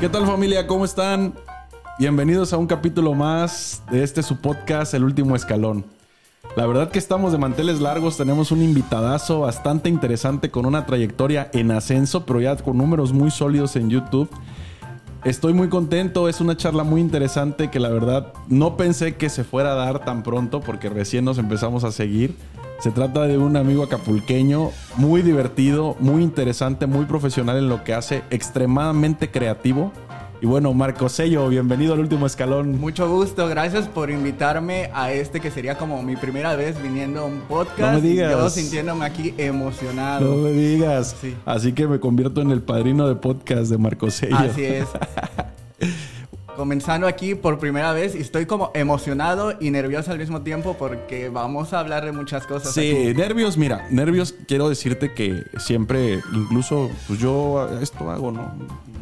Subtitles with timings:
[0.00, 0.66] ¿Qué tal familia?
[0.66, 1.34] ¿Cómo están?
[1.98, 5.84] Bienvenidos a un capítulo más de este su podcast, El Último Escalón.
[6.56, 11.50] La verdad que estamos de manteles largos, tenemos un invitadazo bastante interesante con una trayectoria
[11.52, 14.30] en ascenso, pero ya con números muy sólidos en YouTube.
[15.22, 19.44] Estoy muy contento, es una charla muy interesante que la verdad no pensé que se
[19.44, 22.34] fuera a dar tan pronto porque recién nos empezamos a seguir.
[22.80, 27.92] Se trata de un amigo acapulqueño muy divertido, muy interesante, muy profesional en lo que
[27.92, 29.92] hace, extremadamente creativo.
[30.40, 32.80] Y bueno, Marco Sello, bienvenido al último escalón.
[32.80, 37.24] Mucho gusto, gracias por invitarme a este que sería como mi primera vez viniendo a
[37.26, 37.80] un podcast.
[37.80, 38.30] No me digas.
[38.30, 40.36] Y yo sintiéndome aquí emocionado.
[40.36, 41.14] No me digas.
[41.20, 41.36] Sí.
[41.44, 44.38] Así que me convierto en el padrino de podcast de Marco Sello.
[44.38, 44.88] Así es.
[46.60, 51.30] Comenzando aquí por primera vez y estoy como emocionado y nervioso al mismo tiempo porque
[51.30, 52.74] vamos a hablar de muchas cosas.
[52.74, 53.14] Sí, aquí.
[53.14, 58.52] nervios, mira, nervios, quiero decirte que siempre, incluso, pues yo esto hago, ¿no?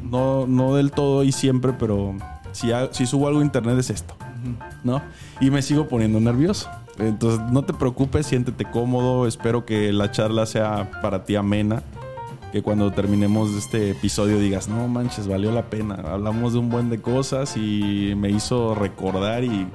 [0.09, 2.15] No, no del todo y siempre, pero
[2.53, 4.15] si, ha- si subo algo a internet es esto,
[4.84, 5.03] ¿no?
[5.41, 6.70] Y me sigo poniendo nervioso.
[7.00, 11.83] Entonces, no te preocupes, siéntete cómodo, espero que la charla sea para ti amena.
[12.53, 15.97] Que cuando terminemos este episodio digas, no manches, valió la pena.
[16.07, 19.67] Hablamos de un buen de cosas y me hizo recordar y,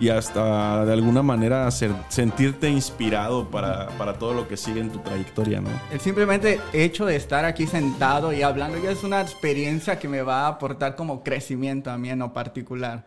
[0.00, 4.88] y hasta de alguna manera hacer- sentirte inspirado para, para todo lo que sigue en
[4.90, 5.68] tu trayectoria, ¿no?
[5.92, 10.22] El simplemente hecho de estar aquí sentado y hablando ya es una experiencia que me
[10.22, 13.04] va a aportar como crecimiento a mí en lo particular.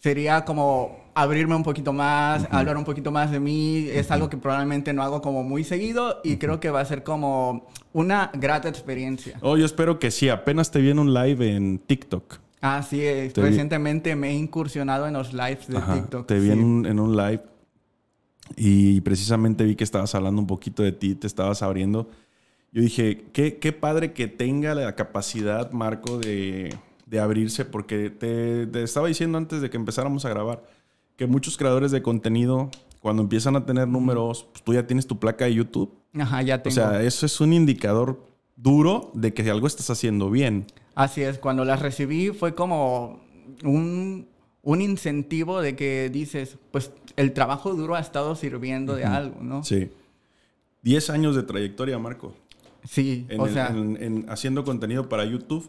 [0.00, 3.86] Sería como abrirme un poquito más, hablar un poquito más de mí.
[3.92, 7.02] Es algo que probablemente no hago como muy seguido y creo que va a ser
[7.04, 9.36] como una grata experiencia.
[9.42, 10.30] Oh, yo espero que sí.
[10.30, 12.38] Apenas te vi en un live en TikTok.
[12.62, 13.34] Así es.
[13.34, 16.26] Te vi- Recientemente me he incursionado en los lives de Ajá, TikTok.
[16.26, 16.52] Te vi sí.
[16.52, 17.42] en, un, en un live
[18.56, 22.08] y precisamente vi que estabas hablando un poquito de ti, te estabas abriendo.
[22.72, 26.74] Yo dije, qué, qué padre que tenga la capacidad, Marco, de,
[27.10, 30.62] de abrirse, porque te, te estaba diciendo antes de que empezáramos a grabar
[31.16, 35.18] que muchos creadores de contenido, cuando empiezan a tener números, pues tú ya tienes tu
[35.18, 35.92] placa de YouTube.
[36.18, 36.74] Ajá, ya O tengo.
[36.74, 38.24] sea, eso es un indicador
[38.56, 40.66] duro de que algo estás haciendo bien.
[40.94, 43.20] Así es, cuando las recibí fue como
[43.64, 44.28] un,
[44.62, 49.64] un incentivo de que dices, pues el trabajo duro ha estado sirviendo de algo, ¿no?
[49.64, 49.90] Sí.
[50.82, 52.34] 10 años de trayectoria, Marco.
[52.84, 55.68] Sí, En o el- sea, en- en haciendo contenido para YouTube.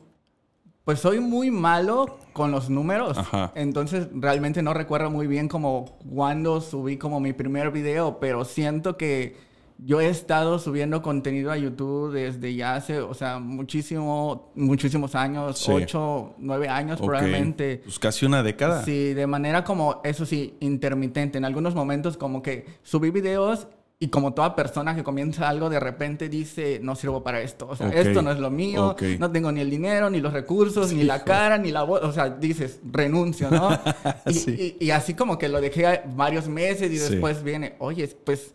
[0.92, 3.54] Pues soy muy malo con los números, Ajá.
[3.56, 8.98] entonces realmente no recuerdo muy bien como cuando subí como mi primer video, pero siento
[8.98, 9.38] que
[9.78, 15.60] yo he estado subiendo contenido a YouTube desde ya hace, o sea, muchísimo, muchísimos años,
[15.60, 15.72] Sí.
[15.72, 17.80] ocho, nueve años probablemente.
[17.86, 18.84] Pues casi una década.
[18.84, 21.38] Sí, de manera como, eso sí, intermitente.
[21.38, 23.70] En algunos momentos como que subí videos
[24.04, 27.68] y como toda persona que comienza algo de repente dice, no sirvo para esto.
[27.70, 30.92] O sea, esto no es lo mío, no tengo ni el dinero, ni los recursos,
[30.92, 31.26] ni la hijo.
[31.26, 32.02] cara, ni la voz.
[32.04, 33.70] O sea, dices, renuncio, ¿no?
[34.26, 34.76] y, Sí.
[34.82, 37.12] y- y así como que lo dejé varios meses y Sí.
[37.12, 38.54] después viene, oye, pues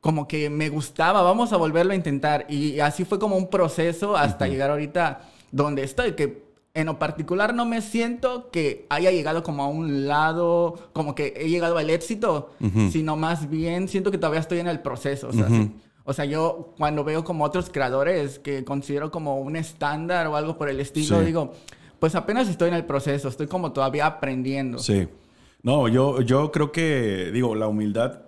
[0.00, 2.44] como que me gustaba, vamos a volverlo a intentar.
[2.48, 5.20] Y así fue como un proceso hasta llegar ahorita
[5.52, 6.41] donde estoy, que
[6.74, 11.34] en lo particular no me siento que haya llegado como a un lado, como que
[11.36, 12.50] he llegado al éxito,
[12.90, 15.28] sino más bien siento que todavía estoy en el proceso.
[15.28, 15.54] O sea, Ujú.
[15.54, 15.70] sí.
[16.04, 20.56] O sea, yo cuando veo como otros creadores que considero como un estándar o algo
[20.56, 21.26] por el estilo, Sí.
[21.26, 21.52] digo,
[22.00, 24.78] pues apenas estoy en el proceso, estoy como todavía aprendiendo.
[24.78, 25.06] Sí.
[25.62, 28.22] No, yo, yo creo que, digo, la humildad,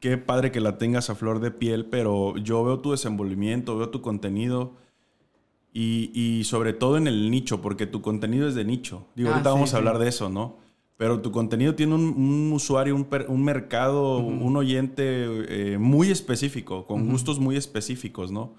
[0.00, 3.90] qué padre que la tengas a flor de piel, pero yo veo tu desenvolvimiento, veo
[3.90, 4.72] tu contenido
[5.78, 9.06] y, y sobre todo en el nicho, porque tu contenido es de nicho.
[9.14, 9.74] Digo, Ah, ahorita sí, vamos sí.
[9.76, 10.56] a hablar de eso, ¿no?
[10.96, 15.02] Pero tu contenido tiene un, un usuario, un, per- un mercado, un oyente
[15.74, 18.54] eh, muy específico, con gustos muy específicos, ¿no?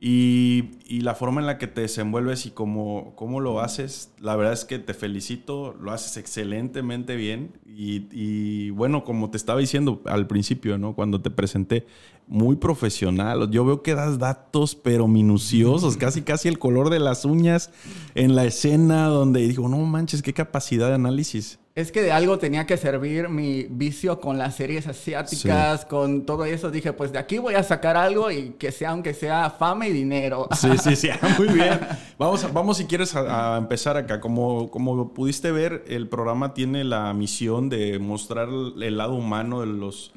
[0.00, 4.36] Y, y la forma en la que te desenvuelves y cómo, cómo lo haces, la
[4.36, 7.58] verdad es que te felicito, lo haces excelentemente bien.
[7.66, 10.94] Y, y bueno, como te estaba diciendo al principio, ¿no?
[10.94, 11.84] Cuando te presenté,
[12.28, 13.50] muy profesional.
[13.50, 17.70] Yo veo que das datos, pero minuciosos, casi casi el color de las uñas
[18.14, 21.58] en la escena, donde digo, no manches, qué capacidad de análisis.
[21.78, 26.44] Es que de algo tenía que servir mi vicio con las series asiáticas, con todo
[26.44, 26.72] eso.
[26.72, 29.92] Dije, pues de aquí voy a sacar algo y que sea, aunque sea fama y
[29.92, 30.48] dinero.
[30.56, 31.08] Sí, sí, sí,
[31.38, 31.78] muy bien.
[32.18, 34.18] Vamos, vamos si quieres a, a empezar acá.
[34.20, 39.68] Como, como pudiste ver, el programa tiene la misión de mostrar el lado humano de,
[39.68, 40.10] los,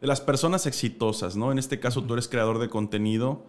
[0.00, 1.52] de las personas exitosas, ¿no?
[1.52, 3.44] En este caso tú eres creador de contenido,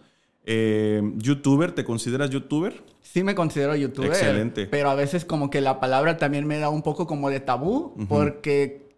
[0.46, 2.82] eh, youtuber, ¿te consideras youtuber?
[3.02, 4.10] Sí me considero youtuber.
[4.10, 4.66] Excelente.
[4.66, 7.94] Pero a veces como que la palabra también me da un poco como de tabú,
[8.08, 8.88] porque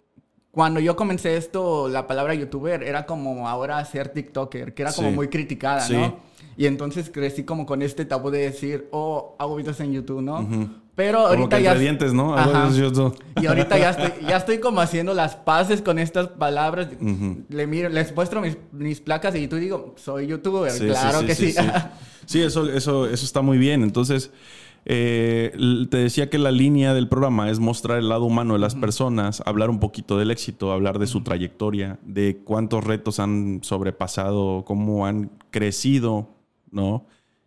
[0.51, 5.11] cuando yo comencé esto, la palabra youtuber era como ahora ser TikToker, que era como
[5.11, 5.15] Sí.
[5.15, 5.93] muy criticada, Sí.
[5.95, 6.17] ¿no?
[6.57, 10.49] Y entonces crecí como con este tabú de decir, oh, hago videos en YouTube, ¿no?
[10.97, 11.77] Pero ahorita que ya...
[11.77, 16.89] Y ahorita ya estoy, ya estoy como haciendo las paces con estas palabras.
[17.51, 20.73] Le miro, les muestro mis, mis placas y digo, soy youtuber.
[20.73, 21.55] Sí, claro sí, que sí.
[22.27, 23.83] sí, eso, eso, eso está muy bien.
[23.83, 24.31] Entonces,
[24.87, 25.53] eh,
[25.91, 29.43] te decía que la línea del programa es mostrar el lado humano de las personas,
[29.45, 35.07] hablar un poquito del éxito, hablar de su trayectoria, de cuántos retos han sobrepasado, cómo
[35.07, 36.31] han crecido,
[36.71, 37.05] ¿no?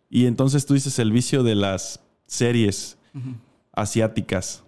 [0.08, 2.99] Y entonces tú dices el vicio de las series
[3.72, 4.62] asiáticas.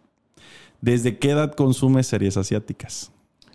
[0.81, 3.13] ¿Desde qué edad consumes series asiáticas?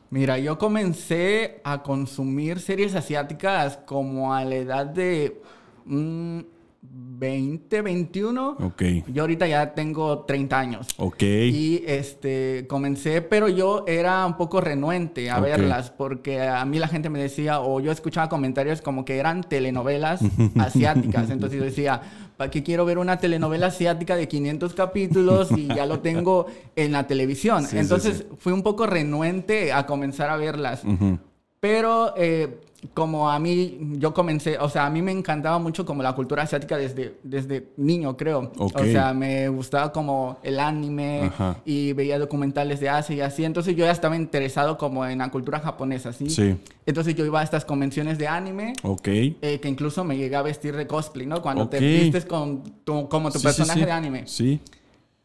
[0.09, 5.41] Mira, yo comencé a consumir series asiáticas como a la edad de
[5.85, 6.39] mm,
[6.81, 8.49] 20, 21.
[8.61, 8.83] Ok.
[9.07, 10.87] Yo ahorita ya tengo 30 años.
[10.97, 11.23] Ok.
[11.23, 16.87] Y este comencé, pero yo era un poco renuente a verlas porque a mí la
[16.87, 20.21] gente me decía o yo escuchaba comentarios como que eran telenovelas
[20.57, 21.29] asiáticas.
[21.29, 22.01] Entonces yo decía,
[22.37, 26.45] ¿para qué quiero ver una telenovela asiática de 500 capítulos y ya lo tengo
[26.75, 27.63] en la televisión?
[27.63, 28.35] Sí, sí, Entonces sí.
[28.37, 30.83] fui un poco renuente a comenzar a verlas.
[30.85, 31.17] Ujú.
[31.59, 32.59] Pero eh,
[32.93, 36.43] como a mí, yo comencé, o sea, a mí me encantaba mucho como la cultura
[36.43, 38.51] asiática desde, desde niño, creo.
[38.57, 38.79] Ok.
[38.81, 41.57] O sea, me gustaba como el anime Ajá.
[41.65, 43.43] y veía documentales de Asia y así.
[43.45, 46.29] Entonces yo ya estaba interesado como en la cultura japonesa, ¿sí?
[46.29, 46.55] Sí.
[46.85, 48.73] Entonces yo iba a estas convenciones de anime.
[48.83, 49.07] Ok.
[49.07, 51.41] eh, que incluso me llegué a vestir de cosplay, ¿no?
[51.41, 53.85] Cuando te vistes con tu- como tu Sí, sí, personaje sí.
[53.87, 54.23] de anime.
[54.27, 54.59] Sí.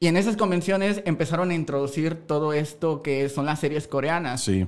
[0.01, 4.41] Y en esas convenciones empezaron a introducir todo esto que son las series coreanas.
[4.43, 4.67] Sí.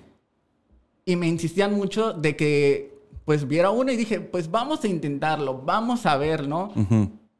[1.04, 5.62] Y me insistían mucho de que pues viera uno y dije, pues vamos a intentarlo,
[5.64, 6.72] vamos a ver, ¿no?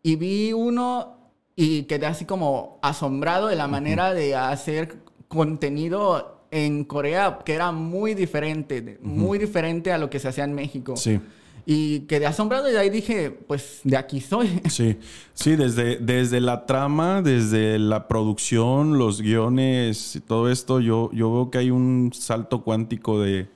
[0.03, 1.17] Y vi uno
[1.57, 7.73] y quedé así como asombrado de la manera de hacer contenido en Corea que era
[7.73, 10.97] muy diferente, muy diferente a lo que se hacía en México.
[10.97, 11.21] Sí.
[11.67, 14.61] Y quedé asombrado y de ahí dije, pues de aquí soy.
[14.69, 14.99] Sí,
[15.33, 21.33] sí, desde, desde la trama, desde la producción, los guiones y todo esto, yo, yo
[21.33, 23.49] veo que hay un salto cuántico de,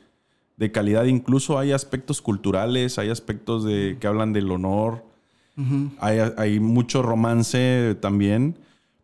[0.59, 1.05] de calidad.
[1.07, 5.03] Incluso hay aspectos culturales, hay aspectos de, que hablan del honor,
[5.99, 8.57] hay, hay mucho romance también,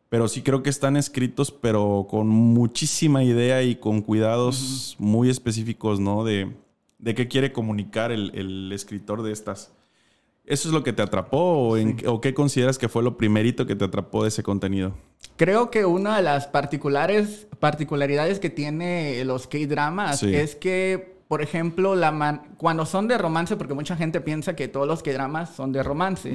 [0.08, 5.98] pero sí creo que están escritos, pero con muchísima idea y con cuidados muy específicos,
[5.98, 6.22] ¿no?
[6.22, 6.52] De,
[6.98, 9.72] de qué quiere comunicar el, el escritor de estas.
[10.46, 11.38] ¿Eso es lo que te atrapó
[11.70, 14.94] o, en- o qué consideras que fue lo primerito que te atrapó de ese contenido?
[15.36, 20.32] Creo que una de las particulares, particularidades que tiene los K-dramas Sí.
[20.34, 24.68] es que, por ejemplo, la man- cuando son de romance, porque mucha gente piensa que
[24.68, 26.30] todos los K-dramas son de romance,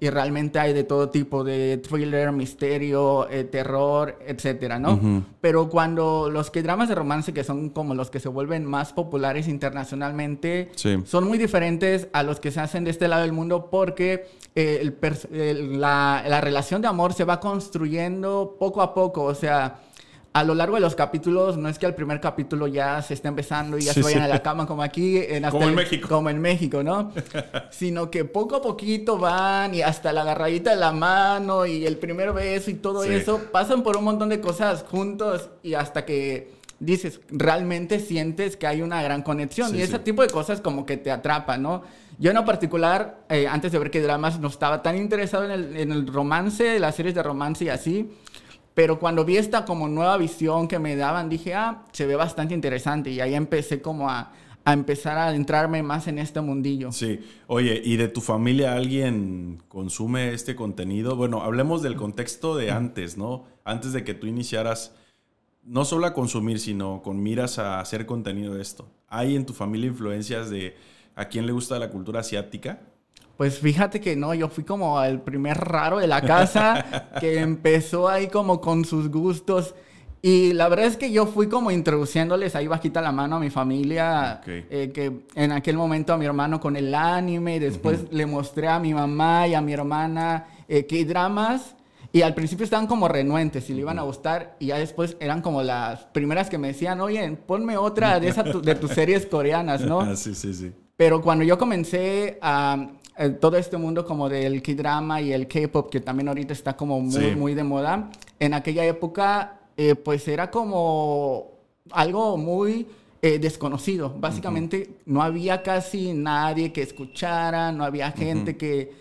[0.00, 4.98] y realmente hay de todo tipo de thriller, misterio, eh, terror, etcétera, ¿no?
[5.40, 9.46] Pero cuando los K-dramas de romance, que son como los que se vuelven más populares
[9.46, 10.98] internacionalmente, Sí.
[11.06, 14.26] son muy diferentes a los que se hacen de este lado del mundo porque
[14.56, 19.22] eh, el pers- el- la, la relación de amor se va construyendo poco a poco.
[19.22, 19.76] O sea,
[20.32, 23.34] a lo largo de los capítulos, no es que al primer capítulo ya se estén
[23.34, 24.24] besando y ya Sí, se vayan sí.
[24.26, 25.16] a la cama como aquí.
[25.18, 26.08] En hasta Como en el- México.
[26.08, 27.12] Como en México, ¿no?
[27.70, 31.96] Sino que poco a poquito van y hasta la agarradita de la mano y el
[31.98, 33.12] primer beso y todo Sí.
[33.12, 33.40] eso.
[33.50, 38.82] Pasan por un montón de cosas juntos y hasta que dices, realmente sientes que hay
[38.82, 39.74] una gran conexión.
[39.76, 41.82] Y ese tipo de cosas como que te atrapan, ¿no?
[42.18, 45.50] Yo en lo particular, eh, antes de ver qué dramas, no estaba tan interesado en
[45.50, 48.10] el, en el romance, las series de romance y así.
[48.80, 52.54] Pero cuando vi esta como nueva visión que me daban, dije, ah, se ve bastante
[52.54, 53.10] interesante.
[53.10, 54.32] Y ahí empecé como a,
[54.64, 56.90] a empezar a adentrarme más en este mundillo.
[56.90, 57.20] Sí.
[57.46, 61.14] Oye, ¿y de tu familia alguien consume este contenido?
[61.14, 63.44] Bueno, hablemos del contexto de antes, ¿no?
[63.64, 64.94] Antes de que tú iniciaras,
[65.62, 68.88] no solo a consumir, sino con miras a hacer contenido de esto.
[69.08, 70.74] ¿Hay en tu familia influencias de
[71.16, 72.80] a quién le gusta la cultura asiática?
[73.40, 78.06] Pues fíjate que no, yo fui como el primer raro de la casa que empezó
[78.06, 79.74] ahí como con sus gustos.
[80.20, 83.48] Y la verdad es que yo fui como introduciéndoles ahí bajita la mano a mi
[83.48, 88.26] familia, eh, que en aquel momento a mi hermano con el anime, y después le
[88.26, 91.74] mostré a mi mamá y a mi hermana eh, qué dramas.
[92.12, 95.40] Y al principio estaban como renuentes si le iban a gustar y ya después eran
[95.40, 99.24] como las primeras que me decían, oye, ponme otra de, esa tu- de tus series
[99.24, 100.00] coreanas, ¿no?
[100.02, 100.72] Ah, sí, sí, sí.
[100.98, 102.86] Pero cuando yo comencé a
[103.22, 106.98] eh, todo este mundo como del K-drama y el K-pop, que también ahorita está como
[107.00, 107.36] muy, Sí.
[107.36, 111.52] muy de moda, en aquella época, eh, pues era como
[111.90, 112.86] algo muy
[113.22, 114.14] eh, desconocido.
[114.18, 118.92] Básicamente no había casi nadie que escuchara, no había gente que,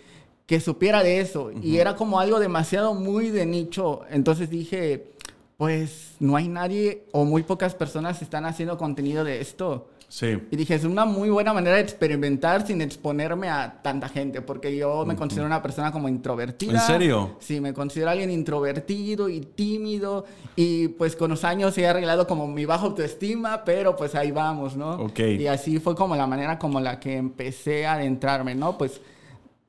[0.45, 1.51] que supiera de eso.
[1.63, 4.01] Y era como algo demasiado muy de nicho.
[4.09, 5.13] Entonces dije,
[5.55, 9.87] pues no hay nadie o muy pocas personas están haciendo contenido de esto.
[10.09, 10.41] Sí.
[10.49, 14.75] Y dije, es una muy buena manera de experimentar sin exponerme a tanta gente, porque
[14.75, 16.73] yo me considero una persona como introvertida.
[16.73, 17.37] ¿En serio?
[17.39, 20.25] Sí, me considero alguien introvertido y tímido,
[20.55, 24.75] y pues con los años he arreglado como mi baja autoestima, pero pues ahí vamos,
[24.75, 24.93] ¿no?
[24.93, 25.19] Ok.
[25.19, 28.79] Y así fue como la manera como la que empecé a adentrarme, ¿no?
[28.79, 29.01] Pues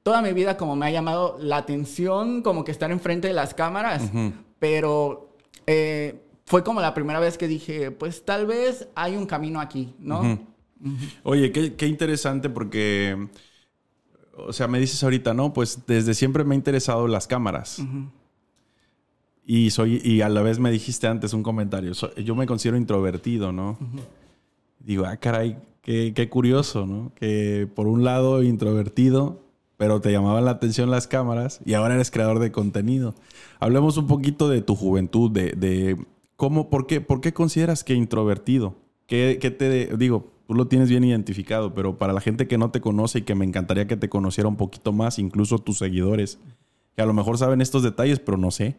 [0.02, 3.52] toda mi vida como me ha llamado la atención, como que estar enfrente de las
[3.52, 4.10] cámaras,
[4.58, 5.26] pero...
[5.66, 9.94] Eh, fue como la primera vez que dije, pues tal vez hay un camino aquí,
[10.00, 10.40] ¿no?
[11.22, 13.28] Oye, qué, qué, interesante porque,
[14.36, 15.52] o sea, me dices ahorita, ¿no?
[15.52, 17.80] Pues desde siempre me ha interesado las cámaras.
[19.46, 23.52] Y soy, y a la vez me dijiste antes un comentario, yo me considero introvertido,
[23.52, 23.78] ¿no?
[24.80, 27.12] Digo, ah, caray, qué, qué curioso, ¿no?
[27.14, 29.40] Que por un lado introvertido,
[29.76, 33.14] pero te llamaban la atención las cámaras y ahora eres creador de contenido.
[33.60, 35.96] Hablemos un poquito de tu juventud, de, de
[36.40, 38.74] ¿Cómo, por, qué, ¿Por qué consideras que introvertido?
[39.06, 40.32] ¿Qué, qué te digo?
[40.46, 43.34] Tú lo tienes bien identificado, pero para la gente que no te conoce y que
[43.34, 46.38] me encantaría que te conociera un poquito más, incluso tus seguidores,
[46.96, 48.76] que a lo mejor saben estos detalles, pero no sé,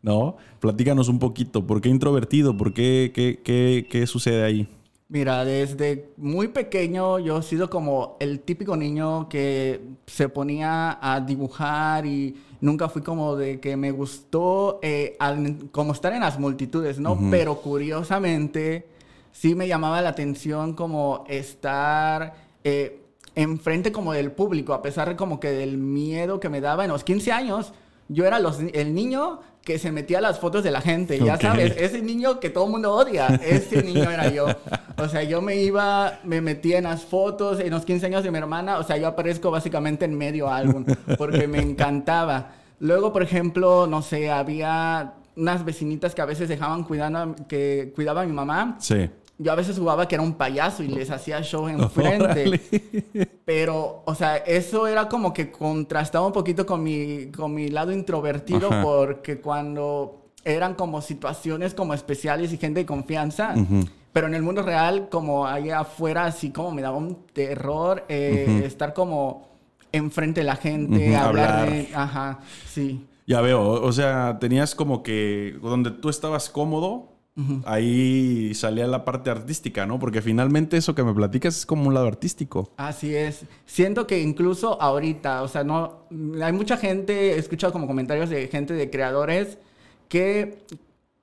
[0.00, 0.36] ¿no?
[0.60, 1.66] Platícanos un poquito.
[1.66, 2.56] ¿Por qué introvertido?
[2.56, 4.68] ¿Por qué, qué, qué, qué sucede ahí?
[5.12, 11.20] Mira, desde muy pequeño yo he sido como el típico niño que se ponía a
[11.20, 15.18] dibujar y nunca fui como de que me gustó eh,
[15.70, 17.18] como estar en las multitudes, ¿no?
[17.30, 18.86] Pero curiosamente
[19.32, 22.32] sí me llamaba la atención como estar
[22.64, 23.02] eh,
[23.34, 26.90] enfrente como del público, a pesar de como que del miedo que me daba en
[26.90, 27.74] los 15 años.
[28.08, 31.38] Yo era los, el niño que se metía a las fotos de la gente, ya
[31.38, 34.46] sabes, ese niño que todo el mundo odia, ese niño era yo.
[34.96, 38.30] O sea, yo me iba, me metía en las fotos, en los 15 años de
[38.30, 40.84] mi hermana, o sea, yo aparezco básicamente en medio álbum,
[41.16, 42.52] porque me encantaba.
[42.80, 48.22] Luego, por ejemplo, no sé, había unas vecinitas que a veces dejaban cuidando, que cuidaba
[48.22, 48.76] a mi mamá.
[48.80, 49.08] Sí
[49.38, 52.60] yo a veces jugaba que era un payaso y les hacía show enfrente.
[53.44, 57.92] Pero, o sea, eso era como que contrastaba un poquito con mi, con mi lado
[57.92, 63.54] introvertido porque cuando eran como situaciones como especiales y gente de confianza,
[64.12, 68.62] pero en el mundo real, como allá afuera, así como me daba un terror eh,
[68.64, 69.48] estar como
[69.92, 71.70] enfrente de la gente, hablar.
[71.70, 73.06] De, ajá, sí.
[73.26, 77.11] Ya veo, o sea, tenías como que donde tú estabas cómodo,
[77.64, 79.98] Ahí salía la parte artística, ¿no?
[79.98, 82.70] Porque finalmente eso que me platicas es como un lado artístico.
[82.76, 83.46] Así es.
[83.64, 86.06] Siento que incluso ahorita, o sea, no.
[86.42, 89.58] Hay mucha gente, he escuchado como comentarios de gente de creadores
[90.08, 90.58] que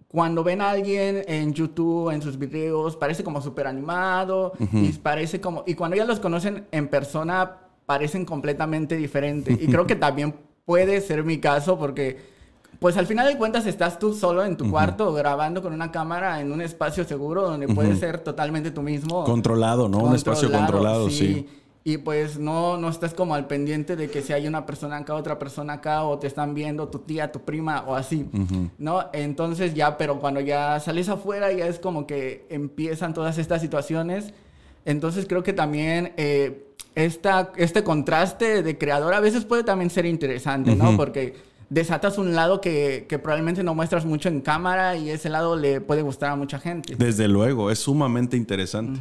[0.08, 5.40] cuando ven a alguien en YouTube, en sus videos, parece como súper animado y parece
[5.40, 5.64] como.
[5.68, 9.62] Y cuando ya los conocen en persona, parecen completamente diferentes.
[9.62, 10.34] Y creo que también
[10.66, 12.39] puede ser mi caso porque
[12.80, 16.40] pues al final de cuentas estás tú solo en tu cuarto grabando con una cámara
[16.40, 19.24] en un espacio seguro donde puedes ser totalmente tú mismo.
[19.26, 20.00] Controlado, ¿no?
[20.00, 21.48] un espacio controlado, sí.
[21.84, 25.16] Y pues no, no estás como al pendiente de que si hay una persona acá,
[25.16, 28.30] otra persona acá, o te están viendo tu tía, tu prima, o así,
[28.78, 29.06] ¿no?
[29.14, 34.34] Entonces ya, pero cuando ya sales afuera, ya es como que empiezan todas estas situaciones.
[34.86, 40.06] Entonces creo que también eh, esta, este contraste de creador a veces puede también ser
[40.06, 40.96] interesante, ¿no?
[40.98, 41.36] Porque
[41.70, 46.02] desatas un lado que, probablemente no muestras mucho en cámara y ese lado le puede
[46.02, 46.96] gustar a mucha gente.
[46.96, 49.00] Desde luego, es sumamente interesante.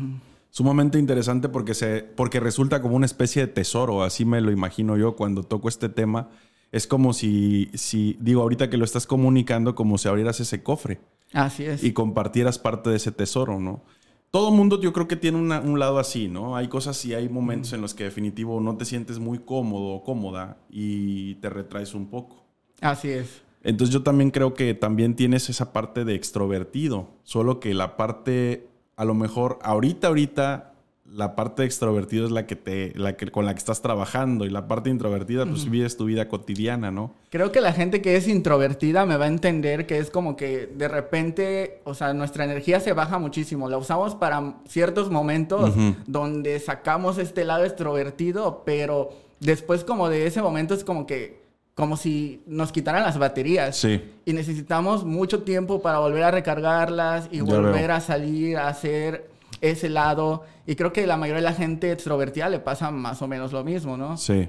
[0.51, 4.97] Sumamente interesante porque, se, porque resulta como una especie de tesoro, así me lo imagino
[4.97, 6.31] yo cuando toco este tema.
[6.73, 11.01] Es como si, si, digo, ahorita que lo estás comunicando, como si abrieras ese cofre.
[11.33, 11.85] Así es.
[11.85, 13.83] Y compartieras parte de ese tesoro, ¿no?
[14.31, 16.55] Todo mundo yo creo que tiene un lado así, ¿no?
[16.55, 20.05] Hay cosas y hay momentos en los que definitivo no te sientes muy cómodo o
[20.05, 22.48] cómoda y te retraes un poco.
[22.81, 23.43] Así es.
[23.63, 28.69] Entonces yo también creo que también tienes esa parte de extrovertido, solo que la parte,
[28.97, 30.73] a lo mejor, ahorita, ahorita,
[31.11, 34.51] la parte extrovertido es la que te, la que, con la que estás trabajando y
[34.51, 37.15] la parte introvertida, pues vives tu vida cotidiana, ¿no?
[37.31, 40.67] Creo que la gente que es introvertida me va a entender que es como que
[40.67, 43.69] de repente, o sea, nuestra energía se baja muchísimo.
[43.71, 45.75] La usamos para ciertos momentos
[46.07, 51.38] donde sacamos este lado extrovertido, pero después como de ese momento es como que
[51.79, 53.77] como si nos quitaran las baterías.
[53.77, 54.03] Sí.
[54.25, 59.31] Y necesitamos mucho tiempo para volver a recargarlas y volver a salir a hacer
[59.61, 60.43] ese lado.
[60.67, 63.63] Y creo que la mayoría de la gente extrovertida le pasa más o menos lo
[63.63, 64.17] mismo, ¿no?
[64.17, 64.49] Sí.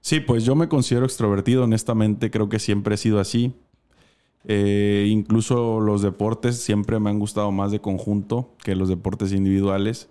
[0.00, 3.56] Sí, pues yo me considero extrovertido, honestamente, creo que siempre he sido así.
[4.44, 10.10] Eh, incluso los deportes siempre me han gustado más de conjunto que los deportes individuales.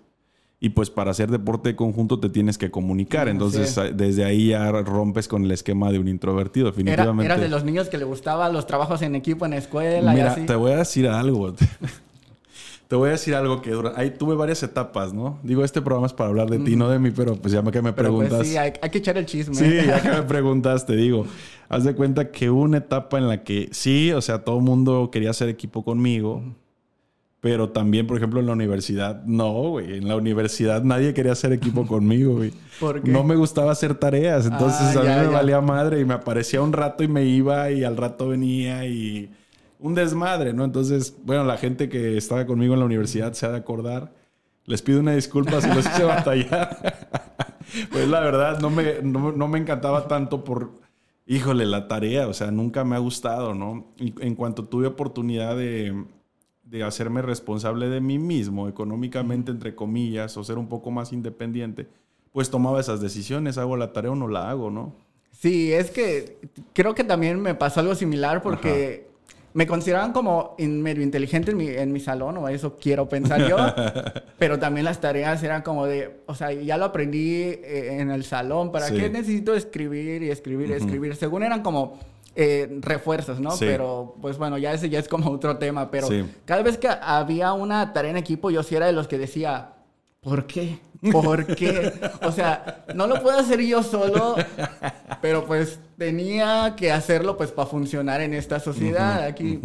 [0.64, 3.26] Y pues para hacer deporte de conjunto te tienes que comunicar.
[3.26, 7.24] Entonces, desde ahí ya rompes con el esquema de un introvertido, definitivamente.
[7.24, 10.12] Era, de los niños que le gustaban los trabajos en equipo en escuela.
[10.12, 11.52] Mira, te voy a decir algo.
[12.86, 13.94] te voy a decir algo que dura.
[13.96, 15.40] Ahí tuve varias etapas, ¿no?
[15.42, 17.82] Digo, este programa es para hablar de ti, no de mí, pero pues ya que
[17.82, 18.46] me pero pues, preguntas.
[18.46, 19.56] sí, hay, que echar el chisme.
[19.56, 21.26] Sí, ya que me preguntaste, digo.
[21.68, 24.62] Haz de cuenta que hubo una etapa en la que sí, o sea, todo el
[24.62, 26.40] mundo quería hacer equipo conmigo.
[27.42, 29.96] Pero también, por ejemplo, en la universidad, no, güey.
[29.96, 32.52] En la universidad nadie quería hacer equipo conmigo, güey.
[32.78, 33.10] ¿Por qué?
[33.10, 34.46] No me gustaba hacer tareas.
[34.46, 37.68] Entonces ah, a mí me valía madre y me aparecía un rato y me iba
[37.72, 39.28] y al rato venía y
[39.80, 40.62] un desmadre, ¿no?
[40.62, 44.12] Entonces, bueno, la gente que estaba conmigo en la universidad se ha de acordar.
[44.64, 46.96] Les pido una disculpa si los hice batallar.
[47.90, 50.78] pues la verdad, no me, no me encantaba tanto por,
[51.26, 52.28] híjole, la tarea.
[52.28, 53.88] O sea, nunca me ha gustado, ¿no?
[53.98, 56.04] Y en cuanto tuve oportunidad de
[56.72, 61.86] de hacerme responsable de mí mismo económicamente, entre comillas, o ser un poco más independiente,
[62.32, 64.94] pues tomaba esas decisiones, hago la tarea o no la hago, ¿no?
[65.32, 66.38] Sí, es que
[66.72, 69.06] creo que también me pasó algo similar porque
[69.52, 73.58] me consideraban como medio inteligente en mi, en mi salón, o eso quiero pensar yo,
[74.38, 78.24] pero también las tareas eran como de, o sea, ya lo aprendí eh, en el
[78.24, 81.16] salón, ¿para qué necesito escribir y escribir y escribir?
[81.16, 81.98] Según eran como
[82.34, 83.50] eh, refuerzos, ¿no?
[83.58, 85.90] Pero, pues bueno, ya ese ya es como otro tema.
[85.90, 86.08] Pero
[86.44, 89.72] cada vez que había una tarea en equipo, yo sí era de los que decía,
[90.20, 90.78] ¿por qué?
[91.10, 91.92] ¿Por qué?
[92.22, 94.36] o sea, no lo puedo hacer yo solo,
[95.20, 99.60] pero pues tenía que hacerlo pues para funcionar en esta sociedad aquí.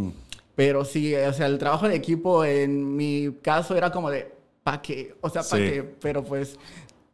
[0.55, 4.31] Pero sí, o sea, el trabajo de equipo en mi caso era como de,
[4.63, 5.15] ¿para qué?
[5.21, 5.83] O sea, ¿para qué?
[6.01, 6.57] Pero pues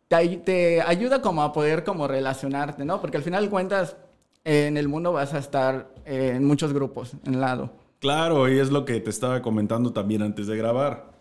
[0.08, 3.02] te, te, ayuda como a poder como relacionarte, ¿no?
[3.02, 3.98] Porque al final cuentas
[4.44, 7.72] en el mundo vas a estar eh, en muchos grupos, en lado.
[8.00, 11.14] Claro, y es lo que te estaba comentando también antes de grabar.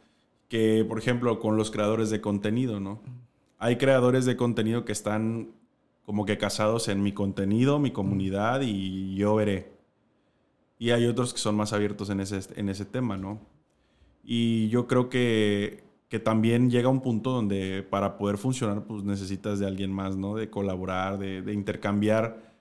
[0.49, 3.01] Que, por ejemplo, con los creadores de contenido, ¿no?
[3.59, 5.53] Hay creadores de contenido que están
[6.05, 9.73] como que casados en mi contenido, mi comunidad y yo veré.
[10.79, 13.39] Y hay otros que son más abiertos en ese, en ese tema, ¿no?
[14.25, 19.61] Y yo creo que, que también llega un punto donde para poder funcionar, pues necesitas
[19.61, 20.35] de alguien más, ¿no?
[20.35, 22.52] De colaborar, de, de intercambiar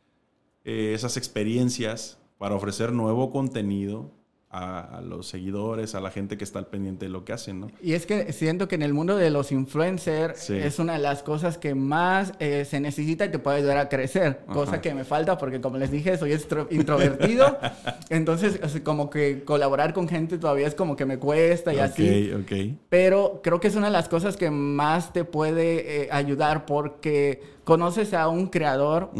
[0.63, 4.11] eh, esas experiencias para ofrecer nuevo contenido
[4.53, 7.71] a, los seguidores, a la gente que está al pendiente de lo que hacen, ¿no?
[7.81, 11.23] Y es que siento que en el mundo de los influencers es una de las
[11.23, 15.05] cosas que más eh, se necesita y te puede ayudar a crecer, cosa que me
[15.05, 16.37] falta porque como les dije, soy
[16.69, 17.57] introvertido,
[18.09, 22.31] entonces como que colaborar con gente todavía es como que me cuesta y así.
[22.33, 26.65] Ok, Pero creo que es una de las cosas que más te puede eh, ayudar
[26.65, 29.11] porque conoces a un creador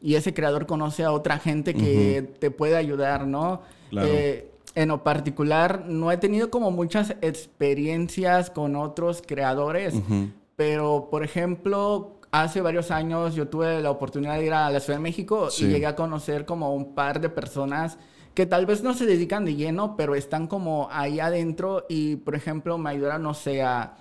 [0.00, 3.62] y ese creador conoce a otra gente que te puede ayudar, ¿no?
[3.90, 4.08] Claro.
[4.10, 9.94] Eh, en lo particular, no he tenido como muchas experiencias con otros creadores,
[10.54, 14.98] pero por ejemplo, hace varios años yo tuve la oportunidad de ir a la Ciudad
[14.98, 17.96] de México y llegué a conocer como un par de personas
[18.34, 22.34] que tal vez no se dedican de lleno, pero están como ahí adentro y, por
[22.34, 23.96] ejemplo, me ayudaron, no sé, a,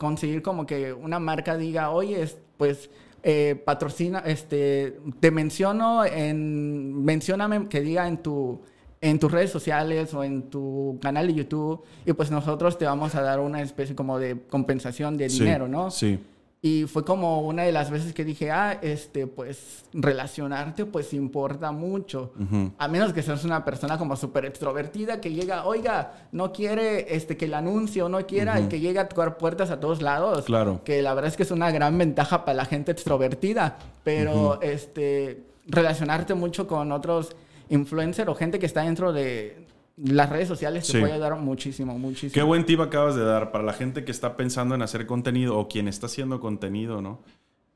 [0.00, 2.90] conseguir como que una marca diga, oye, pues...
[3.26, 8.60] Eh, patrocina, este, te menciono en, mencióname que diga en tu,
[9.04, 13.14] en tus redes sociales o en tu canal de YouTube y pues nosotros te vamos
[13.14, 15.90] a dar una especie como de compensación de dinero, ¿no?
[15.90, 16.18] Sí.
[16.62, 21.70] Y fue como una de las veces que dije, ah, este, pues relacionarte pues importa
[21.70, 22.32] mucho.
[22.78, 27.36] A menos que seas una persona como súper extrovertida que llega, oiga, no quiere este,
[27.36, 30.46] que el anuncio no quiera y que llegue a tocar puertas a todos lados.
[30.46, 30.80] Claro.
[30.82, 33.76] Que la verdad es que es una gran ventaja para la gente extrovertida.
[34.02, 37.36] Pero, este, relacionarte mucho con otros
[37.68, 42.32] influencer o gente que está dentro de las redes sociales te puede ayudar muchísimo, muchísimo.
[42.32, 45.56] Qué buen tip acabas de dar para la gente que está pensando en hacer contenido
[45.56, 47.20] o quien está haciendo contenido, ¿no?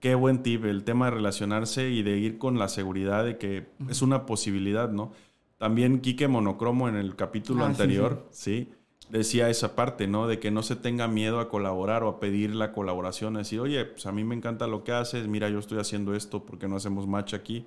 [0.01, 3.67] Qué buen tip, el tema de relacionarse y de ir con la seguridad de que
[3.89, 5.13] es una posibilidad, ¿no?
[5.59, 8.73] También Quique Monocromo en el capítulo ah, anterior, sí,
[9.11, 10.29] decía esa parte, ¿no?
[10.29, 13.85] De que no se tenga miedo a colaborar o a pedir la colaboración, decir, oye,
[13.85, 16.77] pues a mí me encanta lo que haces, mira, yo estoy haciendo esto porque no
[16.77, 17.67] hacemos match aquí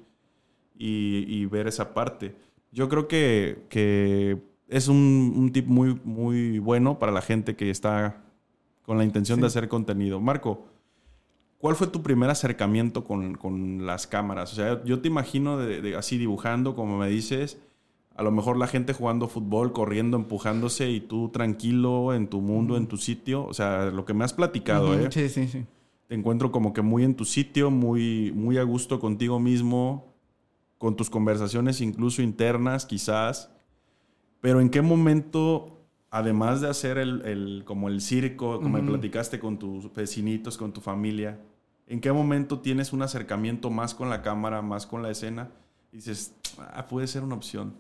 [0.81, 2.35] y, ver esa parte.
[2.71, 8.23] Yo creo que, es un, tip muy, muy bueno para la gente que está
[8.83, 10.19] con la intención de hacer contenido.
[10.19, 10.65] Marco,
[11.59, 14.53] ¿cuál fue tu primer acercamiento con, las cámaras?
[14.53, 15.59] O sea, yo te imagino
[15.97, 17.59] así dibujando, como me dices,
[18.15, 22.77] a lo mejor la gente jugando fútbol, corriendo, empujándose y tú tranquilo en tu mundo,
[22.77, 23.45] en tu sitio.
[23.45, 25.09] O sea, lo que me has platicado, ¿eh?
[25.11, 25.65] Sí, sí, sí.
[26.07, 30.10] Te encuentro como que muy en tu sitio, muy, muy a gusto contigo mismo,
[30.81, 33.51] con tus conversaciones incluso internas quizás,
[34.39, 35.77] pero ¿en qué momento
[36.09, 40.73] además de hacer el, el como el circo, como me platicaste con tus vecinitos, con
[40.73, 41.39] tu familia,
[41.85, 45.51] ¿en qué momento tienes un acercamiento más con la cámara, más con la escena?
[45.91, 47.75] Y dices, ah, puede ser una opción.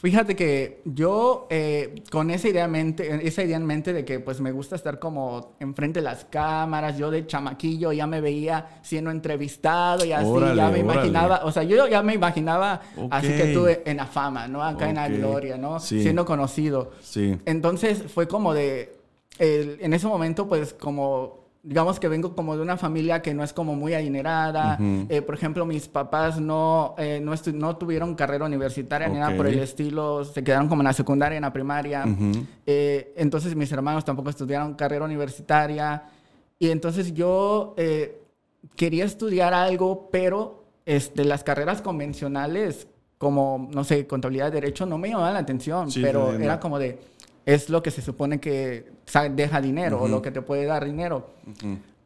[0.00, 4.18] Fíjate que yo eh, con esa idea, en mente, esa idea en mente de que
[4.18, 8.80] pues me gusta estar como enfrente de las cámaras, yo de chamaquillo ya me veía
[8.82, 13.52] siendo entrevistado y así, ya me imaginaba, o sea, yo ya me imaginaba así que
[13.54, 14.62] tú en la fama, ¿no?
[14.64, 15.78] Acá en la gloria, ¿no?
[15.78, 16.92] Siendo conocido.
[17.00, 17.38] Sí.
[17.44, 18.96] Entonces fue como de,
[19.38, 23.52] en ese momento pues como digamos que vengo como de una familia que no es
[23.52, 24.78] como muy adinerada.
[25.08, 29.46] Eh, por ejemplo, mis papás no, eh, no, no, tuvieron carrera universitaria ni nada por
[29.46, 30.24] el estilo.
[30.24, 32.04] Se quedaron como en la secundaria, en la primaria.
[32.66, 36.02] Eh, entonces mis hermanos tampoco estudiaron carrera universitaria.
[36.58, 37.76] Y entonces yo
[38.76, 44.98] quería estudiar algo, pero este, las carreras convencionales como, no sé, contabilidad de derecho no
[44.98, 46.98] me llamaban la atención, pero era como de
[47.46, 48.92] es lo que se supone que
[49.32, 51.30] deja dinero o lo que te puede dar dinero.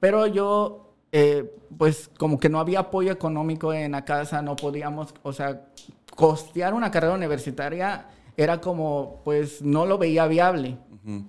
[0.00, 5.14] Pero yo, eh, pues como que no había apoyo económico en la casa, no podíamos,
[5.22, 5.62] o sea,
[6.14, 10.78] costear una carrera universitaria era como, pues no lo veía viable.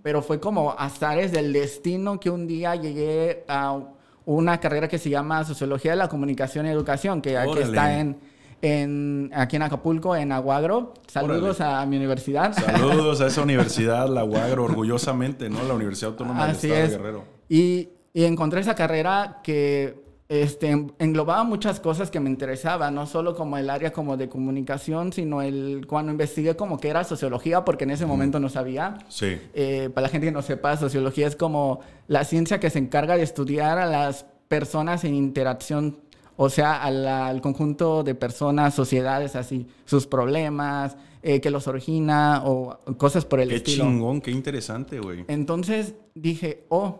[0.01, 3.79] Pero fue como azares del destino que un día llegué a
[4.25, 8.17] una carrera que se llama Sociología de la Comunicación y Educación, que aquí está en
[8.61, 10.93] en, aquí en Acapulco, en Aguagro.
[11.07, 12.53] Saludos a mi universidad.
[12.53, 15.63] Saludos a esa universidad, la Aguagro, orgullosamente, ¿no?
[15.63, 17.23] La Universidad Autónoma del Estado de Guerrero.
[17.49, 23.35] Y, y, encontré esa carrera que este, englobaba muchas cosas que me interesaban, no solo
[23.35, 27.85] como el área como de comunicación, sino el cuando investigué como que era sociología, porque
[27.85, 28.97] en ese momento no sabía.
[29.07, 29.39] Sí.
[29.53, 33.15] Eh, para la gente que no sepa, sociología es como la ciencia que se encarga
[33.15, 35.99] de estudiar a las personas en interacción
[36.37, 42.77] o sea, al, conjunto de personas, sociedades así, sus problemas, eh, que los origina o
[42.95, 43.83] cosas por el estilo.
[43.83, 45.25] Qué chingón, qué interesante, güey.
[45.27, 46.99] Entonces dije, oh,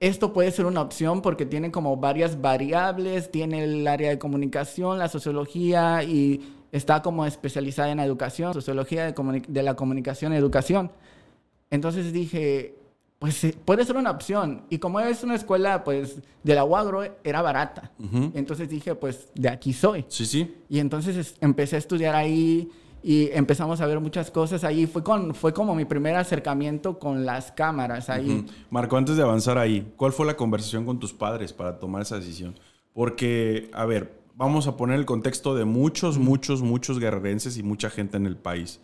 [0.00, 4.98] esto puede ser una opción porque tiene como varias variables, tiene el área de comunicación,
[4.98, 10.92] la sociología y está como especializada en educación, sociología de, de la comunicación y educación.
[11.70, 12.74] Entonces dije,
[13.22, 14.62] pues puede ser una opción.
[14.68, 17.92] Y como es una escuela, pues, de la UAGRO, era barata.
[18.34, 20.04] Entonces dije, pues, de aquí soy.
[20.08, 20.56] Sí, sí.
[20.68, 22.68] Y entonces empecé a estudiar ahí
[23.00, 24.88] y empezamos a ver muchas cosas ahí.
[24.88, 28.44] Fue, con, fue como mi primer acercamiento con las cámaras ahí.
[28.70, 32.16] Marco, antes de avanzar ahí, ¿cuál fue la conversación con tus padres para tomar esa
[32.16, 32.58] decisión?
[32.92, 37.88] Porque, a ver, vamos a poner el contexto de muchos, muchos, muchos guerrerenses y mucha
[37.88, 38.80] gente en el país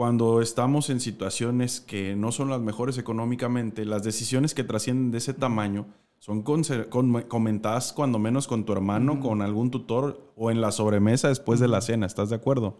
[0.00, 5.18] cuando estamos en situaciones que no son las mejores económicamente, las decisiones que trascienden de
[5.18, 5.88] ese tamaño
[6.20, 11.60] son comentadas cuando menos con tu hermano, con algún tutor o en la sobremesa después
[11.60, 12.78] de la cena, ¿estás de acuerdo?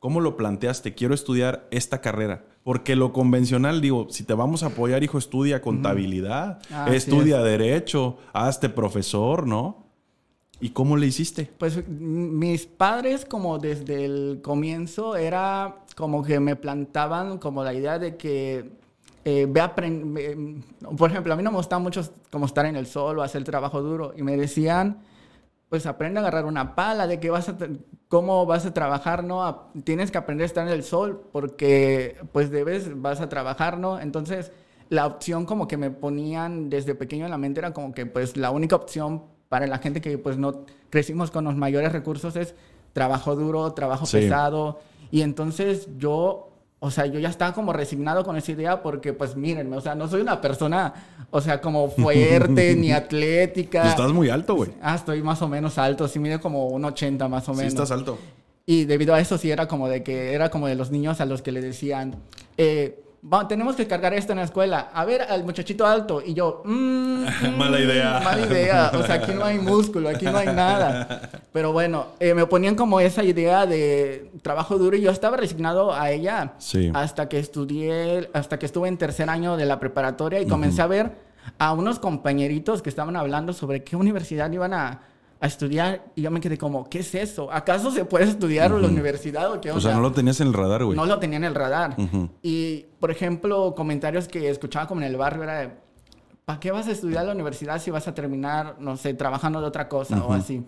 [0.00, 0.94] ¿Cómo lo planteaste?
[0.94, 2.44] Quiero estudiar esta carrera.
[2.64, 8.68] Porque lo convencional, digo, si te vamos a apoyar, hijo, estudia contabilidad, estudia derecho, hazte
[8.68, 9.81] profesor, ¿no?
[10.62, 11.50] ¿Y cómo le hiciste?
[11.58, 17.98] Pues mis padres como desde el comienzo era como que me plantaban como la idea
[17.98, 18.70] de que
[19.24, 19.60] eh, ve
[20.96, 23.42] por ejemplo, a mí no me gustaba mucho como estar en el sol o hacer
[23.42, 25.00] trabajo duro y me decían,
[25.68, 27.56] pues aprende a agarrar una pala, de que vas a,
[28.06, 29.72] cómo vas a trabajar, ¿no?
[29.82, 33.98] tienes que aprender a estar en el sol porque pues debes, vas a trabajar, ¿no?
[33.98, 34.52] Entonces
[34.90, 38.36] la opción como que me ponían desde pequeño en la mente era como que pues
[38.36, 42.54] la única opción para la gente que pues no crecimos con los mayores recursos es
[42.94, 44.80] trabajo duro, trabajo pesado.
[45.10, 49.36] Y entonces yo, o sea, yo ya estaba como resignado con esa idea porque pues
[49.36, 50.94] mírenme, o sea, no soy una persona,
[51.30, 53.90] o sea, como fuerte ni atlética.
[53.90, 54.70] Estás muy alto, güey.
[54.80, 57.72] Ah, estoy más o menos alto, sí mide como un 80 más o menos.
[57.72, 58.16] Sí, estás alto.
[58.64, 61.26] Y debido a eso sí era como de que era como de los niños a
[61.26, 62.16] los que le decían,
[62.56, 63.04] eh,
[63.48, 64.90] tenemos que cargar esto en la escuela.
[64.92, 66.20] A ver al muchachito alto.
[66.24, 67.24] Y yo, mmm,
[67.56, 68.20] mala idea.
[68.24, 68.90] Mala idea.
[68.94, 71.30] O sea, aquí no hay músculo, aquí no hay nada.
[71.52, 75.92] Pero bueno, eh, me ponían como esa idea de trabajo duro y yo estaba resignado
[75.94, 76.54] a ella.
[76.58, 76.90] Sí.
[76.94, 80.86] Hasta que estudié, hasta que estuve en tercer año de la preparatoria y comencé a
[80.86, 81.12] ver
[81.58, 85.00] a unos compañeritos que estaban hablando sobre qué universidad iban a
[85.42, 87.52] a estudiar y yo me quedé como, ¿qué es eso?
[87.52, 90.46] ¿Acaso se puede estudiar en la universidad o qué O sea, no lo tenías en
[90.46, 90.96] el radar, güey.
[90.96, 91.96] No lo tenía en el radar.
[92.42, 95.70] Y, por ejemplo, comentarios que escuchaba como en el barrio era de,
[96.44, 99.66] ¿para qué vas a estudiar la universidad si vas a terminar, no sé, trabajando de
[99.66, 100.64] otra cosa o así?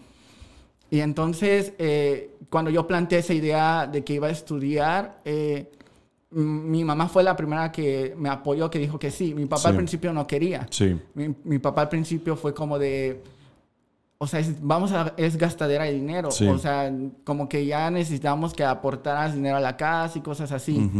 [0.91, 5.71] Y entonces, eh, cuando yo planteé esa idea de que iba a estudiar, eh,
[6.31, 9.37] mi mamá fue la primera que me apoyó, que dijo que sí.
[9.37, 10.67] Mi papá al principio no quería.
[10.69, 11.01] Sí.
[11.15, 13.23] Mi, mi papá al principio fue como de
[14.19, 16.29] o sea, es, vamos a, es gastadera de dinero.
[16.29, 16.93] O sea,
[17.25, 20.91] como que ya necesitamos que aportaras dinero a la casa y cosas así.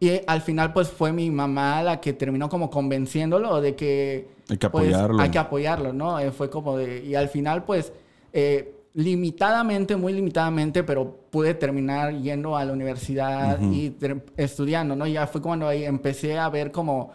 [0.00, 4.28] Y al final, pues fue mi mamá la que terminó como convenciéndolo de que.
[4.48, 5.20] Hay que pues, apoyarlo.
[5.22, 6.18] hay que apoyarlo, ¿no?
[6.18, 7.04] Eh, fue como de.
[7.04, 7.92] Y al final, pues.
[8.32, 15.06] eh, limitadamente, muy limitadamente, pero pude terminar yendo a la universidad y ter- estudiando, ¿no?
[15.06, 17.10] Ya fue cuando ahí empecé a ver como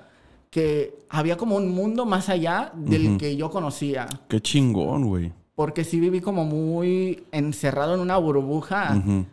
[0.49, 4.07] que había como un mundo más allá del que yo conocía.
[4.27, 5.31] Qué chingón, güey.
[5.55, 8.95] Porque sí viví como muy encerrado en una burbuja.
[8.97, 9.25] Ujú.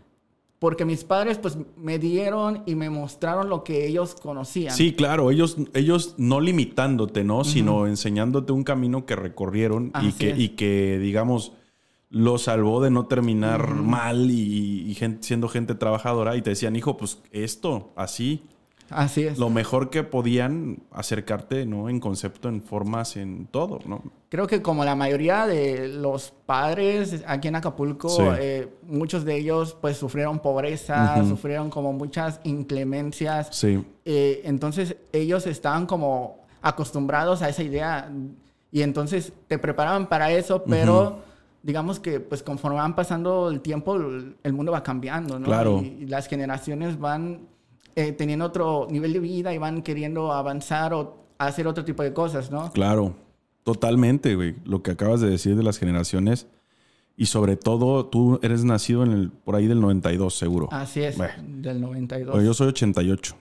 [0.59, 4.75] Porque mis padres pues me dieron y me mostraron lo que ellos conocían.
[4.75, 7.45] Sí, claro, ellos, ellos no limitándote, ¿no?
[7.45, 10.39] Sino enseñándote un camino que recorrieron y que, es.
[10.39, 11.53] y que, digamos,
[12.09, 16.35] lo salvó de no terminar mal y, y siendo gente trabajadora.
[16.37, 18.45] Y te decían, hijo, pues esto, así.
[18.91, 19.39] Así es.
[19.39, 21.89] Lo mejor que podían acercarte, ¿no?
[21.89, 24.03] En concepto, en formas, en todo, ¿no?
[24.29, 28.23] Creo que como la mayoría de los padres aquí en Acapulco, Sí.
[28.39, 33.49] eh, muchos de ellos pues sufrieron pobreza, sufrieron como muchas inclemencias.
[33.53, 33.85] Sí.
[34.05, 38.11] Eh, entonces ellos estaban como acostumbrados a esa idea
[38.73, 41.21] y entonces te preparaban para eso, pero
[41.63, 45.47] digamos que pues conforme van pasando el tiempo el, mundo va cambiando, ¿no?
[45.47, 45.81] Claro.
[45.83, 47.41] Y las generaciones van
[47.97, 52.13] eh, teniendo otro nivel de vida y van queriendo avanzar o hacer otro tipo de
[52.13, 52.71] cosas, ¿no?
[52.73, 53.15] Claro,
[53.63, 54.57] totalmente, güey.
[54.65, 56.47] Lo que acabas de decir de las generaciones.
[57.17, 60.69] Y sobre todo, tú eres nacido en el, por ahí del 92, seguro.
[60.73, 61.35] Así es, Bueno.
[61.47, 62.33] del 92.
[62.35, 63.37] Pero yo soy 88.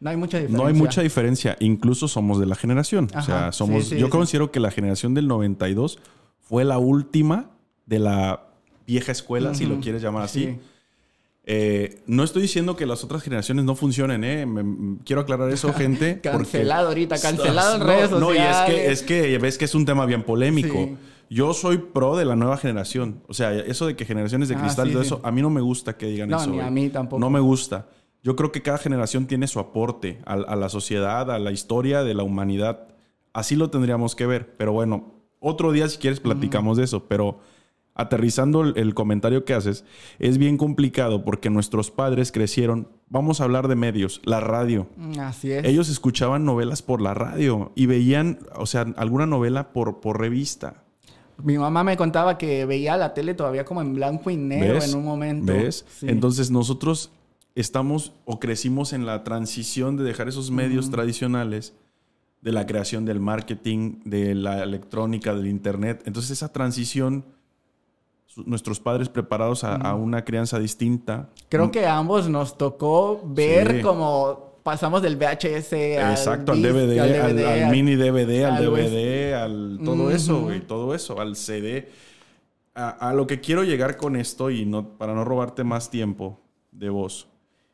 [0.00, 0.58] No hay mucha diferencia.
[0.62, 1.56] No hay mucha diferencia.
[1.60, 3.08] Incluso somos de la generación.
[3.14, 3.84] o Ajá, sea, somos.
[3.84, 4.10] sí, sí, yo sí.
[4.12, 5.98] considero que la generación del 92
[6.40, 7.50] fue la última
[7.86, 8.48] de la
[8.86, 10.58] vieja escuela, si lo quieres llamar así.
[11.44, 14.46] Eh, no estoy diciendo que las otras generaciones no funcionen, ¿eh?
[14.46, 16.14] Me- me- quiero aclarar eso, gente.
[16.22, 18.74] porque- Cancelado ahorita, cancelado en No, redes No, y es sociales.
[18.74, 20.74] que, es que ves que es un tema bien polémico.
[20.74, 20.96] Sí.
[21.30, 23.22] Yo soy pro de la nueva generación.
[23.26, 25.06] O sea, eso de que generaciones de Ah, cristal, sí, todo sí.
[25.08, 26.50] eso, a mí no me gusta que digan No, eso.
[26.50, 27.18] ni a mí tampoco.
[27.18, 27.88] No me gusta.
[28.22, 32.04] Yo creo que cada generación tiene su aporte a, a la sociedad, a la historia
[32.04, 32.86] de la humanidad.
[33.32, 34.54] Así lo tendríamos que ver.
[34.58, 37.08] Pero bueno, otro día si quieres platicamos de eso.
[37.08, 37.40] Pero
[37.94, 39.84] aterrizando el, comentario que haces,
[40.18, 44.88] es bien complicado porque nuestros padres crecieron, vamos a hablar de medios, la radio.
[44.96, 45.64] Mm, Así es.
[45.64, 50.84] Ellos escuchaban novelas por la radio y veían, o sea, alguna novela por, por revista.
[51.42, 54.92] Mi mamá me contaba que veía la tele todavía como en blanco y negro ¿Ves?
[54.92, 55.52] en un momento.
[55.52, 55.84] ¿Ves?
[55.98, 56.06] Sí.
[56.08, 57.10] Entonces nosotros
[57.54, 61.74] estamos o crecimos en la transición de dejar esos medios tradicionales
[62.40, 66.02] de la creación del marketing, de la electrónica, del internet.
[66.06, 67.24] Entonces esa transición,
[68.46, 71.28] nuestros padres preparados a, a una crianza distinta.
[71.48, 73.82] Creo que a ambos nos tocó ver Sí.
[73.82, 78.64] como pasamos del VHS al, Exacto, al DVD, al, DVD, al al- mini DVD, al,
[78.64, 81.88] DVD, al todo eso, güey, todo eso, al CD.
[82.74, 86.40] A, a lo que quiero llegar con esto y no para no robarte más tiempo
[86.70, 87.28] de voz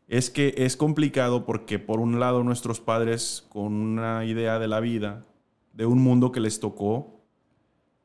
[0.09, 4.81] es que es complicado porque por un lado nuestros padres con una idea de la
[4.81, 5.25] vida,
[5.75, 7.18] de un mundo que les tocó,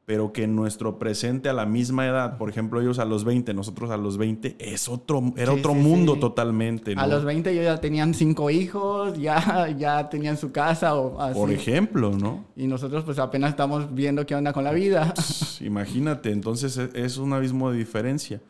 [0.06, 3.54] pero que en nuestro presente a la misma edad, por ejemplo, ellos a los 20,
[3.54, 6.20] nosotros a los 20, es otro, era Sí, otro sí, mundo sí.
[6.20, 6.92] totalmente.
[6.92, 7.08] A ¿no?
[7.08, 11.40] los 20 yo ya tenían cinco hijos, ya, ya tenían su casa o así.
[11.40, 12.44] Por ejemplo, ¿no?
[12.58, 15.14] Y nosotros pues apenas estamos viendo qué onda con la vida.
[15.62, 18.42] Imagínate, entonces e- es un abismo de diferencia.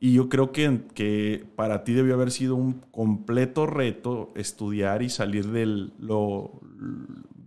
[0.00, 5.08] Y yo creo que, que para ti debió haber sido un completo reto estudiar y
[5.08, 6.50] salir del lo,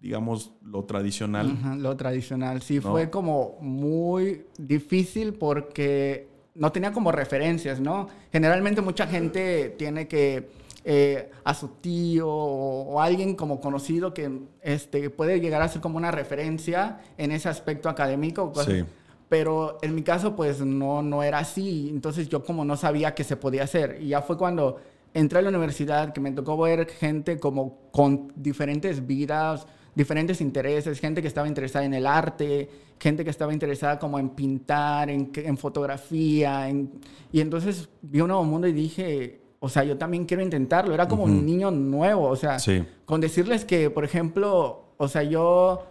[0.01, 1.57] digamos, lo tradicional.
[1.59, 2.61] Ajá, lo tradicional.
[2.61, 2.91] Sí, ¿No?
[2.91, 8.07] fue como muy difícil porque no tenía como referencias, ¿no?
[8.31, 10.49] Generalmente mucha gente tiene que
[10.83, 14.31] eh, a su tío o, o alguien como conocido que
[14.61, 18.51] este, puede llegar a ser como una referencia en ese aspecto académico.
[18.51, 18.73] cosas.
[18.73, 18.83] Sí.
[19.29, 21.89] Pero en mi caso, pues no, no era así.
[21.89, 23.97] Entonces yo como no sabía que se podía hacer.
[24.01, 24.77] Y ya fue cuando
[25.13, 30.99] entré a la universidad que me tocó ver gente como con diferentes vidas, diferentes intereses,
[30.99, 35.31] gente que estaba interesada en el arte, gente que estaba interesada como en pintar, en,
[35.35, 36.69] en fotografía.
[36.69, 36.91] en-
[37.31, 40.93] Y entonces vi un nuevo mundo y dije, o sea, yo también quiero intentarlo.
[40.93, 42.85] Era como un niño nuevo, o sea, Sí.
[43.05, 45.83] con decirles que, por ejemplo, o sea, yo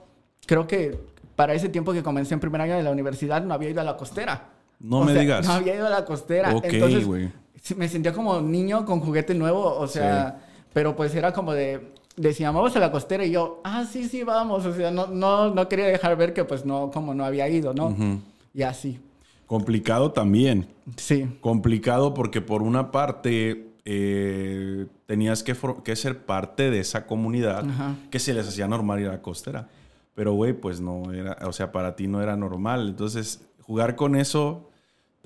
[0.47, 0.99] creo que
[1.35, 3.85] para ese tiempo que comencé en primer año de la universidad no había ido a
[3.85, 4.51] la costera.
[4.79, 5.47] No O me sea, digas.
[5.47, 6.55] No había ido a la costera.
[6.55, 7.33] Ok, Entonces, güey.
[7.61, 10.39] sí, me sentía como niño con juguete nuevo, o sea,
[10.73, 14.23] pero pues era como de, decían, vamos a la costera y yo, ah, sí, sí,
[14.23, 17.49] vamos, o sea, no, no, no quería dejar ver que pues no, como no había
[17.49, 17.89] ido, ¿no?
[17.89, 18.21] Ujú.
[18.55, 18.99] Y así,
[19.47, 20.67] Complicado también.
[20.97, 21.29] sí.
[21.41, 27.69] Complicado porque por una parte eh, tenías que, for- que ser parte de esa comunidad
[27.69, 27.95] Ajá.
[28.11, 29.69] que se les hacía normal ir a la costera.
[30.17, 32.89] Pero, güey, pues no era, o sea, para ti no era normal.
[32.89, 34.69] Entonces, jugar con eso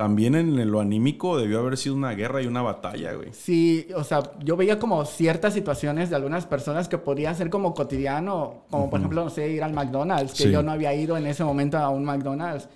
[0.01, 3.35] también en lo anímico debió haber sido una guerra y una batalla, güey.
[3.35, 7.75] Sí, o sea, yo veía como ciertas situaciones de algunas personas que podía ser como
[7.75, 11.27] cotidiano, como por ejemplo, no sé, ir al McDonald's, que yo no había ido en
[11.27, 12.67] ese momento a un McDonald's,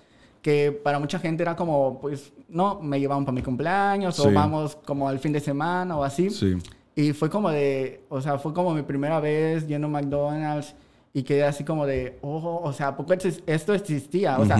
[0.43, 4.77] que para mucha gente era como, pues, no, me llevaban para mi cumpleaños o vamos
[4.85, 6.29] como al fin de semana o así.
[6.29, 6.59] Sí.
[6.95, 10.75] Y fue como de, o sea, fue como mi primera vez yendo a McDonald's
[11.15, 14.39] y quedé así como de, ojo, o sea, ¿por qué esto existía?
[14.39, 14.59] O sea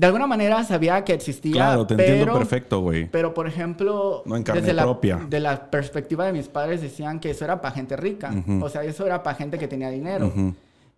[0.00, 1.52] de alguna manera sabía que existía.
[1.52, 3.10] Claro, te pero, entiendo perfecto, güey.
[3.10, 5.18] Pero, por ejemplo, no en desde propia.
[5.18, 8.32] La, de la perspectiva de mis padres decían que eso era para gente rica.
[8.62, 10.32] O sea, eso era para gente que tenía dinero.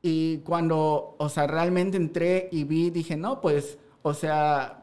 [0.03, 4.82] Y cuando, o sea, realmente entré y vi, dije, no, pues, o sea,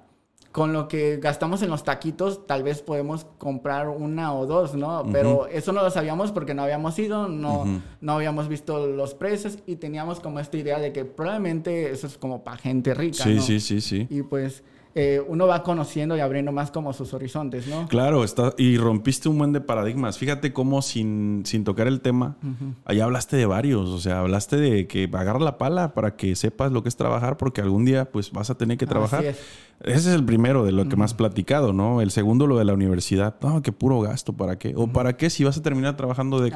[0.59, 5.05] con lo que gastamos en los taquitos, tal vez podemos comprar una o dos, ¿no?
[5.09, 7.63] Pero eso no lo sabíamos porque no habíamos ido, no,
[8.01, 12.17] no habíamos visto los precios y teníamos como esta idea de que probablemente eso es
[12.17, 14.07] como para gente rica, sí, Sí, sí, sí.
[14.09, 14.61] Y pues
[14.95, 17.87] eh, uno va conociendo y abriendo más como sus horizontes, ¿no?
[17.87, 20.17] Claro, está, y rompiste un buen de paradigmas.
[20.17, 22.37] Fíjate cómo sin, sin tocar el tema,
[22.85, 26.71] allá hablaste de varios, o sea, hablaste de que agarra la pala para que sepas
[26.71, 29.23] lo que es trabajar, porque algún día pues vas a tener que trabajar.
[29.23, 32.01] Ese es el primero de lo que más platicado, ¿no?
[32.01, 33.35] El segundo, lo de la universidad.
[33.41, 34.73] No, qué puro gasto, ¿para qué?
[34.75, 36.51] ¿O para qué si vas a terminar trabajando de...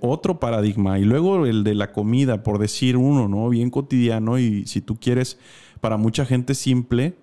[0.00, 0.98] otro paradigma.
[0.98, 3.48] Y luego el de la comida, por decir uno, ¿no?
[3.48, 5.38] Bien cotidiano y si tú quieres,
[5.80, 7.16] para mucha gente simple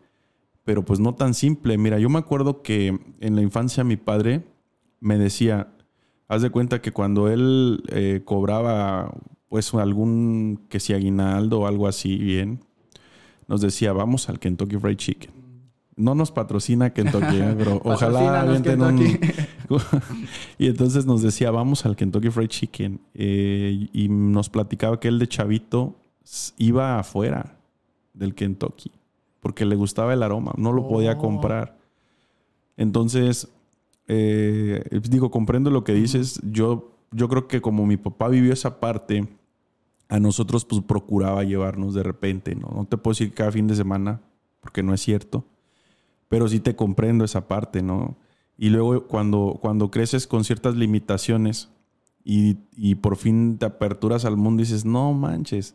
[0.68, 1.78] pero pues no tan simple.
[1.78, 4.44] Mira, yo me acuerdo que en la infancia mi padre
[5.00, 5.70] me decía,
[6.28, 9.14] haz de cuenta que cuando él eh, cobraba
[9.48, 12.60] pues algún que si aguinaldo o algo así bien,
[13.48, 15.32] nos decía, vamos al Kentucky Fried Chicken.
[15.96, 17.56] No nos patrocina Kentucky, ¿eh?
[17.58, 19.20] pero ojalá un...
[20.58, 23.00] y entonces nos decía, vamos al Kentucky Fried Chicken.
[23.14, 25.96] Eh, y nos platicaba que él de chavito
[26.58, 27.58] iba afuera
[28.14, 28.92] del Kentucky
[29.48, 31.18] porque le gustaba el aroma, no lo podía oh.
[31.20, 31.78] comprar.
[32.76, 33.48] Entonces,
[34.10, 36.42] eh, digo, comprendo lo que dices.
[36.44, 39.26] Yo, yo creo que como mi papá vivió esa parte,
[40.10, 42.68] a nosotros pues procuraba llevarnos de repente, ¿no?
[42.76, 44.20] No te puedo decir cada fin de semana,
[44.60, 45.46] porque no es cierto,
[46.28, 48.18] pero sí te comprendo esa parte, ¿no?
[48.58, 51.70] Y luego cuando, cuando creces con ciertas limitaciones
[52.26, 55.74] y, y por fin te aperturas al mundo dices, no manches,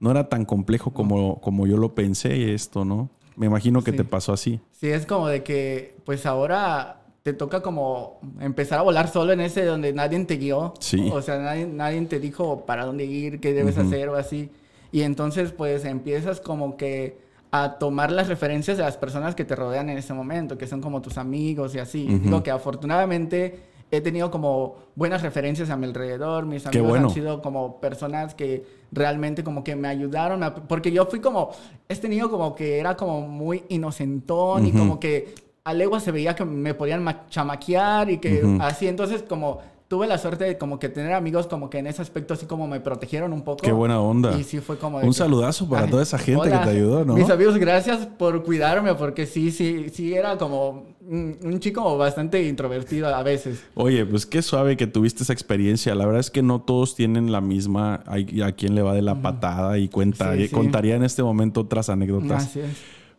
[0.00, 3.10] no era tan complejo como, como yo lo pensé esto, ¿no?
[3.36, 4.60] Me imagino que te pasó así.
[4.72, 9.40] Sí, es como de que, pues ahora te toca como empezar a volar solo en
[9.40, 10.74] ese donde nadie te guió.
[10.80, 11.10] Sí.
[11.12, 14.50] O sea, nadie, nadie te dijo para dónde ir, qué debes hacer o así.
[14.90, 17.18] Y entonces, pues empiezas como que
[17.52, 20.80] a tomar las referencias de las personas que te rodean en ese momento, que son
[20.80, 22.06] como tus amigos y así.
[22.06, 23.58] Digo que afortunadamente
[23.90, 28.64] he tenido como buenas referencias a mi alrededor, mis amigos han sido como personas que
[28.92, 31.50] realmente como que me ayudaron, porque yo fui como,
[31.88, 36.34] este niño como que era como muy inocentón y como que a legua se veía
[36.34, 40.88] que me podían chamaquear y que así, entonces como tuve la suerte de como que
[40.88, 43.64] tener amigos como que en ese aspecto así como me protegieron un poco.
[43.64, 44.38] Qué buena onda.
[44.38, 44.98] Y sí fue como...
[44.98, 47.14] un saludazo para toda esa gente que te ayudó, ¿no?
[47.14, 53.12] Mis amigos, gracias por cuidarme porque sí, sí, sí era como un, chico bastante introvertido
[53.12, 53.64] a veces.
[53.74, 55.92] Oye, pues qué suave que tuviste esa experiencia.
[55.96, 58.04] La verdad es que no todos tienen la misma...
[58.06, 61.88] Hay a quien le va de la patada y cuenta, contaría en este momento otras
[61.90, 62.54] anécdotas.
[62.54, 62.76] Es.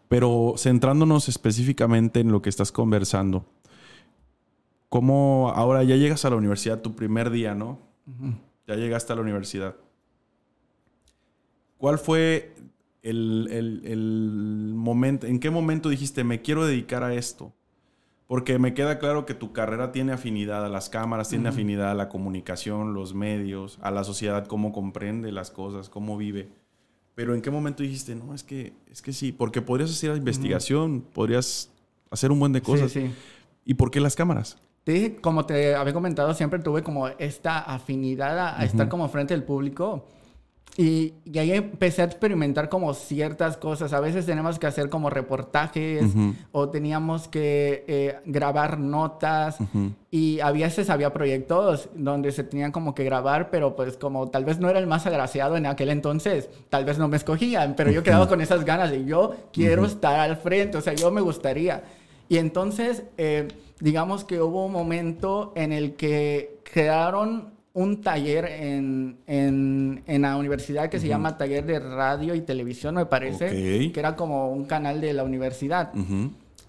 [0.07, 3.43] Pero centrándonos específicamente en lo que estás conversando.
[4.91, 7.79] ¿Cómo ahora ya llegas a la universidad, tu primer día, ¿no?
[8.67, 9.77] Ya llegaste a la universidad.
[11.77, 12.53] ¿Cuál fue
[13.01, 17.53] el, momento, en qué momento dijiste, me quiero dedicar a esto?
[18.27, 21.95] Porque me queda claro que tu carrera tiene afinidad a las cámaras, tiene afinidad a
[21.95, 26.49] la comunicación, los medios, a la sociedad, cómo comprende las cosas, cómo vive.
[27.15, 29.31] Pero ¿en qué momento dijiste, no, es que, es que sí?
[29.31, 31.71] Porque podrías hacer investigación, podrías
[32.09, 32.91] hacer un buen de cosas.
[32.91, 33.13] Sí, sí.
[33.63, 34.57] ¿Y por qué las cámaras?
[34.83, 39.43] Te como te había comentado, siempre tuve como esta afinidad a, estar como frente al
[39.43, 40.05] público.
[40.77, 43.91] Y, y, ahí empecé a experimentar como ciertas cosas.
[43.91, 46.05] A veces tenemos que hacer como reportajes
[46.53, 49.57] o teníamos que eh, grabar notas.
[50.09, 54.45] Y a veces había proyectos donde se tenían como que grabar, pero pues como tal
[54.45, 57.91] vez no era el más agraciado en aquel entonces, tal vez no me escogían, pero
[57.91, 61.21] yo quedaba con esas ganas de yo quiero estar al frente, o sea, yo me
[61.21, 61.83] gustaría.
[62.29, 63.03] Y entonces...
[63.17, 63.47] Eh,
[63.81, 70.35] digamos que hubo un momento en el que crearon un taller en, en, en la
[70.37, 74.65] universidad que se llama Taller de Radio y Televisión, me parece, que era como un
[74.65, 75.91] canal de la universidad.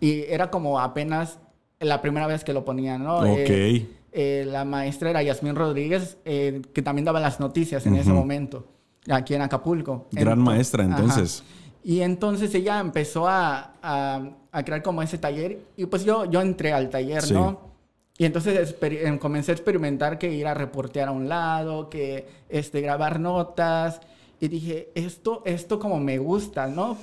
[0.00, 1.38] Y era como apenas
[1.80, 3.24] la primera vez que lo ponían, ¿no?
[3.26, 8.12] Eh, eh, la maestra era Yasmín Rodríguez, eh, que también daba las noticias en ese
[8.12, 8.66] momento,
[9.08, 10.06] aquí en Acapulco.
[10.12, 11.42] Gran maestra, entonces.
[11.85, 16.41] Y entonces ella empezó a, a, a, crear como ese taller y pues yo, yo
[16.41, 17.72] entré al taller, ¿no?
[18.18, 22.80] Y entonces em, comencé a experimentar que ir a reportear a un lado, que este,
[22.80, 24.01] grabar notas.
[24.39, 26.97] Y dije, esto, esto como me gusta, ¿no?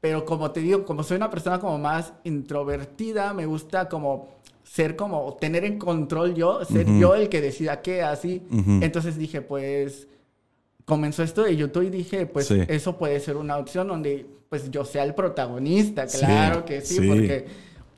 [0.00, 4.28] Pero como te digo, como soy una persona como más introvertida, me gusta como
[4.62, 8.42] ser como, tener en control yo, ser yo el que decida qué, así.
[8.80, 10.08] Entonces dije, pues,
[10.84, 14.84] comenzó esto de YouTube y dije, pues, eso puede ser una opción donde, pues, yo
[14.84, 17.46] sea el protagonista, claro que sí, porque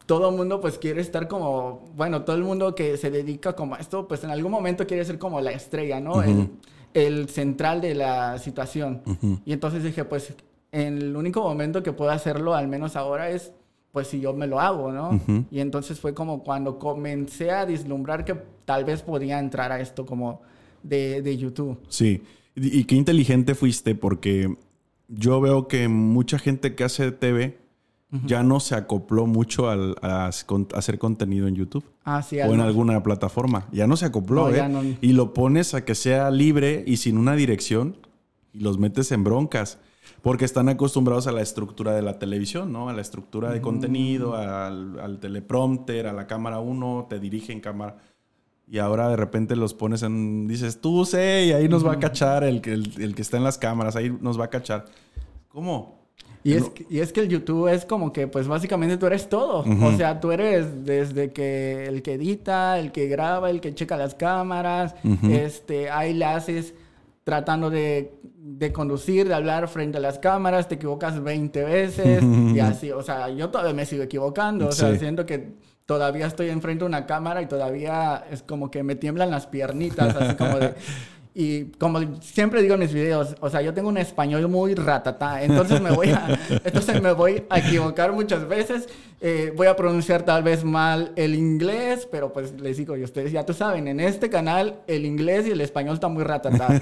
[0.07, 3.75] todo el mundo pues quiere estar como, bueno, todo el mundo que se dedica como
[3.75, 6.23] a esto, pues en algún momento quiere ser como la estrella, ¿no?
[6.23, 6.51] el,
[6.93, 9.03] el, central de la situación.
[9.47, 10.35] Y entonces dije, pues
[10.73, 13.53] el único momento que puedo hacerlo, al menos ahora, es
[13.93, 15.21] pues si yo me lo hago, ¿no?
[15.53, 20.05] Y entonces fue como cuando comencé a vislumbrar que tal vez podía entrar a esto
[20.05, 20.43] como
[20.83, 21.79] de, de YouTube.
[21.89, 22.21] Sí,
[22.57, 24.57] y qué inteligente fuiste porque
[25.09, 27.59] yo veo que mucha gente que hace TV
[28.25, 31.85] ya no se acopló mucho al, a, hacer contenido en YouTube.
[32.05, 33.67] Ah, sí, o en alguna plataforma.
[33.73, 34.97] Ya no se acopló, ¿eh?
[35.01, 37.97] Y lo pones a que sea libre y sin una dirección
[38.53, 39.79] y los metes en broncas.
[40.23, 42.89] Porque están acostumbrados a la estructura de la televisión, ¿no?
[42.89, 47.97] A la estructura de contenido, al, teleprompter, a la cámara 1, te dirigen cámara.
[48.67, 50.49] Y ahora de repente los pones en.
[50.49, 53.45] Dices, tú sé, y ahí nos va a cachar el, el, el que está en
[53.45, 54.87] las cámaras, ahí nos va a cachar.
[55.49, 56.05] ¿Cómo?
[56.45, 59.31] Y, es, que, y es que el YouTube es como que, pues básicamente tú eres
[59.31, 59.65] todo.
[59.83, 63.97] O sea, tú eres desde que el que edita, el que graba, el que checa
[63.97, 66.75] las cámaras, este, ahí le haces
[67.25, 72.23] tratando de, de, conducir, de hablar frente a las cámaras, te equivocas 20 veces
[72.55, 72.91] y así.
[72.93, 74.69] O sea, yo todavía me sigo equivocando.
[74.69, 75.55] O sea, siento que
[75.87, 80.15] todavía estoy enfrente de una cámara y todavía es como que me tiemblan las piernitas,
[80.17, 80.75] así como de...
[81.37, 85.43] Y como siempre digo en mis videos, o sea, yo tengo un español muy ratata,
[85.43, 88.89] entonces me voy a, entonces me voy a equivocar muchas veces,
[89.21, 93.33] eh, voy a pronunciar tal vez mal el inglés, pero pues les digo, y ustedes
[93.33, 96.81] ya tú saben, en este canal el inglés y el español están muy ratata.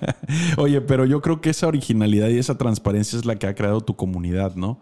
[0.56, 3.82] Oye, pero yo creo que esa originalidad y esa transparencia es la que ha creado
[3.82, 4.80] tu comunidad, ¿no?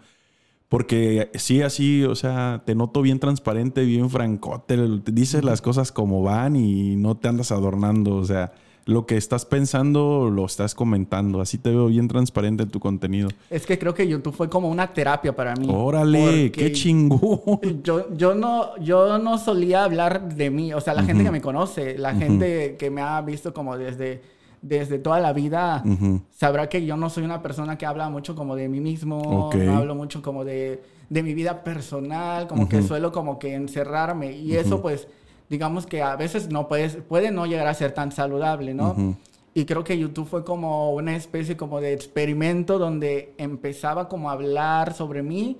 [0.68, 6.22] Porque sí, así, o sea, te noto bien transparente, bien francote, dices las cosas como
[6.22, 8.52] van y no te andas adornando, o sea
[8.86, 11.40] lo que estás pensando lo estás comentando.
[11.40, 13.28] Así te veo bien transparente en tu contenido.
[13.50, 15.68] Es que creo que YouTube fue como una terapia para mí.
[15.70, 17.60] Órale, qué chingón.
[17.82, 20.72] Yo, yo, no, yo no solía hablar de mí.
[20.72, 24.22] O sea, la gente que me conoce, la gente que me ha visto como desde,
[24.66, 25.82] desde toda la vida,
[26.30, 29.50] sabrá que yo no soy una persona que habla mucho como de mí mismo.
[29.54, 32.46] No hablo mucho como de, de mi vida personal.
[32.48, 34.32] Como que suelo como que encerrarme.
[34.32, 35.06] Y eso pues
[35.50, 39.16] digamos que a veces no puedes, puede no llegar a ser tan saludable, ¿no?
[39.56, 44.32] Y creo que YouTube fue como una especie como de experimento donde empezaba como a
[44.32, 45.58] hablar sobre mí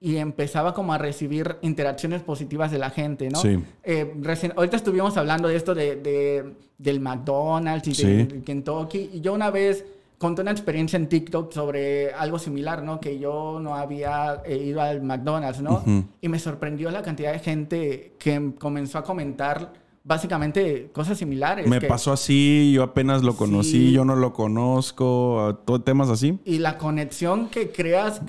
[0.00, 3.40] y empezaba como a recibir interacciones positivas de la gente, ¿no?
[3.40, 3.62] Sí.
[3.84, 4.14] Eh,
[4.56, 9.84] ahorita estuvimos hablando de esto de, del McDonald's y de Kentucky y yo una vez
[10.20, 13.00] conté una experiencia en TikTok sobre algo similar, ¿no?
[13.00, 15.82] Que yo no había eh, ido al McDonald's, ¿no?
[16.20, 19.72] Y me sorprendió la cantidad de gente que comenzó a comentar
[20.04, 21.66] básicamente cosas similares.
[21.66, 26.38] Me pasó así, yo apenas lo conocí, yo no lo conozco, todo temas así.
[26.44, 28.22] Y la conexión que creas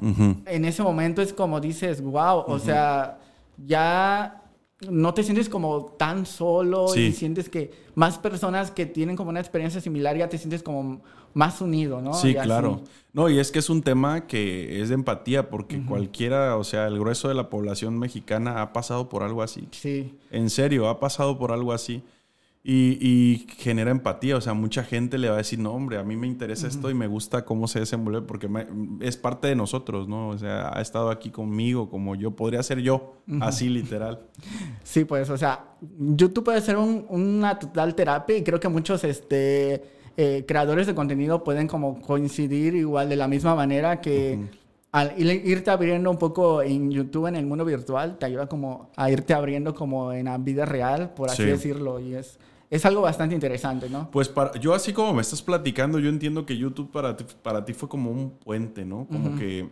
[0.46, 3.20] en ese momento es como dices, wow, o sea,
[3.66, 4.41] ya
[4.90, 9.40] no te sientes como tan solo y sientes que más personas que tienen como una
[9.40, 11.02] experiencia similar ya te sientes como
[11.34, 12.14] más unido, ¿no?
[12.14, 12.82] Sí, claro.
[13.14, 16.88] No, y es que es un tema que es de empatía porque cualquiera, o sea,
[16.88, 19.68] el grueso de la población mexicana ha pasado por algo así.
[19.72, 20.18] Sí.
[20.32, 22.04] En serio, ha pasado por algo así.
[22.64, 26.16] Y, genera empatía, o sea, mucha gente le va a decir, no, hombre, a mí
[26.16, 28.48] me interesa esto y me gusta cómo se desenvuelve porque
[29.00, 30.30] es parte de nosotros, ¿no?
[30.30, 34.28] O sea, ha estado aquí conmigo como yo, podría ser yo, así literal.
[34.84, 35.66] Sí, pues, o sea,
[35.98, 39.84] YouTube puede ser una total terapia y creo que muchos, este,
[40.16, 44.62] eh, creadores de contenido pueden como coincidir igual de la misma manera que...
[44.94, 49.10] Al irte abriendo un poco en YouTube, en el mundo virtual, te ayuda como a
[49.10, 52.02] irte abriendo como en la vida real, por así decirlo.
[52.02, 52.38] Y es,
[52.72, 54.10] es algo bastante interesante, ¿no?
[54.10, 57.66] Pues para, yo así como me estás platicando, yo entiendo que YouTube para ti, para
[57.66, 59.06] ti fue como un puente, ¿no?
[59.08, 59.70] Como que,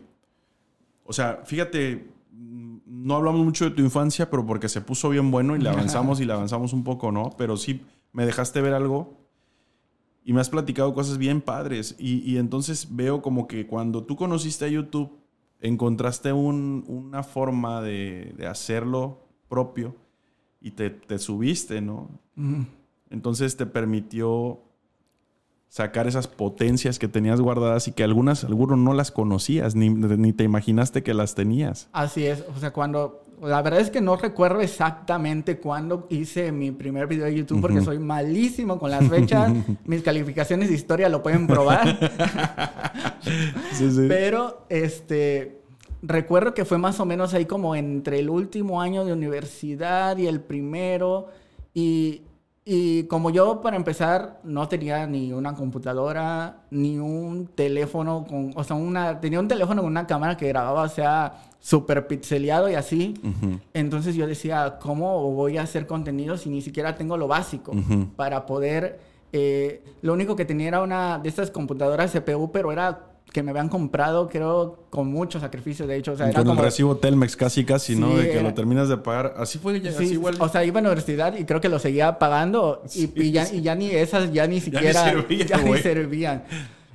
[1.06, 5.56] o sea, fíjate, no hablamos mucho de tu infancia, pero porque se puso bien bueno
[5.56, 7.30] y le avanzamos y le avanzamos un poco, ¿no?
[7.38, 7.82] Pero sí
[8.12, 9.18] me dejaste ver algo
[10.26, 11.96] y me has platicado cosas bien padres.
[11.98, 15.10] Y, entonces veo como que cuando tú conociste a YouTube,
[15.62, 19.96] encontraste una forma de, hacerlo propio
[20.60, 22.10] y te, te subiste, ¿no?
[23.10, 24.62] Entonces te permitió
[25.70, 30.34] sacar esas potencias que tenías guardadas y que algunas, algunos no las conocías, ni, ni
[30.34, 31.90] te imaginaste que las tenías.
[31.94, 36.72] Así es, o sea, cuando, la verdad es que no recuerdo exactamente cuándo hice mi
[36.72, 39.54] primer video de YouTube porque soy malísimo con las fechas,
[39.86, 42.00] mis calificaciones de historia lo pueden probar.
[43.74, 44.06] sí, sí.
[44.08, 45.62] Pero, este,
[46.02, 50.26] recuerdo que fue más o menos ahí como entre el último año de universidad y
[50.26, 51.28] el primero
[51.76, 52.24] y
[52.72, 58.64] y como yo, para empezar, no tenía ni una computadora, ni un teléfono con, o
[58.64, 62.76] sea, una, tenía un teléfono con una cámara que grababa, o sea, súper pixeleado y
[62.76, 63.16] así.
[63.74, 67.74] Entonces yo decía, ¿cómo voy a hacer contenido si ni siquiera tengo lo básico
[68.16, 69.00] para poder...
[69.34, 73.52] Eh, lo único que tenía era una de estas computadoras CPU, pero era que me
[73.52, 76.14] habían comprado, creo, con mucho sacrificio, de hecho.
[76.14, 78.18] O sea, con el recibo Telmex casi, casi, ¿no?
[78.18, 79.36] De que lo terminas de pagar.
[79.38, 80.36] Así fue, ya, así igual.
[80.40, 83.62] O sea, iba a la universidad y creo que lo seguía pagando y, ya, y
[83.62, 85.14] ya, ni esas, ya ni siquiera...
[85.30, 86.44] Ya ni, servían.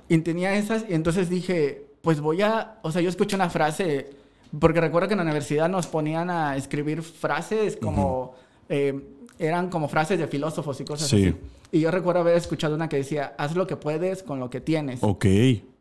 [0.08, 2.78] Y tenía esas y entonces dije, pues voy a...
[2.82, 4.10] O sea, yo escuché una frase,
[4.58, 8.34] porque recuerdo que en la universidad nos ponían a escribir frases como...
[8.68, 9.00] Eh,
[9.38, 11.34] eran como frases de filósofos y cosas así.
[11.72, 14.60] Y yo recuerdo haber escuchado una que decía, haz lo que puedes con lo que
[14.60, 15.00] tienes.
[15.02, 15.26] Ok.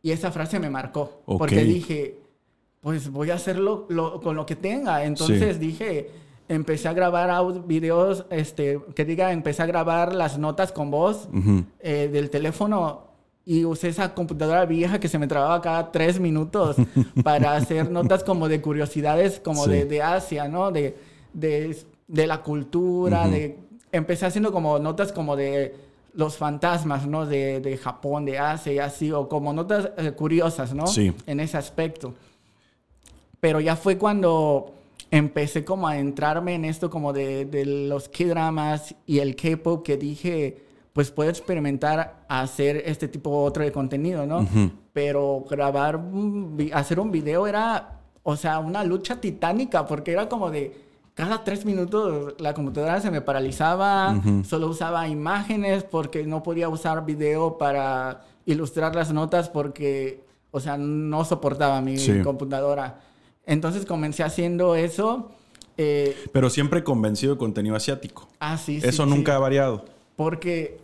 [0.04, 1.24] Y esa frase me marcó.
[1.26, 2.20] Porque dije,
[2.82, 3.88] pues voy a hacerlo
[4.22, 5.06] con lo que tenga.
[5.06, 6.12] Entonces dije,
[6.50, 11.30] empecé a grabar videos, este, que diga, empecé a grabar las notas con voz
[11.80, 13.08] eh, del teléfono
[13.46, 16.76] y usé esa computadora vieja que se me trababa cada tres minutos
[17.24, 20.72] para hacer notas como de curiosidades, como de, Asia, ¿no?
[20.72, 20.98] De,
[21.34, 21.78] de,
[22.08, 23.58] de la cultura, de...
[23.94, 25.76] Empecé haciendo como notas como de
[26.14, 27.26] los fantasmas, ¿no?
[27.26, 30.88] De, de, Japón, de Asia y así, o como notas eh, curiosas, ¿no?
[30.88, 31.14] Sí.
[31.26, 32.14] En ese aspecto.
[33.40, 34.74] Pero ya fue cuando
[35.12, 39.98] empecé como a entrarme en esto como de, de los K-dramas y el K-pop que
[39.98, 44.48] dije, pues puedo experimentar hacer este tipo otro de contenido, ¿no?
[44.94, 46.00] Pero grabar,
[46.72, 50.72] hacer un video era, o sea, una lucha titánica porque era como de
[51.14, 57.06] cada tres minutos la computadora se me paralizaba, solo usaba imágenes porque no podía usar
[57.06, 63.02] video para ilustrar las notas porque, o sea, no soportaba mi computadora.
[63.46, 65.32] Entonces comencé haciendo eso.
[65.78, 68.28] Eh, Pero siempre convencido de contenido asiático.
[68.40, 68.88] Ah, sí, sí.
[68.88, 69.86] Eso nunca ha variado.
[70.16, 70.80] Porque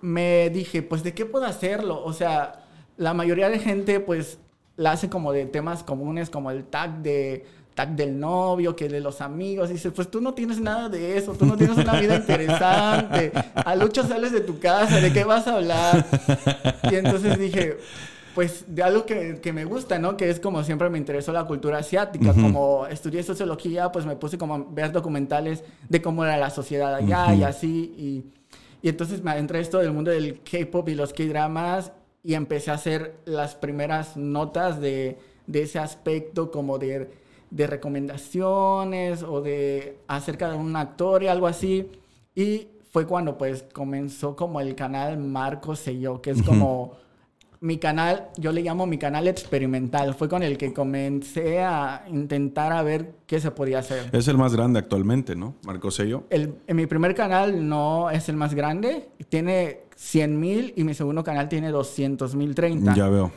[0.00, 2.04] me dije, pues, ¿de qué puedo hacerlo?
[2.04, 2.64] O sea,
[2.96, 4.38] la mayoría de gente, pues,
[4.76, 9.00] la hace como de temas comunes, como el tag de tag del novio, que de
[9.00, 9.70] los amigos.
[9.70, 13.32] Y dices, pues tú no tienes nada de eso, tú no tienes una vida interesante.
[13.54, 16.06] A lucha sales de tu casa, ¿de qué vas a hablar?
[16.90, 17.78] Y entonces dije,
[18.34, 20.16] pues de algo que, que, me gusta, ¿no?
[20.16, 22.32] Que es como siempre me interesó la cultura asiática.
[22.32, 26.94] Como estudié sociología, pues me puse como a ver documentales de cómo era la sociedad
[26.94, 27.94] allá y así.
[27.96, 28.24] Y,
[28.82, 32.74] y entonces me adentré esto del mundo del K-pop y los K-dramas y empecé a
[32.74, 37.23] hacer las primeras notas de, de ese aspecto como de
[37.54, 41.88] de recomendaciones o de acerca de un actor y algo así.
[42.34, 46.96] Y fue cuando pues comenzó como el canal Marco Sello, que es como
[47.60, 50.14] mi canal, yo le llamo mi canal experimental.
[50.14, 54.10] Fue con el que comencé a intentar a ver qué se podía hacer.
[54.12, 55.54] Es el más grande actualmente, ¿no?
[55.64, 56.24] Marco Sello.
[56.30, 60.92] El, en mi primer canal no es el más grande, tiene 100 mil y mi
[60.92, 62.94] segundo canal tiene 200 mil 30.
[62.96, 63.30] Ya veo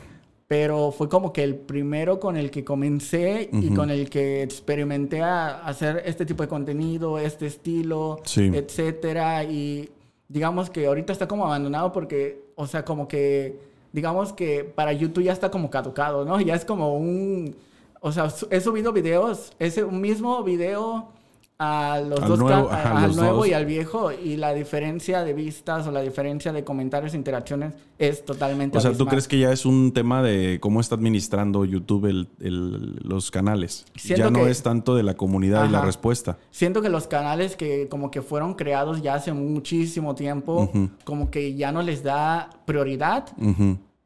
[0.48, 5.20] pero fue como que el primero con el que comencé y con el que experimenté
[5.20, 9.44] a hacer este tipo de contenido, este estilo, etcétera.
[9.44, 9.90] Y
[10.26, 13.60] digamos que ahorita está como abandonado porque, o sea, como que,
[13.92, 16.40] digamos que para YouTube ya está como caducado, ¿no?
[16.40, 17.54] Ya es como un,
[18.00, 21.10] o sea, he subido videos, ese mismo video
[21.58, 25.90] a los dos nuevo, al nuevo y al viejo y la diferencia de vistas o
[25.90, 29.66] la diferencia de comentarios e interacciones es totalmente o sea tú crees que ya es
[29.66, 33.86] un tema de cómo está administrando YouTube el, los canales
[34.16, 36.38] ya no es tanto de la comunidad y la respuesta.
[36.50, 40.70] Siento que los canales que como que fueron creados ya hace muchísimo tiempo
[41.04, 43.26] como que ya no les da prioridad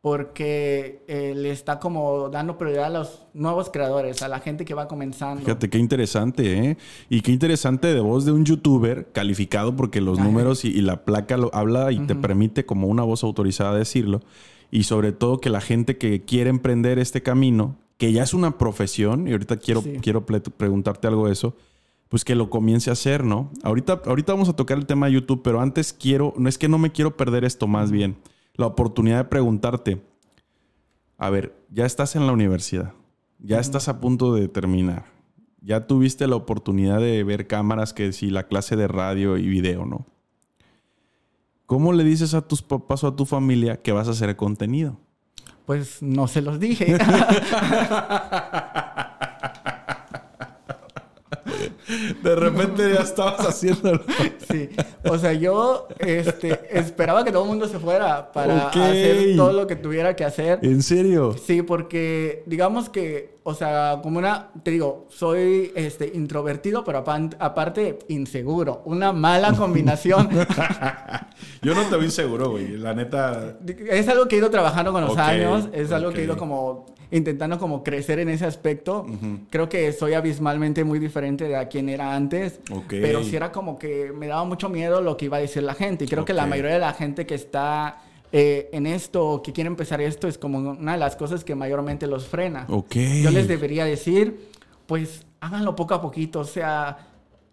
[0.02, 4.74] porque eh, le está como dando prioridad a los nuevos creadores, a la gente que
[4.74, 5.44] va comenzando.
[5.44, 6.76] Fíjate qué interesante, ¿eh?
[7.08, 11.36] Y qué interesante de voz de un youtuber calificado porque los números y, la placa
[11.36, 14.20] lo habla y te permite como una voz autorizada decirlo.
[14.72, 18.58] Y sobre todo que la gente que quiere emprender este camino, que ya es una
[18.58, 21.54] profesión, y ahorita quiero, quiero preguntarte algo de eso,
[22.08, 23.52] pues que lo comience a hacer, ¿no?
[23.62, 26.68] Ahorita, ahorita vamos a tocar el tema de YouTube, pero antes quiero, no es que
[26.68, 28.16] no me quiero perder esto más bien
[28.54, 30.02] la oportunidad de preguntarte,
[31.18, 32.92] a ver, ya estás en la universidad,
[33.38, 35.06] ya estás a punto de terminar,
[35.60, 39.86] ya tuviste la oportunidad de ver cámaras que si la clase de radio y video,
[39.86, 40.06] ¿no?
[41.72, 44.98] ¿cómo le dices a tus papás o a tu familia que vas a hacer contenido?
[45.64, 46.98] Pues no se los dije.
[52.22, 54.02] De repente ya estabas haciéndolo.
[54.50, 54.68] Sí.
[55.08, 59.66] O sea, yo este, esperaba que todo el mundo se fuera para hacer todo lo
[59.66, 60.58] que tuviera que hacer.
[60.62, 61.34] ¿En serio?
[61.44, 67.04] Sí, porque digamos que, o sea, como una, te digo, soy este, introvertido, pero
[67.38, 68.82] aparte inseguro.
[68.84, 70.28] Una mala combinación.
[71.62, 72.76] yo no te veo inseguro, güey.
[72.76, 73.58] La neta.
[73.88, 75.68] Es algo que he ido trabajando con los años.
[75.72, 79.06] Es algo que he ido como intentando como crecer en ese aspecto.
[79.50, 82.58] Creo que soy abismalmente muy diferente de a quien era antes.
[82.88, 85.74] Pero sí era como que me daba mucho miedo lo que iba a decir la
[85.74, 86.06] gente.
[86.06, 88.02] Y creo que la mayoría de la gente que está
[88.32, 92.06] eh, en esto, que quiere empezar esto, es como una de las cosas que mayormente
[92.06, 92.66] los frena.
[93.22, 94.48] Yo les debería decir,
[94.86, 96.40] pues háganlo poco a poquito.
[96.40, 97.10] O sea,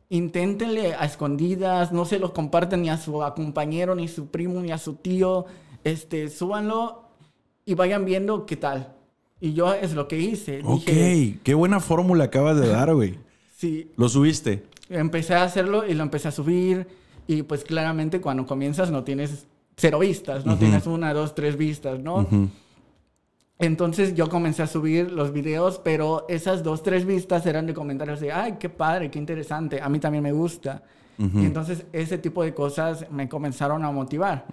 [0.07, 4.61] inténtenle a escondidas, no se lo compartan ni a su compañero, ni a su primo,
[4.61, 5.47] ni a su tío.
[5.83, 7.09] Este, súbanlo
[7.65, 8.98] y vayan viendo qué tal.
[9.41, 10.61] Y yo es lo que hice.
[10.63, 13.17] Ok, qué buena fórmula acabas de dar, güey.
[13.57, 13.91] sí.
[13.95, 14.63] ¿Lo subiste?
[14.89, 16.87] Empecé a hacerlo y lo empecé a subir.
[17.27, 19.45] Y pues claramente cuando comienzas no tienes
[19.77, 22.27] cero vistas, no tienes una, dos, tres vistas, ¿no?
[23.59, 28.19] Entonces yo comencé a subir los videos, pero esas dos, tres vistas eran de comentarios
[28.19, 30.83] de, ay, qué padre, qué interesante, a mí también me gusta.
[31.17, 34.45] Y entonces ese tipo de cosas me comenzaron a motivar.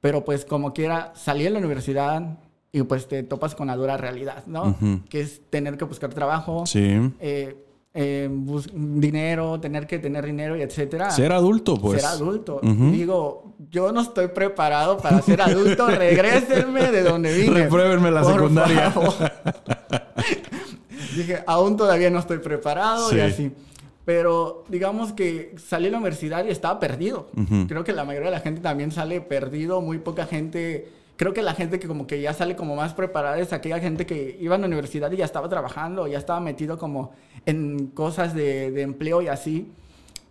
[0.00, 2.38] Pero pues como quiera, salí de la universidad,
[2.74, 4.76] y pues te topas con la dura realidad, ¿no?
[5.08, 7.56] Que es tener que buscar trabajo, eh,
[7.94, 8.28] eh,
[8.74, 11.12] dinero, tener que tener dinero y etcétera.
[11.12, 12.02] Ser adulto, pues.
[12.02, 12.60] Ser adulto.
[12.62, 17.60] Digo, yo no estoy preparado para ser adulto, regrésenme de donde vine.
[17.60, 18.92] Repruébenme la secundaria.
[21.16, 23.52] Dije, aún todavía no estoy preparado y así.
[24.04, 27.28] Pero digamos que salí a la universidad y estaba perdido.
[27.68, 31.42] Creo que la mayoría de la gente también sale perdido, muy poca gente creo que
[31.42, 34.56] la gente que como que ya sale como más preparada es aquella gente que iba
[34.56, 37.12] a la universidad y ya estaba trabajando, ya estaba metido como
[37.46, 39.72] en cosas de, de empleo y así.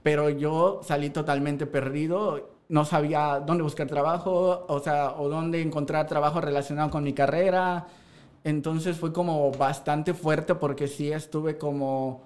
[0.04, 6.08] Pero yo salí totalmente perdido, no sabía dónde buscar trabajo, o sea, o dónde encontrar
[6.08, 7.88] trabajo relacionado con mi carrera.
[8.44, 12.24] Entonces fue como bastante fuerte porque sí estuve como,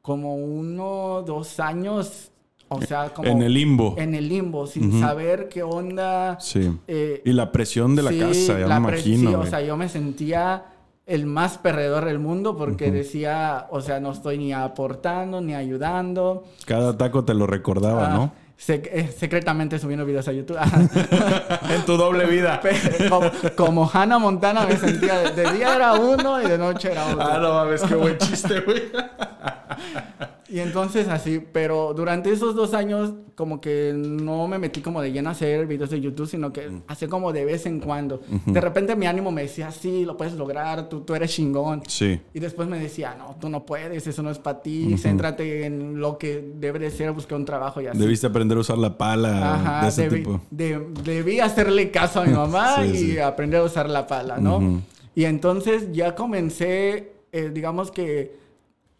[0.00, 2.29] como uno, dos años
[2.70, 3.28] o sea, como...
[3.28, 3.94] En el limbo.
[3.98, 6.38] En el limbo, sin saber qué onda.
[6.40, 6.70] Sí.
[6.86, 9.30] Eh, y la presión de la casa, ya me imagino.
[9.30, 10.64] Sí, o sea, yo me sentía
[11.06, 16.44] el más perdedor del mundo porque decía, o sea, no estoy ni aportando ni ayudando.
[16.64, 18.32] Cada taco te lo recordaba, ah, ¿no?
[18.68, 20.58] Eh, secretamente subiendo videos a YouTube.
[21.70, 22.60] en tu doble vida.
[23.56, 27.22] como, Hannah Montana me sentía, de, día era uno y de noche era otro.
[27.22, 28.82] Ah, no mames, qué buen chiste, güey.
[30.50, 35.12] Y entonces así, pero durante esos dos años como que no me metí como de
[35.12, 36.82] lleno a hacer videos de YouTube, sino que mm.
[36.88, 38.20] hacía como de vez en cuando.
[38.44, 41.82] De repente mi ánimo me decía, sí, lo puedes lograr, tú, tú eres chingón.
[41.86, 42.20] Sí.
[42.34, 46.00] Y después me decía, no, tú no puedes, eso no es para ti, céntrate en
[46.00, 47.98] lo que debe de ser, buscar un trabajo y así.
[47.98, 50.40] Debiste aprender a usar la pala de ese debí, tipo.
[50.50, 54.82] debí hacerle caso a mi mamá y aprender a usar la pala, ¿no?
[55.14, 58.38] Y entonces ya comencé, eh, digamos que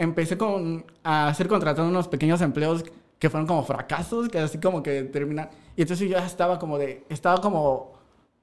[0.00, 2.84] empecé con, a ser contratado unos pequeños empleos
[3.18, 5.50] que fueron como fracasos, que así como que terminan.
[5.76, 7.92] Y entonces yo ya estaba como de, estaba como,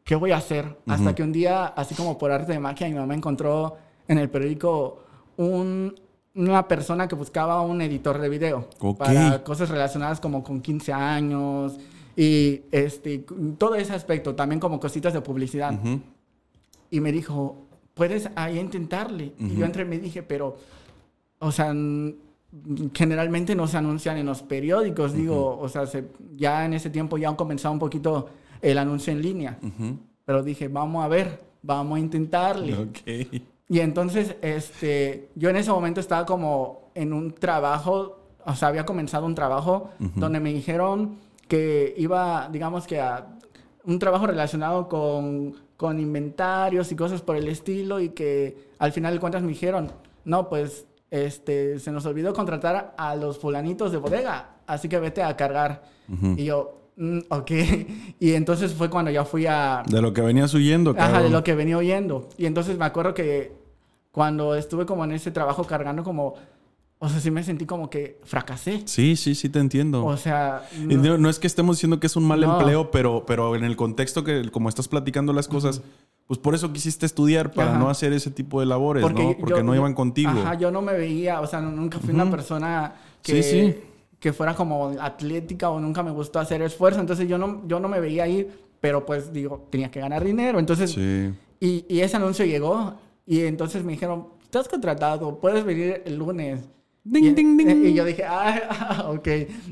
[0.03, 0.77] ¿qué voy a hacer?
[0.85, 3.75] Hasta que un día, así como por arte de magia, mi mamá encontró
[4.07, 4.99] en el periódico
[5.35, 5.95] un,
[6.35, 11.79] una persona que buscaba un editor de video para cosas relacionadas como con 15 años
[12.15, 13.25] y este,
[13.57, 15.73] todo ese aspecto, también como cositas de publicidad.
[16.91, 19.33] Y me dijo, puedes ahí intentarle.
[19.39, 20.57] Y yo entré y me dije, pero
[21.39, 21.73] o sea,
[22.93, 25.83] generalmente no se anuncian en los periódicos, digo, o sea,
[26.35, 28.29] ya en ese tiempo ya han comenzado un poquito
[28.61, 29.59] el anuncio en línea.
[30.25, 32.75] Pero dije, vamos a ver, vamos a intentarle.
[32.77, 33.47] Okay.
[33.69, 38.85] Y entonces, este, yo en ese momento estaba como en un trabajo, o sea, había
[38.85, 41.17] comenzado un trabajo donde me dijeron
[41.47, 43.27] que iba, digamos que a
[43.83, 49.13] un trabajo relacionado con, con inventarios y cosas por el estilo y que al final
[49.13, 49.91] de cuentas me dijeron,
[50.25, 55.23] no, pues este, se nos olvidó contratar a los fulanitos de bodega, así que vete
[55.23, 55.83] a cargar.
[56.35, 57.51] Y yo, mm, ok.
[58.19, 59.83] Y entonces fue cuando ya fui a...
[59.87, 62.29] De lo que venías huyendo, Ajá, de lo que venía huyendo.
[62.37, 63.53] Y entonces me acuerdo que
[64.11, 66.35] cuando estuve como en ese trabajo cargando como...
[66.99, 68.81] O sea, sí me sentí como que fracasé.
[68.85, 70.03] Sí, sí, sí te entiendo.
[70.03, 70.67] O sea...
[70.75, 74.23] No, es que estemos diciendo que es un mal empleo, pero, pero en el contexto
[74.23, 75.81] que como estás platicando las cosas...
[76.27, 79.37] Pues por eso quisiste estudiar, para no hacer ese tipo de labores, Porque ¿no?
[79.39, 80.29] Porque no iban contigo.
[80.29, 83.81] Ajá, yo no me veía, o sea, nunca fui una persona que,
[84.19, 86.99] que fuera como atlética o nunca me gustó hacer esfuerzo.
[86.99, 88.45] Entonces yo no, yo no me veía ahí,
[88.81, 90.59] pero pues digo, tenía que ganar dinero.
[90.59, 91.31] Entonces, Sí.
[91.61, 96.59] y, y ese anuncio llegó y entonces me dijeron, estás contratado, puedes venir el lunes.
[97.05, 97.85] Ding, y, ding, ding.
[97.85, 99.27] y yo dije, ah, ok.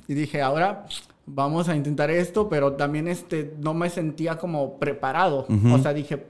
[0.08, 0.86] Y dije, ahora
[1.26, 5.46] vamos a intentar esto, pero también este, no me sentía como preparado.
[5.74, 6.28] O sea, dije,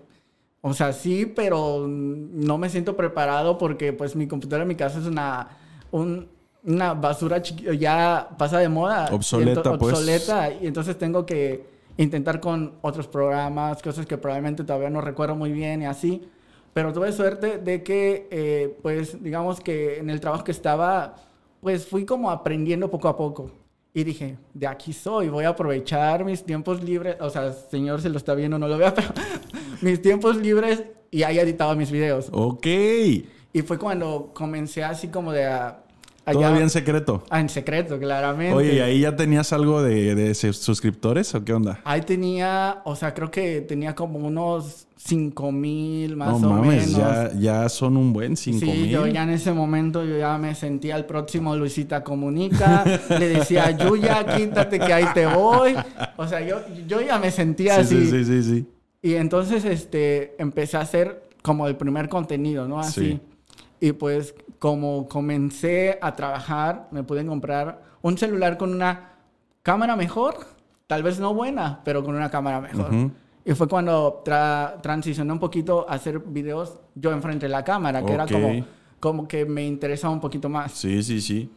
[0.68, 4.98] o sea, sí, pero no me siento preparado porque pues mi computadora en mi casa
[5.00, 5.48] es una,
[5.92, 6.28] un-
[6.64, 9.10] una basura ya pasa de moda.
[9.12, 9.94] Obsoleta, pues.
[9.94, 10.52] Obsoleta.
[10.52, 15.52] Y entonces tengo que intentar con otros programas, cosas que probablemente todavía no recuerdo muy
[15.52, 16.28] bien y así.
[16.74, 21.16] Pero tuve suerte de que, eh, pues, digamos que en el trabajo que estaba,
[21.62, 23.52] pues fui como aprendiendo poco a poco.
[23.96, 27.16] Y dije, de aquí soy, voy a aprovechar mis tiempos libres.
[27.22, 29.08] O sea, señor, se lo está viendo, no lo vea, pero
[29.82, 32.28] mis tiempos libres y ahí editaba mis videos.
[32.34, 32.68] Ok.
[32.68, 35.85] Y fue cuando comencé así como de a...
[36.26, 37.24] a Todavía en secreto.
[37.30, 38.56] Ah, en secreto, claramente.
[38.56, 41.80] Oye, ¿y ahí ya tenías algo de, de sus- suscriptores o qué onda?
[41.84, 46.88] Ahí tenía, o sea, creo que tenía como unos 5 mil más no o mames,
[46.88, 46.98] menos.
[46.98, 48.90] ya, ya son un buen cinco sí, mil.
[48.90, 52.84] yo ya en ese momento yo ya me sentía el próximo Luisita Comunica.
[53.20, 55.76] le decía, Yuya, quítate que ahí te voy.
[56.18, 56.58] O sea, yo,
[56.88, 58.06] yo ya me sentía sí, así.
[58.10, 58.66] sí, sí, sí, sí.
[59.04, 62.80] Y entonces este, empecé a hacer como el primer contenido, ¿no?
[62.80, 63.12] Así.
[63.12, 63.20] Sí.
[63.82, 64.34] Y pues
[64.66, 69.12] como comencé a trabajar, me pude comprar un celular con una
[69.62, 70.38] cámara mejor,
[70.88, 72.92] tal vez no buena, pero con una cámara mejor.
[72.92, 73.12] Ujú.
[73.46, 78.04] Y fue cuando tra- transicioné un poquito a hacer videos yo enfrente de la cámara,
[78.04, 78.32] que era Ok.
[78.32, 78.66] como,
[79.00, 80.72] como que me interesaba un poquito más.
[80.72, 81.48] Sí, sí, sí.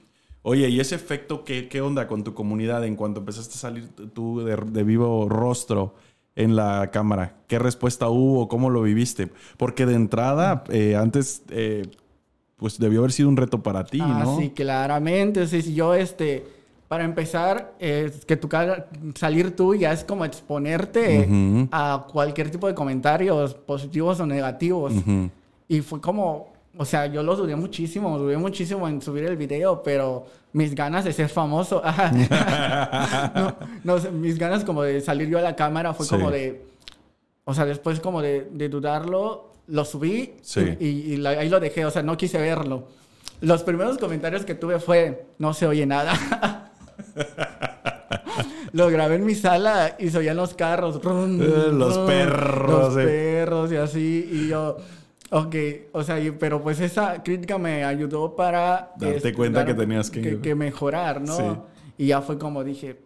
[0.43, 3.89] Oye, ¿y ese efecto qué, qué onda con tu comunidad en cuanto empezaste a salir
[4.13, 5.95] tú de, de vivo rostro
[6.37, 7.37] en la cámara?
[7.47, 8.49] ¿Qué respuesta hubo?
[8.49, 9.31] ¿Cómo lo viviste?
[9.57, 11.87] Porque de entrada, eh, antes, eh,
[12.59, 14.37] pues debió haber sido un reto para ti, Ah, ¿no?
[14.39, 15.47] sí, claramente.
[15.47, 16.45] Sí, sí, yo, este,
[16.89, 21.69] para empezar, que tu cara, salir tú ya es como exponerte Ujú.
[21.71, 24.93] a cualquier tipo de comentarios, positivos o negativos.
[24.95, 25.31] Ujú.
[25.69, 29.83] Y fue como, o sea, yo lo dudé muchísimo, dudé muchísimo en subir el video,
[29.83, 31.83] pero mis ganas de ser famoso,
[33.35, 33.55] no,
[33.85, 36.15] no mis ganas como de salir yo a la cámara fue Sí.
[36.17, 36.65] como de,
[37.45, 40.77] o sea, después como de, de dudarlo, lo subí Sí.
[40.81, 42.89] y, y ahí lo dejé, o sea, no quise verlo.
[43.41, 46.13] Los primeros comentarios que tuve fue, no se oye nada.
[48.73, 50.97] lo grabé en mi sala y se oían los carros.
[50.97, 53.05] Eh, los perros, Los eh.
[53.07, 54.29] perros y así.
[54.31, 54.77] Y yo,
[55.31, 55.55] ok,
[55.93, 58.93] o sea, pero pues esa crítica me ayudó para...
[58.99, 61.37] Darte este, cuenta dar- que tenías que- que mejorar, ¿no?
[61.37, 61.45] Sí.
[61.99, 62.97] Y ya fue como dije,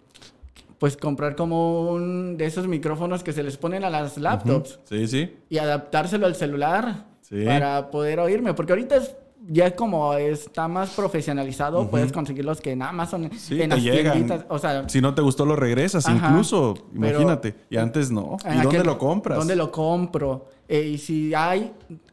[0.83, 5.07] pues comprar como un de esos micrófonos que se les ponen a las laptops Sí,
[5.07, 5.33] sí.
[5.49, 7.45] y adaptárselo al celular Sí.
[7.45, 9.15] para poder oírme, porque ahorita es
[9.49, 14.13] ya como está más profesionalizado, puedes conseguirlos que en Amazon, Sí, en te las llegan.
[14.15, 16.31] tienditas, o sea, Si no te gustó, lo regresas, Ajá.
[16.31, 16.75] incluso.
[17.01, 17.55] Pero- Imagínate.
[17.71, 18.37] Y antes no.
[18.45, 19.39] ¿Y dónde aquel- lo compras?
[19.39, 20.49] ¿Dónde lo compro?
[20.69, 21.73] Eh, y si hay,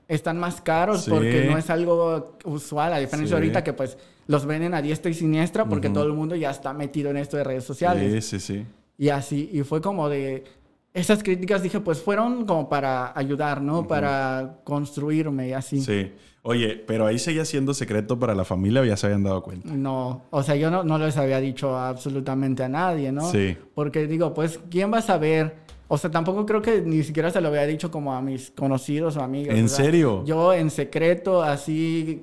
[0.10, 1.12] están más caros Sí.
[1.12, 3.42] porque no es algo usual, a diferencia Sí.
[3.42, 3.98] ahorita que pues
[4.28, 5.94] los venden a diestra y siniestra porque Ujú.
[5.94, 8.26] todo el mundo ya está metido en esto de redes sociales.
[8.26, 8.66] Sí, sí, sí.
[8.98, 10.44] Y así, y fue como de...
[10.92, 13.88] Esas críticas, dije, pues fueron como para ayudar, ¿no?
[13.88, 15.80] Para construirme y así.
[15.82, 16.12] Sí.
[16.42, 19.70] Oye, pero ahí seguía siendo secreto para la familia o ya se habían dado cuenta.
[19.72, 23.30] No, o sea, yo no, no les había dicho absolutamente a nadie, ¿no?
[23.32, 23.56] Sí.
[23.76, 25.58] Porque digo, pues, ¿quién va a saber?
[25.92, 29.18] O sea, tampoco creo que ni siquiera se lo había dicho como a mis conocidos
[29.18, 29.56] o amigos.
[29.56, 30.24] ¿En o sea, serio?
[30.24, 32.22] Yo en secreto, así,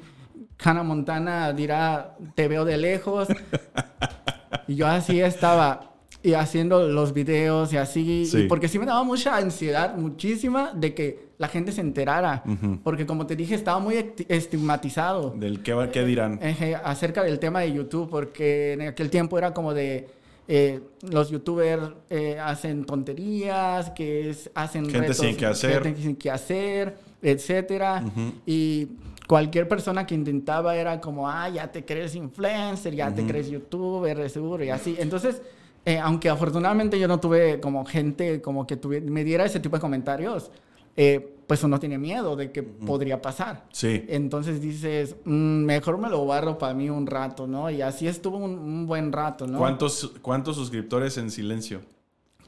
[0.62, 3.26] Hannah Montana dirá, te veo de lejos.
[4.68, 5.92] y yo así estaba
[6.22, 8.26] y haciendo los videos y así.
[8.26, 8.42] Sí.
[8.42, 12.42] Y porque sí me daba mucha ansiedad, muchísima, de que la gente se enterara.
[12.82, 15.30] Porque como te dije, estaba muy esti- estigmatizado.
[15.36, 16.40] ¿Del qué, va- qué dirán?
[16.84, 20.08] Acerca del tema de YouTube, porque en aquel tiempo era como de
[20.49, 20.80] eh,
[21.11, 25.82] los youtubers eh, hacen tonterías, que es- hacen Gente retos, sin que hacer.
[25.82, 28.03] gente sin que hacer, etcétera.
[28.07, 28.32] Ujú.
[28.47, 28.88] Y
[29.26, 33.30] cualquier persona que intentaba era como, ah, ya te crees influencer, ya te Ujú.
[33.30, 34.97] crees youtuber, seguro, y así.
[34.99, 35.42] Entonces,
[35.84, 39.76] eh, aunque afortunadamente yo no tuve como gente como que tuviera, me diera ese tipo
[39.76, 40.51] de comentarios,
[40.97, 43.66] eh, pues uno tiene miedo de que podría pasar.
[43.70, 44.05] Sí.
[44.09, 47.70] Entonces dices, "Mm, mejor me lo guardo para mí un rato, ¿no?
[47.70, 49.59] Y así estuvo un, un buen rato, ¿no?
[49.59, 51.82] ¿Cuántos, ¿Cuántos suscriptores en silencio?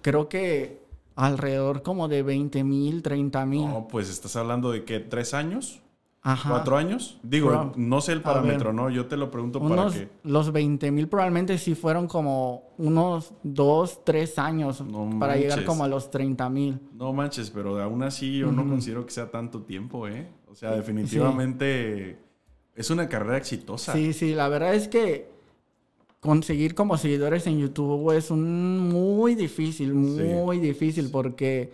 [0.02, 0.80] Creo que
[1.14, 3.66] alrededor como de 20 mil, 30 mil.
[3.68, 5.80] No, pues estás hablando de qué, tres años,
[6.20, 6.50] Ajá.
[6.50, 7.18] cuatro años.
[7.22, 8.72] Digo, Pro- no sé el parámetro.
[8.72, 8.90] ¿no?
[8.90, 10.08] Yo te lo pregunto para que.
[10.24, 15.84] los 20 mil probablemente sí fueron como unos dos, tres años No para llegar como
[15.84, 16.78] a los 30 mil.
[16.92, 20.28] No manches, pero aún así yo no considero que sea tanto tiempo, ¿eh?
[20.50, 22.18] O sea, definitivamente
[22.74, 23.92] es una carrera exitosa.
[23.92, 25.30] Sí, sí, la verdad es que
[26.20, 31.72] conseguir como seguidores en YouTube es un muy difícil, muy difícil porque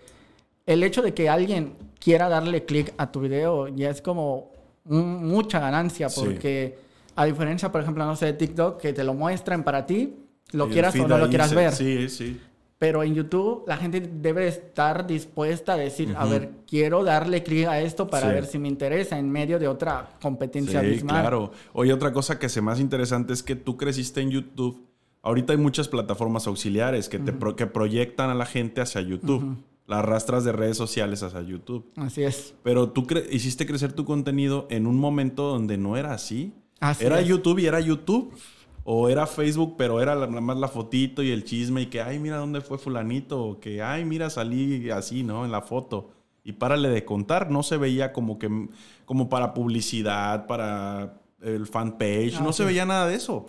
[0.67, 4.53] el hecho de que alguien quiera darle clic a tu video ya es como
[4.85, 6.79] mucha ganancia porque
[7.17, 10.15] a diferencia, por ejemplo, no sé, de TikTok que te lo muestran para ti,
[10.53, 11.73] lo quieras o no lo quieras ver.
[11.73, 12.41] Sí, sí.
[12.77, 17.67] Pero en YouTube la gente debe estar dispuesta a decir, a ver, quiero darle clic
[17.67, 21.53] a esto para ver si me interesa en medio de otra competencia sí, claro.
[21.73, 24.85] Oye, otra cosa que se más interesante es que tú creciste en YouTube.
[25.23, 29.57] Ahorita hay muchas plataformas auxiliares que, te que proyectan a la gente hacia YouTube.
[29.87, 31.91] Las rastras de redes sociales hacia YouTube.
[31.97, 32.55] Así es.
[32.63, 36.55] Pero tú hiciste crecer tu contenido en un momento donde no era así.
[36.81, 38.33] Así era YouTube y era YouTube.
[38.87, 42.19] O era Facebook, pero era nada más la fotito y el chisme y que, ay,
[42.19, 43.43] mira dónde fue fulanito.
[43.43, 45.45] O que, ay, mira, salí así, ¿no?
[45.45, 46.11] En la foto.
[46.45, 47.51] Y párale de contar.
[47.51, 48.69] No se veía como que,
[49.07, 52.41] como para publicidad, para el fanpage.
[52.41, 53.47] no se veía nada de eso.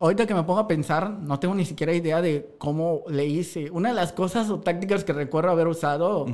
[0.00, 3.70] Ahorita que me pongo a pensar, no tengo ni siquiera idea de cómo le hice.
[3.70, 6.26] Una de las cosas o tácticas que recuerdo haber usado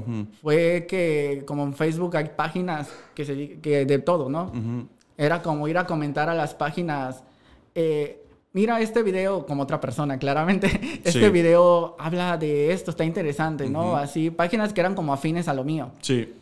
[0.42, 4.52] fue que, como en Facebook hay páginas que, se, que de todo, ¿no?
[5.16, 7.22] Era como ir a comentar a las páginas
[7.74, 11.00] eh, mira este video como otra persona, claramente.
[11.04, 13.96] Este video habla de esto, está interesante, ¿no?
[13.96, 15.90] Así, páginas que eran como afines a lo mío.
[16.00, 16.32] Sí.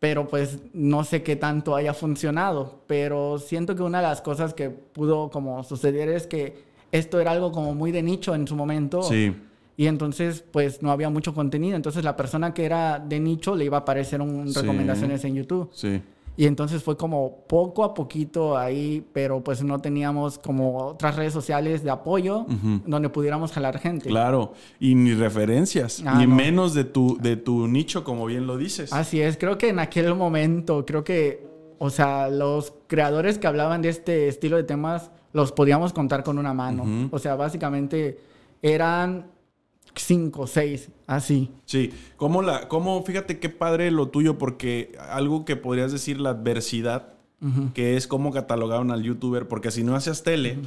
[0.00, 4.54] Pero pues no sé qué tanto haya funcionado, pero siento que una de las cosas
[4.54, 8.56] que pudo como suceder es que esto era algo como muy de nicho en su
[8.56, 9.02] momento.
[9.02, 9.34] Sí.
[9.76, 11.76] Y entonces, pues no había mucho contenido.
[11.76, 15.70] Entonces, la persona que era de nicho le iba a aparecer un recomendaciones en YouTube.
[15.72, 16.02] Sí.
[16.40, 21.34] Y entonces fue como poco a poquito ahí, pero pues no teníamos como otras redes
[21.34, 22.46] sociales de apoyo
[22.86, 24.08] donde pudiéramos jalar gente.
[24.08, 28.56] Claro, y ni referencias, ah, ni menos de tu, de tu nicho, como bien lo
[28.56, 28.90] dices.
[28.90, 33.82] Así es, creo que en aquel momento, creo que, o sea, los creadores que hablaban
[33.82, 37.10] de este estilo de temas los podíamos contar con una mano.
[37.10, 38.18] O sea, básicamente
[38.62, 39.26] eran
[39.96, 41.50] cinco, seis, así.
[41.64, 46.30] Sí, como la, como, fíjate qué padre lo tuyo, porque algo que podrías decir la
[46.30, 47.14] adversidad,
[47.72, 50.58] que es cómo catalogaron al youtuber, porque si no hacías tele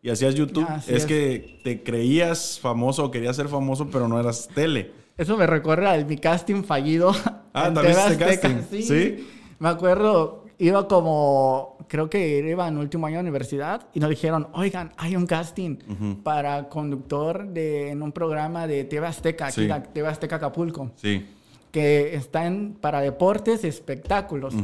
[0.00, 4.48] y hacías YouTube, es, que te creías famoso o querías ser famoso, pero no eras
[4.54, 4.92] tele.
[5.18, 7.12] Eso me recuerda a mi casting fallido.
[7.52, 8.62] Ah, también casting.
[8.70, 9.26] ¿Sí?
[9.58, 14.48] Me acuerdo, iba como, creo que iba en último año de universidad y nos dijeron,
[14.52, 15.76] oigan, hay un casting
[16.22, 20.92] para conductor de, en un programa de TV Azteca, aquí TV Azteca Acapulco.
[20.96, 21.26] Sí.
[21.72, 24.54] Que está en, para deportes y espectáculos.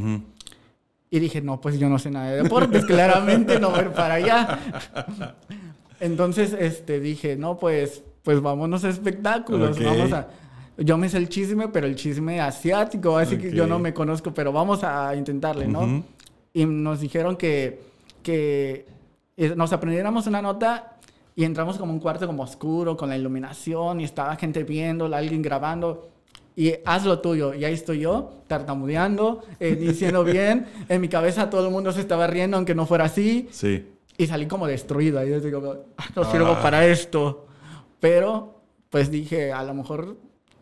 [1.09, 4.59] Y dije, no, pues yo no sé nada de deportes, claramente no voy para allá.
[5.99, 10.27] Entonces, este, dije, no, pues, pues vámonos a espectáculos, vamos a
[10.77, 14.33] yo me sé el chisme, pero el chisme asiático, así que yo no me conozco,
[14.33, 16.03] pero vamos a intentarle, ¿no?
[16.53, 17.81] Y nos dijeron que,
[18.23, 18.85] que
[19.35, 20.97] eh, nos aprendiéramos una nota
[21.35, 25.41] y entramos como un cuarto como oscuro, con la iluminación, y estaba gente viendo, alguien
[25.41, 26.09] grabando.
[26.55, 27.53] Y haz lo tuyo.
[27.53, 30.65] Y ahí estoy yo, tartamudeando, eh, diciendo bien.
[30.89, 33.47] En mi cabeza todo el mundo se estaba riendo, aunque no fuera así.
[33.51, 33.85] Sí.
[34.17, 35.19] Y salí como destruido.
[35.19, 36.61] Ahí digo, ah, no sirvo ah.
[36.61, 37.45] para esto.
[37.99, 40.17] Pero, pues dije, a lo mejor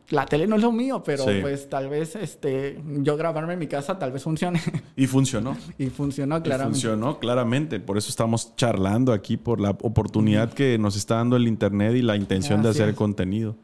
[0.10, 3.68] la tele no es lo mío, pero pues tal vez este, yo grabarme en mi
[3.68, 4.62] casa tal vez funcione.
[4.96, 5.58] Y funcionó.
[5.78, 6.78] y funcionó claramente.
[6.78, 7.80] Y funcionó claramente.
[7.80, 12.02] Por eso estamos charlando aquí, por la oportunidad que nos está dando el Internet y
[12.02, 13.56] la intención de hacer contenido.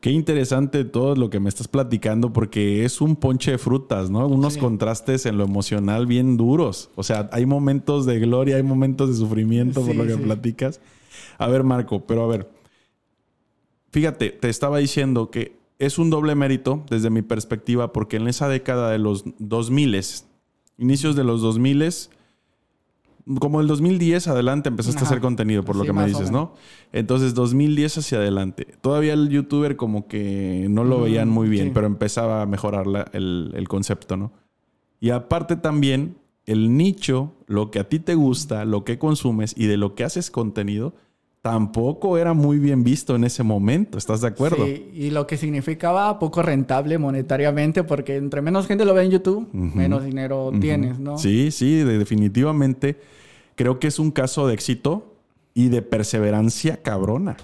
[0.00, 4.26] Qué interesante todo lo que me estás platicando porque es un ponche de frutas, ¿no?
[4.26, 6.90] Unos contrastes en lo emocional bien duros.
[6.94, 10.80] O sea, hay momentos de gloria, hay momentos de sufrimiento por lo que platicas.
[11.38, 12.50] A ver, Marco, pero a ver,
[13.92, 18.48] fíjate, te estaba diciendo que es un doble mérito desde mi perspectiva porque en esa
[18.48, 20.00] década de los 2000,
[20.78, 21.92] inicios de los 2000,
[23.38, 26.54] como el 2010 adelante empezaste a hacer contenido, por lo que me dices, ¿no?
[26.92, 28.66] Entonces, 2010 hacia adelante.
[28.80, 33.52] Todavía el youtuber como que no lo veían muy bien, pero empezaba a mejorar el,
[33.54, 34.32] el concepto, ¿no?
[35.00, 36.16] Y aparte también,
[36.46, 40.04] el nicho, lo que a ti te gusta, lo que consumes y de lo que
[40.04, 40.94] haces contenido,
[41.44, 44.64] tampoco era muy bien visto en ese momento, ¿estás de acuerdo?
[44.64, 49.10] Sí, y lo que significaba poco rentable monetariamente, porque entre menos gente lo ve en
[49.10, 51.18] YouTube, menos dinero tienes, ¿no?
[51.18, 52.98] Sí, sí, definitivamente
[53.56, 55.16] creo que es un caso de éxito
[55.52, 57.36] y de perseverancia cabrona.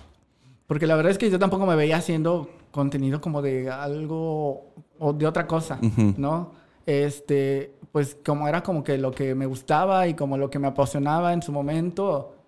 [0.66, 5.12] Porque la verdad es que yo tampoco me veía haciendo contenido como de algo o
[5.12, 5.78] de otra cosa,
[6.16, 6.52] ¿no?
[6.86, 10.68] Este, pues como era como que lo que me gustaba y como lo que me
[10.68, 12.39] apasionaba en su momento,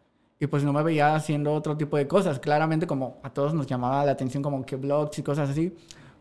[0.43, 2.41] y pues no me veía haciendo otro tipo de cosas.
[2.41, 5.73] Claramente como a todos nos llamaba la atención como que blogs y cosas así,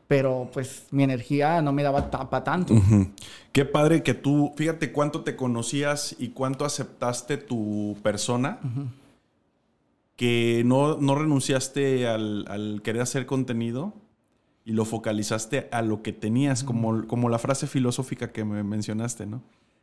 [0.07, 2.75] pero pues mi energía no me daba para tanto.
[3.51, 8.59] Qué padre que tú, fíjate cuánto te conocías y cuánto aceptaste tu persona.
[10.15, 13.95] que no, no renunciaste al, al querer hacer contenido
[14.65, 19.25] y lo focalizaste a lo que tenías, como, como la frase filosófica que me mencionaste,
[19.25, 19.41] ¿no?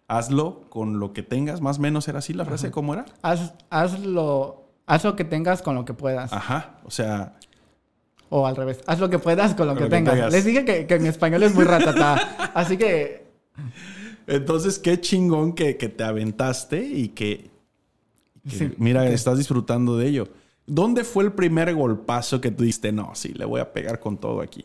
[0.09, 3.05] Hazlo con lo que tengas, más o menos era así la frase, ¿cómo era?
[3.23, 6.33] Haz, hazlo, haz lo que tengas con lo que puedas.
[6.33, 7.37] Ajá, o sea,
[8.31, 10.33] O al revés, haz lo que puedas con lo, Con que, lo que tengas.
[10.33, 12.51] Les dije que, que mi español es muy ratatá.
[12.55, 13.29] así que
[14.27, 17.51] entonces qué chingón que, que te aventaste y que,
[18.47, 20.29] Sí, mira, estás disfrutando de ello.
[20.67, 22.93] ¿Dónde fue el primer golpazo que tú diste?
[22.93, 24.65] No, sí, le voy a pegar con todo aquí.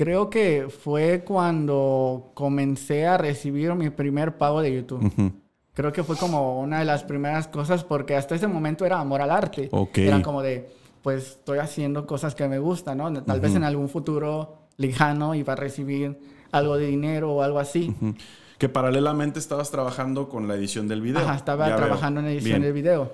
[0.00, 5.04] Creo que fue cuando comencé a recibir mi primer pago de YouTube.
[5.04, 5.32] Ujú.
[5.74, 9.20] Creo que fue como una de las primeras cosas porque hasta ese momento era amor
[9.20, 9.68] al arte.
[9.72, 9.98] Ok.
[9.98, 10.70] Era como de,
[11.02, 13.12] pues estoy haciendo cosas que me gustan, ¿no?
[13.24, 16.18] Tal vez en algún futuro lejano iba a recibir
[16.50, 17.94] algo de dinero o algo así.
[17.94, 18.14] Ujú.
[18.56, 21.20] Que paralelamente estabas trabajando con la edición del video.
[21.20, 21.84] Ajá, estaba Ya veo.
[21.84, 22.62] trabajando en edición Bien.
[22.62, 23.12] del video.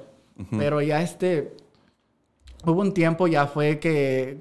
[0.57, 1.57] Pero ya este,
[2.65, 4.39] hubo un tiempo ya fue que,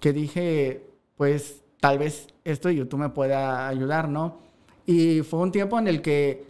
[0.00, 0.82] que dije,
[1.16, 4.38] pues tal vez esto de YouTube me pueda ayudar, ¿no?
[4.86, 6.46] Y fue un tiempo en el que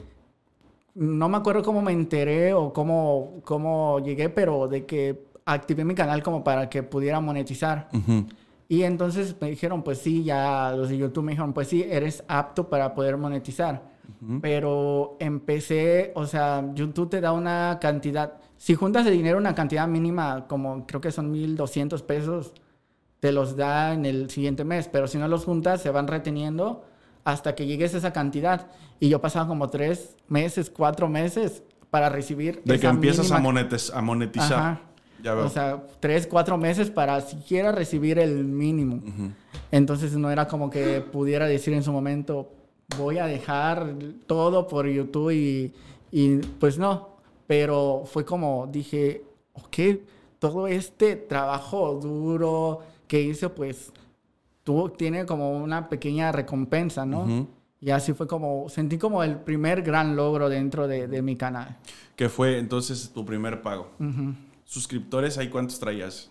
[0.94, 5.94] no me acuerdo cómo me enteré o cómo, cómo llegué, pero de que activé mi
[5.94, 7.88] canal como para que pudiera monetizar.
[7.92, 8.26] Ujú.
[8.68, 12.24] Y entonces me dijeron, pues sí, ya los de YouTube me dijeron, pues sí, eres
[12.26, 13.94] apto para poder monetizar.
[14.40, 19.86] Pero empecé, o sea, YouTube te da una cantidad, si juntas el dinero, una cantidad
[19.86, 22.52] mínima, como creo que son 1.200 pesos,
[23.20, 24.88] te los da en el siguiente mes.
[24.88, 26.84] Pero si no los juntas, se van reteniendo
[27.24, 28.68] hasta que llegues a esa cantidad.
[29.00, 33.38] Y yo pasaba como tres meses, cuatro meses para recibir De que esa empiezas a,
[33.38, 34.52] mínima monetiz- a monetizar.
[34.58, 34.80] Ajá.
[35.22, 35.46] Ya veo.
[35.46, 39.00] O sea, tres, cuatro meses para siquiera recibir el mínimo.
[39.72, 42.52] Entonces no era como que pudiera decir en su momento,
[42.98, 43.94] voy a dejar
[44.26, 45.72] todo por YouTube y,
[46.12, 47.16] y pues no.
[47.46, 49.98] Pero fue como dije, ok,
[50.38, 53.92] todo este trabajo duro que hice, pues
[54.64, 57.48] tuvo, tiene como una pequeña recompensa, ¿no?
[57.80, 61.76] Y así fue como, sentí como el primer gran logro dentro de, de mi canal.
[62.16, 63.90] Que fue entonces tu primer pago.
[64.64, 66.30] ¿Suscriptores ahí cuántos traías?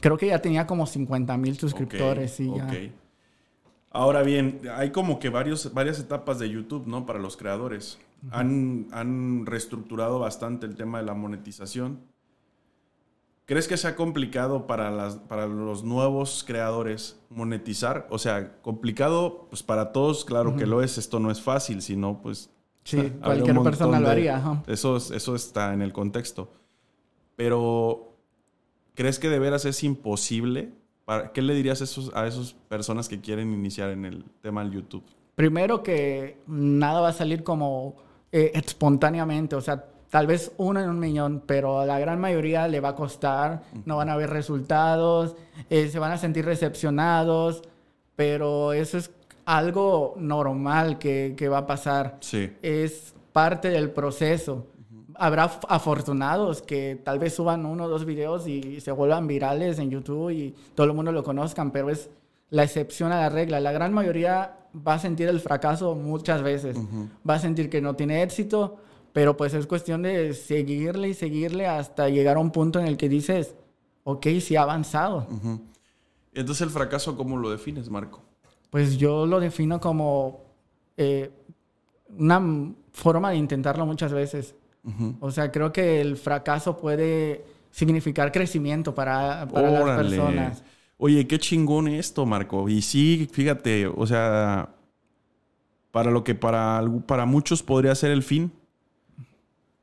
[0.00, 2.64] Creo que ya tenía como 50 mil suscriptores y ya.
[2.64, 2.72] Ok.
[3.90, 7.06] Ahora bien, hay como que varios, varias etapas de YouTube, ¿no?
[7.06, 7.98] Para los creadores.
[8.30, 12.00] han, han reestructurado bastante el tema de la monetización.
[13.46, 18.06] ¿Crees que sea complicado para, las, para los nuevos creadores monetizar?
[18.10, 20.96] O sea, complicado, pues para todos, claro que lo es.
[20.96, 22.50] Esto no es fácil, sino pues...
[22.84, 24.36] Sí, cualquier persona lo haría.
[24.36, 24.62] ajá.
[24.66, 26.50] Eso, es- eso está en el contexto.
[27.36, 28.12] Pero,
[28.94, 30.72] ¿crees que de veras es imposible?
[31.04, 34.62] Para- ¿Qué le dirías a esos, a esas personas que quieren iniciar en el tema
[34.62, 35.04] del YouTube?
[35.34, 37.96] Primero que nada va a salir como
[38.32, 39.84] eh, espontáneamente, o sea,
[40.14, 43.64] tal vez uno en un millón, pero a la gran mayoría le va a costar,
[43.84, 45.34] no van a ver resultados,
[45.68, 47.62] eh, se van a sentir recepcionados,
[48.14, 49.10] pero eso es
[49.44, 52.18] algo normal que, que va a pasar.
[52.20, 52.48] Sí.
[52.62, 54.68] es parte del proceso.
[55.16, 59.90] Habrá afortunados que tal vez suban uno o dos videos y se vuelvan virales en
[59.90, 62.08] YouTube y todo el mundo lo conozcan, pero es
[62.50, 63.58] la excepción a la regla.
[63.58, 66.76] La gran mayoría va a sentir el fracaso muchas veces.
[67.28, 68.76] Va a sentir que no tiene éxito,
[69.14, 72.96] pero pues es cuestión de seguirle y seguirle hasta llegar a un punto en el
[72.96, 73.54] que dices,
[74.02, 75.28] ok, sí ha avanzado.
[75.30, 75.60] Ujú.
[76.32, 78.22] Entonces, ¿el fracaso cómo lo defines, Marco?
[78.70, 80.40] Pues yo lo defino como
[80.96, 81.30] eh,
[82.18, 82.42] una
[82.90, 84.56] forma de intentarlo muchas veces.
[85.20, 90.64] O sea, creo que el fracaso puede significar crecimiento para, para las personas.
[90.98, 92.68] Oye, qué chingón esto, Marco.
[92.68, 94.74] Y sí, fíjate, o sea,
[95.92, 98.52] para lo que para, para muchos podría ser el fin,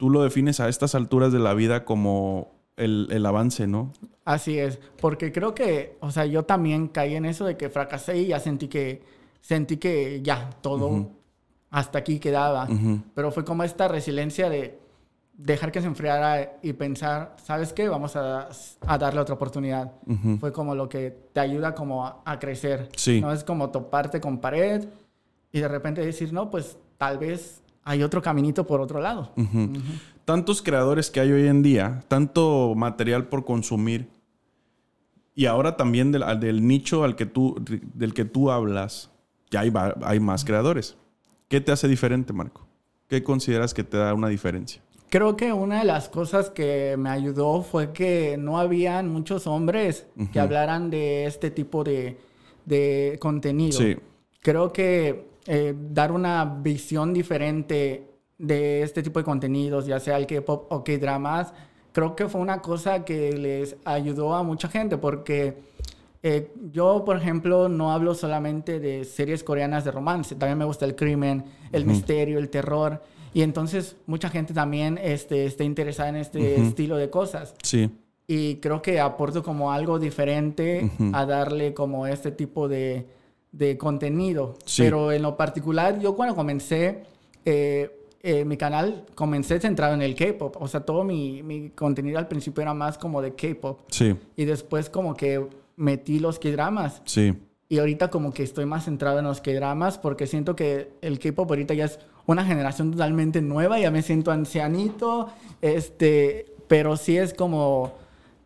[0.01, 3.93] tú lo defines a estas alturas de la vida como el, el avance, ¿no?
[4.25, 8.17] Así es, porque creo que, o sea, yo también caí en eso de que fracasé
[8.17, 9.03] y ya sentí que,
[9.41, 11.11] sentí que ya todo Ujú.
[11.69, 12.63] hasta aquí quedaba.
[12.63, 13.01] Ujú.
[13.13, 14.79] Pero fue como esta resiliencia de
[15.37, 17.87] dejar que se enfriara y pensar, ¿sabes qué?
[17.87, 18.49] Vamos a,
[18.87, 19.91] a darle otra oportunidad.
[20.07, 20.39] Ujú.
[20.39, 22.89] Fue como lo que te ayuda como a, a crecer.
[22.95, 23.21] Sí.
[23.21, 24.83] No es como toparte con pared
[25.51, 29.33] y de repente decir, no, pues tal vez hay otro caminito por otro lado.
[30.25, 34.09] Tantos creadores que hay hoy en día, tanto material por consumir
[35.33, 37.55] y ahora también del, nicho al que tú,
[37.93, 39.09] del que tú hablas,
[39.49, 39.73] ya hay,
[40.03, 40.97] hay más creadores.
[41.47, 42.67] ¿Qué te hace diferente, Marco?
[43.07, 44.81] ¿Qué consideras que te da una diferencia?
[45.09, 50.07] Creo que una de las cosas que me ayudó fue que no habían muchos hombres
[50.31, 52.17] que hablaran de este tipo de,
[52.65, 53.77] de contenido.
[53.77, 53.97] Sí.
[54.39, 60.27] Creo que eh, dar una visión diferente de este tipo de contenidos, ya sea el
[60.27, 61.53] K-pop o K-dramas,
[61.91, 65.57] creo que fue una cosa que les ayudó a mucha gente porque
[66.23, 70.85] eh, yo, por ejemplo, no hablo solamente de series coreanas de romance, también me gusta
[70.85, 73.01] el crimen, el misterio, el terror.
[73.33, 77.55] Y entonces mucha gente también este, está interesada en este estilo de cosas.
[77.63, 77.89] Sí.
[78.27, 83.07] Y creo que aporto como algo diferente a darle como este tipo de,
[83.51, 84.55] de contenido.
[84.77, 87.03] Pero en lo particular, yo cuando comencé
[87.45, 87.89] eh,
[88.23, 90.57] eh, mi canal, comencé centrado en el K-pop.
[90.59, 93.79] O sea, todo mi, mi, contenido al principio era más como de K-pop.
[93.87, 94.15] Sí.
[94.35, 97.01] Y después como que metí los K-dramas.
[97.05, 97.33] Sí.
[97.67, 101.49] Y ahorita como que estoy más centrado en los K-dramas porque siento que el K-pop
[101.49, 105.29] ahorita ya es una generación totalmente nueva, ya me siento ancianito,
[105.61, 107.93] este, pero sí es como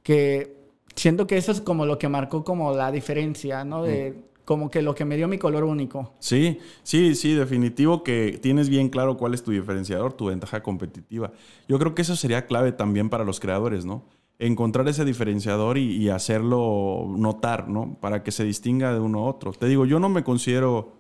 [0.03, 0.55] que
[0.95, 3.83] siento que eso es como lo que marcó como la diferencia, ¿no?
[3.83, 4.34] De mm.
[4.45, 6.13] Como que lo que me dio mi color único.
[6.19, 11.33] Sí, sí, sí, definitivo que tienes bien claro cuál es tu diferenciador, tu ventaja competitiva.
[11.67, 14.05] Yo creo que eso sería clave también para los creadores, ¿no?
[14.39, 17.97] encontrar ese diferenciador y, hacerlo notar, ¿no?
[18.01, 19.53] Para que se distinga de uno a otro.
[19.53, 20.93] Te digo, yo no me considero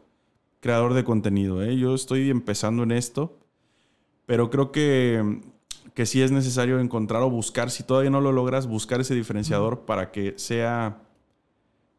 [0.61, 1.77] creador de contenido, ¿eh?
[1.77, 3.37] Yo estoy empezando en esto,
[4.25, 5.41] pero creo que,
[5.93, 9.81] que sí es necesario encontrar o buscar, si todavía no lo logras, buscar ese diferenciador
[9.81, 11.01] para que sea,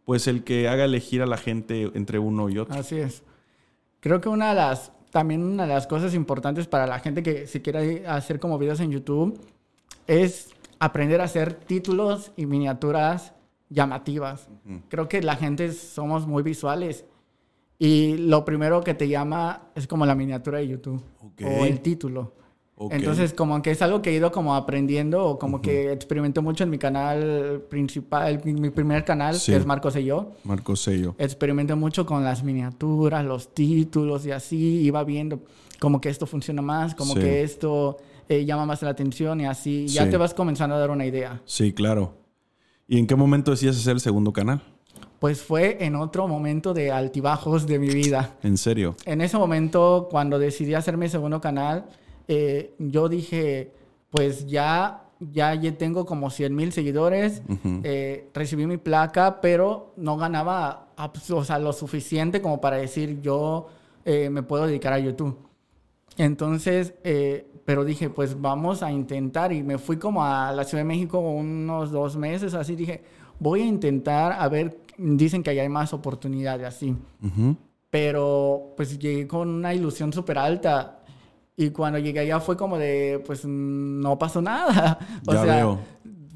[0.06, 2.74] pues, el que haga elegir a la gente entre uno y otro.
[2.74, 3.22] Así es.
[4.00, 7.46] Creo que una de las, también una de las cosas importantes para la gente que
[7.46, 9.38] si quiere hacer como videos en YouTube
[10.06, 13.34] es aprender a hacer títulos y miniaturas
[13.68, 14.48] llamativas.
[14.88, 17.04] Creo que la gente somos muy visuales
[17.78, 21.02] y lo primero que te llama es como la miniatura de YouTube
[21.44, 22.32] o el título.
[22.90, 26.64] Entonces, como que es algo que he ido como aprendiendo o como que experimento mucho
[26.64, 30.32] en mi canal principal, mi primer canal, que es Marco Sello.
[30.44, 31.14] Marco Sello.
[31.18, 34.82] Experimento mucho con las miniaturas, los títulos y así.
[34.82, 35.40] Iba viendo
[35.80, 37.96] como que esto funciona más, como que esto
[38.28, 41.40] eh, llama más la atención y así ya te vas comenzando a dar una idea.
[41.46, 42.14] Sí, claro.
[42.88, 44.62] ¿Y en qué momento decías hacer el segundo canal?
[45.18, 48.36] Pues fue en otro momento de altibajos de mi vida.
[48.42, 48.96] ¿En serio?
[49.06, 51.86] En ese momento, cuando decidí hacer mi segundo canal,
[52.28, 53.72] eh, yo dije,
[54.10, 57.42] pues ya, ya, tengo como 100 mil seguidores,
[57.82, 60.88] eh, recibí mi placa, pero no ganaba
[61.30, 63.68] o sea, lo suficiente como para decir yo
[64.04, 65.36] me puedo dedicar a YouTube.
[66.16, 66.94] Entonces,
[67.66, 69.52] pero dije, pues vamos a intentar.
[69.52, 73.02] Y me fui como a la Ciudad de México unos dos meses, así dije,
[73.38, 76.96] voy a intentar, a ver, dicen que allá hay más oportunidades así.
[77.90, 81.02] Pero pues llegué con una ilusión súper alta.
[81.56, 84.98] Y cuando llegué allá fue como de, pues no pasó nada.
[85.26, 85.78] O sea,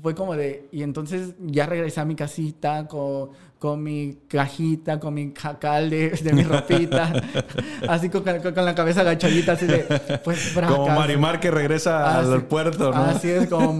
[0.02, 5.14] fue como de, y entonces ya regresé a mi casita con, con mi cajita, con
[5.14, 7.12] mi jacal de, de mi ropita,
[7.88, 9.80] así con, con, la cabeza agachadita, así de,
[10.24, 12.96] pues, Como Marimar que regresa al puerto, ¿no?
[12.96, 13.78] Así es, como,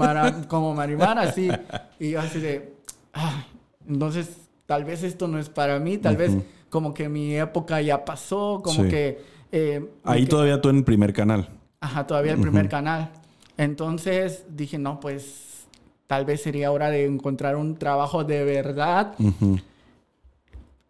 [0.49, 1.51] como Marimar, así.
[1.99, 2.75] Y yo así de,
[3.15, 3.47] ah,
[3.89, 4.29] entonces,
[4.67, 6.33] tal vez esto no es para mí, tal vez
[6.69, 9.40] como que mi época ya pasó, como que...
[9.53, 11.49] Eh, Ahí todavía tú en el primer canal.
[11.81, 13.11] Ajá, todavía el primer canal.
[13.57, 15.67] Entonces dije, no, pues
[16.07, 19.15] tal vez sería hora de encontrar un trabajo de verdad.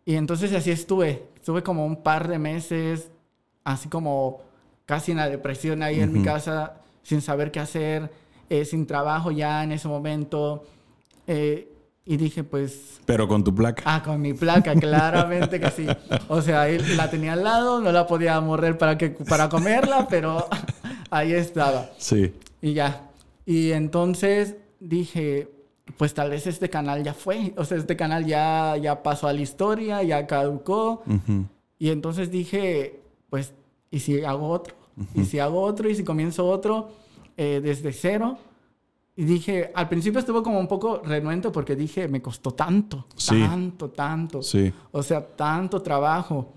[0.04, 1.24] Y entonces así estuve.
[1.36, 3.10] Estuve como un par de meses,
[3.64, 4.40] así como
[4.86, 8.10] casi en la depresión ahí en mi casa, sin saber qué hacer,
[8.48, 10.64] eh, sin trabajo ya en ese momento.
[11.26, 11.69] Eh,
[12.10, 13.00] y dije, pues...
[13.06, 13.84] Pero con tu placa.
[13.86, 15.86] Ah, con mi placa, claramente que sí.
[16.26, 20.08] O sea, ahí la tenía al lado, no la podía morrer para, que, para comerla,
[20.08, 20.44] pero
[21.10, 21.88] ahí estaba.
[21.98, 22.34] Sí.
[22.60, 23.08] Y ya.
[23.46, 25.50] Y entonces dije,
[25.96, 29.32] pues tal vez este canal ya fue, o sea, este canal ya, ya pasó a
[29.32, 31.04] la historia, ya caducó.
[31.78, 33.52] Y entonces dije, pues,
[33.88, 34.74] ¿y si hago otro?
[35.14, 35.88] ¿Y si hago otro?
[35.88, 36.90] ¿Y si comienzo otro
[37.36, 38.36] eh, desde cero?
[39.20, 43.90] Y dije, al principio estuvo como un poco renuente porque dije, me costó tanto, tanto,
[43.90, 44.42] tanto.
[44.42, 44.72] Sí.
[44.92, 46.54] O sea, tanto trabajo.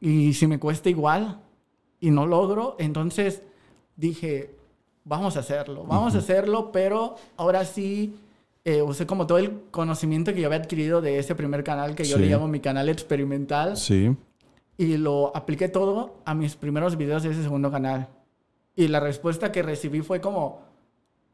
[0.00, 1.38] Y si me cuesta igual
[2.00, 3.42] y no logro, entonces
[3.96, 4.54] dije,
[5.04, 8.16] vamos a hacerlo, vamos a hacerlo, pero ahora sí
[8.64, 12.04] eh, usé como todo el conocimiento que yo había adquirido de ese primer canal que
[12.04, 13.76] yo le llamo mi canal experimental.
[13.76, 14.16] Sí.
[14.78, 18.08] Y lo apliqué todo a mis primeros videos de ese segundo canal.
[18.74, 20.67] Y la respuesta que recibí fue como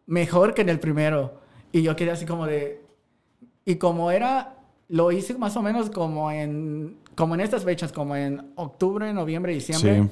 [0.06, 1.40] mejor que en el primero.
[1.72, 2.82] Y yo quedé así como de...
[3.64, 4.56] Y como era,
[4.88, 9.54] lo hice más o menos como en, como en estas fechas, como en octubre, noviembre,
[9.54, 10.02] diciembre.
[10.02, 10.10] Sí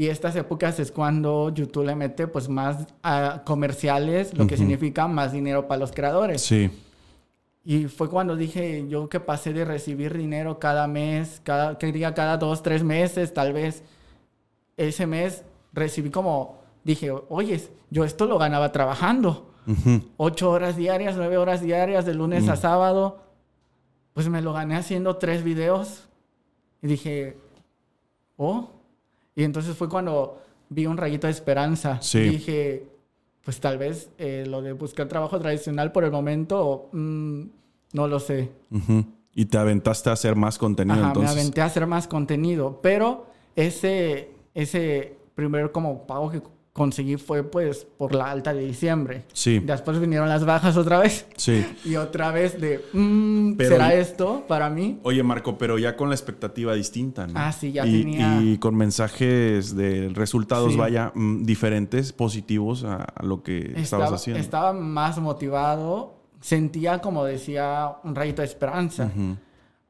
[0.00, 5.06] y estas épocas es cuando YouTube le mete pues más a comerciales, lo que significa
[5.08, 6.40] más dinero para los creadores.
[6.40, 6.70] Sí.
[7.66, 12.14] Y fue cuando dije yo que pasé de recibir dinero cada mes, cada, que diga
[12.14, 13.82] cada dos, tres meses, tal vez.
[14.78, 15.44] Ese mes
[15.74, 19.46] recibí como dije, oye, yo esto lo ganaba trabajando.
[20.16, 23.22] Ocho horas diarias, nueve horas diarias, de lunes a sábado.
[24.14, 26.08] Pues me lo gané haciendo tres videos.
[26.82, 27.36] Y dije,
[28.36, 28.70] oh.
[29.36, 32.00] Y entonces fue cuando vi un rayito de esperanza.
[32.02, 32.20] Sí.
[32.20, 32.86] Dije,
[33.44, 37.42] pues tal vez eh, lo de buscar trabajo tradicional por el momento, mm,
[37.92, 38.50] no lo sé.
[39.34, 41.34] Y te aventaste a hacer más contenido Ajá, entonces.
[41.34, 42.80] me aventé a hacer más contenido.
[42.82, 49.24] Pero ese, ese primer como pago que conseguí fue pues por la alta de diciembre.
[49.32, 49.58] Sí.
[49.58, 51.26] Después vinieron las bajas otra vez.
[51.36, 51.66] Sí.
[51.84, 55.00] Y otra vez de, mm, Pero- ¿será esto para mí?
[55.02, 57.32] Oye, Marco, pero ya con la expectativa distinta, ¿no?
[57.36, 60.78] Ah, sí, ya y, tenía- Y con mensajes de resultados, Sí.
[60.78, 64.40] vaya, mm, diferentes, positivos a, a lo que estabas estaba, haciendo.
[64.40, 66.14] estaba más motivado.
[66.40, 69.10] Sentía, como decía, un rayito de esperanza.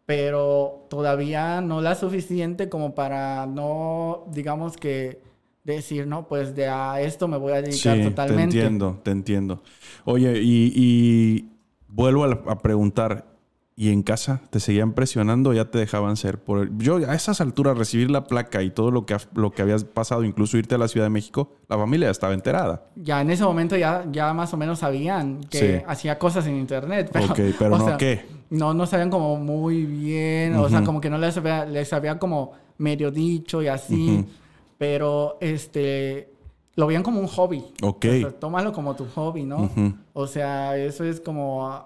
[0.07, 5.23] Pero todavía no la suficiente como para no, digamos que
[5.65, 8.53] decir, no, pues de a esto me voy a dedicar Sí, totalmente.
[8.53, 9.63] te entiendo, te entiendo.
[10.05, 11.49] Oye, y, y
[11.89, 13.27] vuelvo a, la- a preguntar,
[13.77, 16.39] ¿y en casa te seguían presionando o ya te dejaban ser?
[16.39, 19.63] Por el- yo a esas alturas recibir la placa y todo lo que, lo que
[19.63, 22.85] habías pasado, incluso irte a la Ciudad de México, la familia ya estaba enterada.
[22.97, 25.85] Ya en ese momento ya, ya más o menos sabían que Sí.
[25.87, 27.11] hacía cosas en internet.
[27.13, 28.25] Pero, Ok, pero no sea, qué.
[28.51, 32.19] No, no sabían como muy bien, o sea, como que no les había, les había
[32.19, 34.27] como medio dicho y así, Ujú.
[34.81, 36.33] Pero este,
[36.75, 37.63] lo veían como un hobby.
[37.83, 38.07] Ok.
[38.07, 39.69] O sea, tómalo como tu hobby, ¿no?
[40.15, 41.85] O sea, eso es como,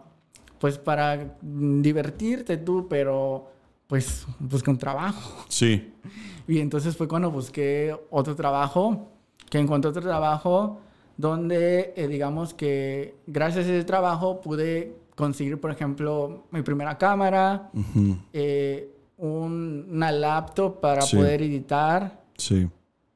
[0.61, 3.51] pues para divertirte tú, pero
[3.89, 5.45] pues busca un trabajo.
[5.49, 5.93] Sí.
[6.47, 9.09] Y entonces fue cuando busqué otro trabajo,
[9.51, 10.79] que encontré otro trabajo
[11.17, 17.73] donde, eh, digamos que gracias a ese trabajo pude conseguir, por ejemplo, mi primera cámara,
[18.33, 18.89] eh,
[19.19, 21.17] un- una laptop para Sí.
[21.17, 22.23] poder editar.
[22.37, 22.69] Sí.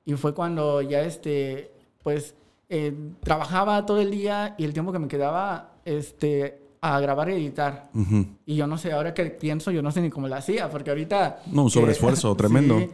[0.09, 1.71] Y fue cuando ya, este,
[2.03, 2.35] pues,
[2.71, 7.33] eh, trabajaba todo el día y el tiempo que me quedaba, este, a grabar y
[7.35, 7.91] editar.
[8.47, 10.89] Y yo no sé, ahora que pienso, yo no sé ni cómo lo hacía, porque
[10.89, 11.41] ahorita...
[11.53, 12.79] No, un sobreesfuerzo tremendo.
[12.79, 12.89] Sí,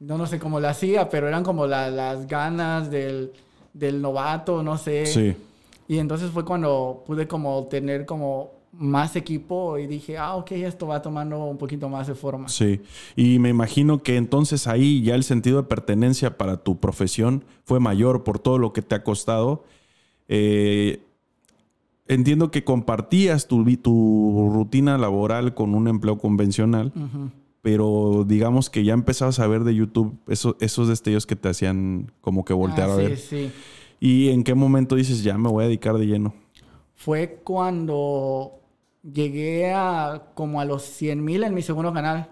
[0.00, 3.32] no, no sé cómo lo hacía, pero eran como la- las ganas del,
[3.72, 5.06] del novato, no sé.
[5.06, 5.34] Sí.
[5.88, 10.86] Y entonces fue cuando pude como tener como más equipo y dije, ah, ok, esto
[10.86, 12.48] va tomando un poquito más de forma.
[12.48, 12.80] Sí,
[13.16, 17.80] y me imagino que entonces ahí ya el sentido de pertenencia para tu profesión fue
[17.80, 19.64] mayor por todo lo que te ha costado.
[20.28, 21.00] Eh,
[22.06, 26.92] entiendo que compartías tu, tu rutina laboral con un empleo convencional,
[27.62, 32.12] pero digamos que ya empezabas a ver de YouTube esos, esos destellos que te hacían
[32.20, 33.16] como que voltear Ah, a sí, ver.
[33.18, 33.50] sí.
[34.00, 36.32] ¿Y en qué momento dices, ya me voy a dedicar de lleno?
[36.94, 38.57] Fue cuando
[39.02, 42.30] llegué a como a los 100 mil en mi segundo canal.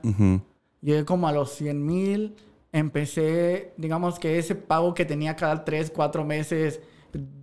[0.80, 2.36] Llegué como a los 100 mil.
[2.72, 6.80] Empecé, digamos que ese pago que tenía cada 3, 4 meses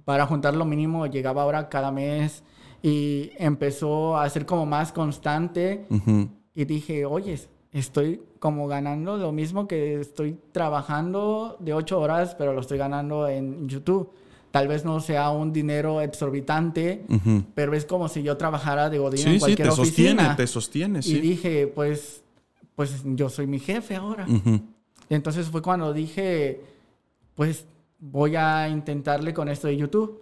[0.06, 2.44] para juntar lo mínimo llegaba ahora cada mes
[2.82, 6.30] y empezó a ser como más constante ujú.
[6.54, 7.40] y dije, oye,
[7.72, 13.28] estoy como ganando lo mismo que estoy trabajando de 8 horas, pero lo estoy ganando
[13.28, 14.12] en YouTube.
[14.54, 17.04] Tal vez no sea un dinero exorbitante,
[17.56, 20.36] pero es como si yo trabajara de Godín en Sí, sí, cualquier te sostiene, oficina.
[20.36, 21.20] te sostiene, Y sí.
[21.22, 22.22] dije, pues,
[22.76, 24.28] pues yo soy mi jefe ahora.
[25.10, 26.62] Entonces fue cuando dije,
[27.34, 27.66] pues
[28.00, 30.20] voy a intentarle con esto de YouTube.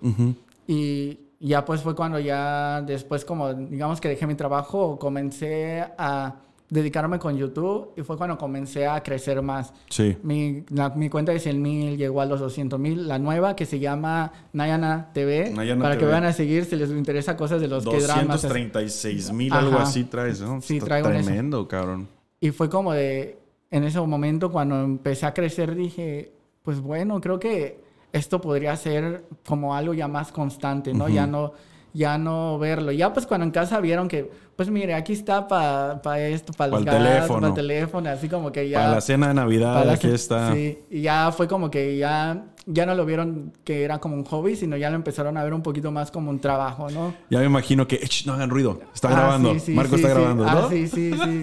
[0.65, 6.35] Y ya pues fue cuando ya después como digamos que dejé mi trabajo, comencé a
[6.71, 9.73] dedicarme con YouTube y fue cuando comencé a crecer más.
[9.89, 10.17] Sí.
[10.23, 13.07] Mi, la- mi cuenta de 100 mil llegó a los 200 mil.
[13.09, 15.51] La nueva que se llama Nayana TV.
[15.53, 18.41] Nayana para que vayan a seguir si les interesa cosas de los que dramas.
[18.41, 20.61] 236 mil, algo así traes, ¿no?
[20.61, 21.25] Sí, Está traigo en eso.
[21.25, 22.07] Tremendo, cabrón.
[22.39, 23.37] Y fue como de,
[23.69, 26.31] en ese momento cuando empecé a crecer dije,
[26.63, 27.83] pues bueno, creo que
[28.13, 31.09] esto podría ser como algo ya más constante, ¿no?
[31.09, 31.51] Ya no
[31.93, 32.93] ya no verlo.
[32.93, 34.31] Ya pues cuando en casa vieron que,
[34.61, 37.39] pues mire, aquí está para esto, para gastos, teléfono.
[37.39, 38.77] para el teléfono, así como que ya...
[38.79, 40.53] Para la cena de Navidad, para aquí está.
[40.53, 44.23] Sí, y ya fue como que ya, ya no lo vieron que era como un
[44.25, 47.15] hobby, sino ya lo empezaron a ver un poquito más como un trabajo, ¿no?
[47.31, 48.79] Ya me imagino que, "Ech, no hagan ruido.
[48.93, 49.53] Están Ah, grabando.
[49.55, 50.69] sí, sí, Marco sí, está grabando, Ah, ¿no?
[50.69, 51.41] sí, sí, sí.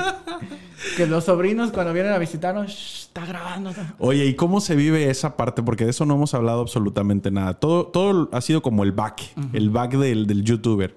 [0.96, 3.72] que los sobrinos cuando vienen a visitarnos, "Shh, está grabando.
[3.98, 5.64] Oye, ¿y cómo se vive esa parte?
[5.64, 7.54] Porque de eso no hemos hablado absolutamente nada.
[7.54, 9.22] Todo, todo ha sido como el back,
[9.54, 10.96] el back del, del youtuber.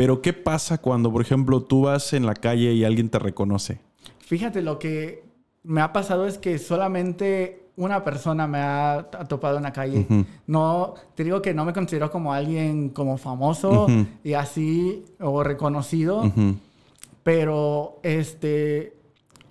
[0.00, 3.80] Pero, ¿qué pasa cuando, por ejemplo, tú vas en la calle y alguien te reconoce?
[4.20, 5.24] Fíjate, lo que
[5.62, 10.06] me ha pasado es que solamente una persona me ha, topado en la calle.
[10.46, 13.88] No, te digo que no me considero como alguien como famoso
[14.24, 16.32] y así o reconocido,
[17.22, 18.96] pero este,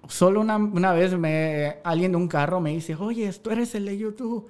[0.08, 3.86] solo una, una vez me, alguien de un carro me dice, oye, tú eres el
[3.86, 4.48] de YouTube.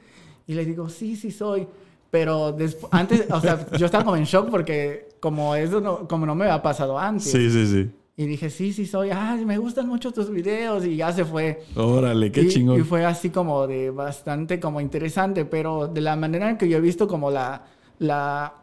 [0.47, 1.67] Y le digo, sí, sí soy.
[2.09, 2.55] Pero
[2.89, 6.45] antes, o sea, yo estaba como en shock porque como eso no, como no me
[6.45, 7.31] había pasado antes.
[7.31, 7.91] Sí, sí, sí.
[8.17, 11.63] Y dije, sí, sí soy, ay, me gustan mucho tus videos y ya se fue.
[11.75, 12.79] Órale, qué y, chingón.
[12.79, 16.77] Y fue así como de bastante como interesante, pero de la manera en que yo
[16.77, 17.63] he visto como la,
[17.97, 18.55] la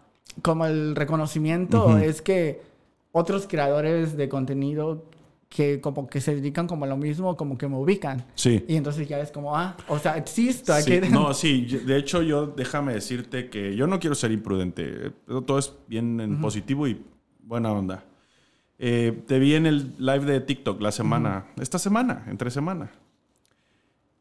[0.42, 2.60] como el reconocimiento es que
[3.12, 5.04] otros creadores de contenido
[5.56, 8.26] que como que se dedican como a lo mismo, como que me ubican.
[8.34, 8.62] Sí.
[8.68, 10.74] Y entonces ya es como, ah, o sea, existo.
[10.82, 11.00] Sí.
[11.10, 15.12] No, sí, de hecho yo déjame decirte que yo no quiero ser imprudente,
[15.46, 17.02] todo es bien en positivo y
[17.42, 18.04] buena onda.
[18.78, 22.90] Eh, te vi en el live de TikTok la semana, esta semana, entre semana.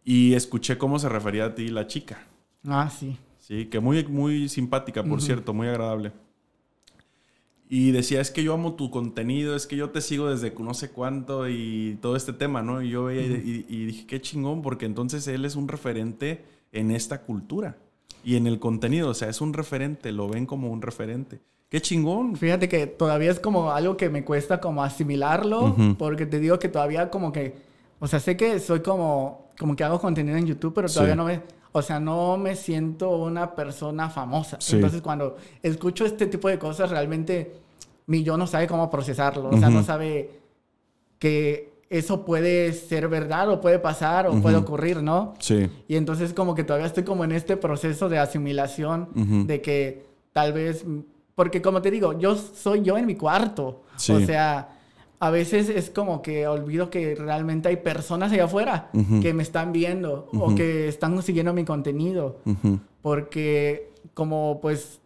[0.06, 2.20] Y escuché cómo se refería a ti la chica.
[2.66, 3.18] Ah, sí.
[3.40, 6.14] Sí, que muy, muy simpática, por cierto, muy agradable.
[7.68, 10.74] Y decía, es que yo amo tu contenido, es que yo te sigo desde no
[10.76, 12.82] sé cuánto y todo este tema, ¿no?
[12.84, 16.92] Y yo veía y, y dije, qué chingón, porque entonces él es un referente en
[16.92, 17.78] esta cultura
[18.24, 21.40] y en el contenido, o sea, es un referente, lo ven como un referente.
[21.70, 22.36] Qué chingón.
[22.36, 26.70] Fíjate que todavía es como algo que me cuesta como asimilarlo, porque te digo que
[26.70, 27.56] todavía como que,
[28.00, 31.18] o sea, sé que soy como, como que hago contenido en YouTube, pero todavía Sí.
[31.18, 31.42] no me,
[31.78, 34.56] o sea, no me siento una persona famosa.
[34.62, 34.78] Sí.
[34.78, 37.52] Entonces cuando escucho este tipo de cosas, realmente
[38.06, 40.40] mi yo no sabe cómo procesarlo, o sea, no sabe
[41.20, 45.34] que eso puede ser verdad o puede pasar o puede ocurrir, ¿no?
[45.40, 45.70] Sí.
[45.90, 50.54] Y entonces como que todavía estoy como en este proceso de asimilación de que tal
[50.54, 50.86] vez,
[51.36, 53.84] porque como te digo, yo soy yo en mi cuarto.
[53.98, 54.14] Sí.
[54.14, 54.75] O sea,
[55.20, 58.90] a veces es como que olvido que realmente hay personas allá afuera
[59.22, 62.40] que me están viendo o que están siguiendo mi contenido.
[63.02, 65.00] Porque como pues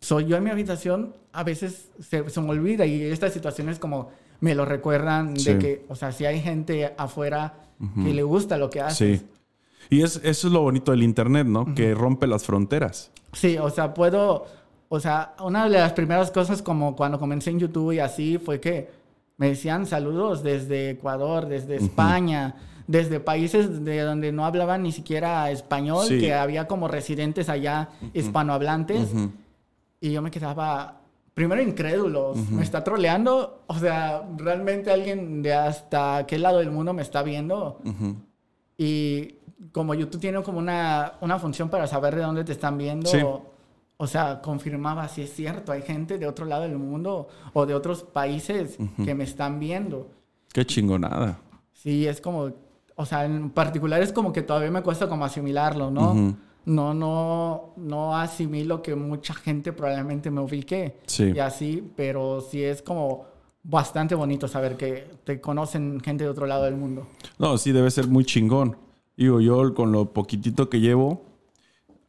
[0.00, 4.10] soy yo en mi habitación, a veces se, se me olvida y estas situaciones como
[4.40, 5.52] me lo recuerdan Sí.
[5.54, 7.54] de que, o sea, si hay gente afuera
[8.02, 9.20] que le gusta lo que haces.
[9.20, 9.26] Sí.
[9.90, 11.74] Y es, eso es lo bonito del Internet, ¿no?
[11.74, 13.10] Que rompe las fronteras.
[13.32, 14.46] Sí, o sea, puedo,
[14.88, 18.60] o sea, una de las primeras cosas como cuando comencé en YouTube y así fue
[18.60, 18.90] que
[19.36, 22.54] me decían saludos desde Ecuador, desde España,
[22.86, 26.18] desde países de donde no hablaban ni siquiera español, Sí.
[26.20, 29.30] que había como residentes allá hispanohablantes Ujú.
[30.00, 31.00] y yo me quedaba
[31.34, 36.94] primero incrédulo, me está troleando, o sea, realmente alguien de hasta qué lado del mundo
[36.94, 37.82] me está viendo.
[38.78, 39.34] Y
[39.72, 43.18] como YouTube tiene como una, una función para saber de dónde te están viendo, Sí.
[43.98, 47.74] O sea, confirmaba si es cierto, hay gente de otro lado del mundo o de
[47.74, 50.08] otros países que me están viendo.
[50.52, 51.38] Qué chingonada.
[51.72, 52.50] Sí, es como,
[52.94, 56.12] o sea, en particular es como que todavía me cuesta como asimilarlo, ¿no?
[56.12, 56.34] Ujú.
[56.66, 61.32] No, no, no asimilo que mucha gente probablemente me ubique Sí.
[61.34, 63.24] y así, pero sí es como
[63.62, 67.06] bastante bonito saber que te conocen gente de otro lado del mundo.
[67.38, 68.76] No, sí, debe ser muy chingón.
[69.16, 71.22] Digo, yo con lo poquitito que llevo,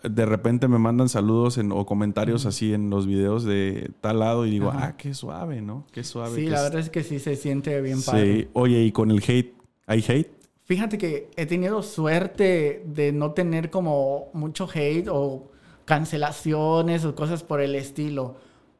[0.03, 4.45] de repente me mandan saludos en- o comentarios así en los videos de tal lado
[4.45, 4.85] y digo, Ajá.
[4.89, 5.85] ah, qué suave, ¿no?
[5.91, 6.35] Qué suave.
[6.35, 8.41] Sí, la es- verdad es que sí se siente bien padre.
[8.43, 9.53] Sí, oye, y con el hate,
[9.87, 10.29] ¿hay hate?
[10.65, 15.49] Fíjate que he tenido suerte de no tener como mucho hate o
[15.85, 18.35] cancelaciones o cosas por el estilo.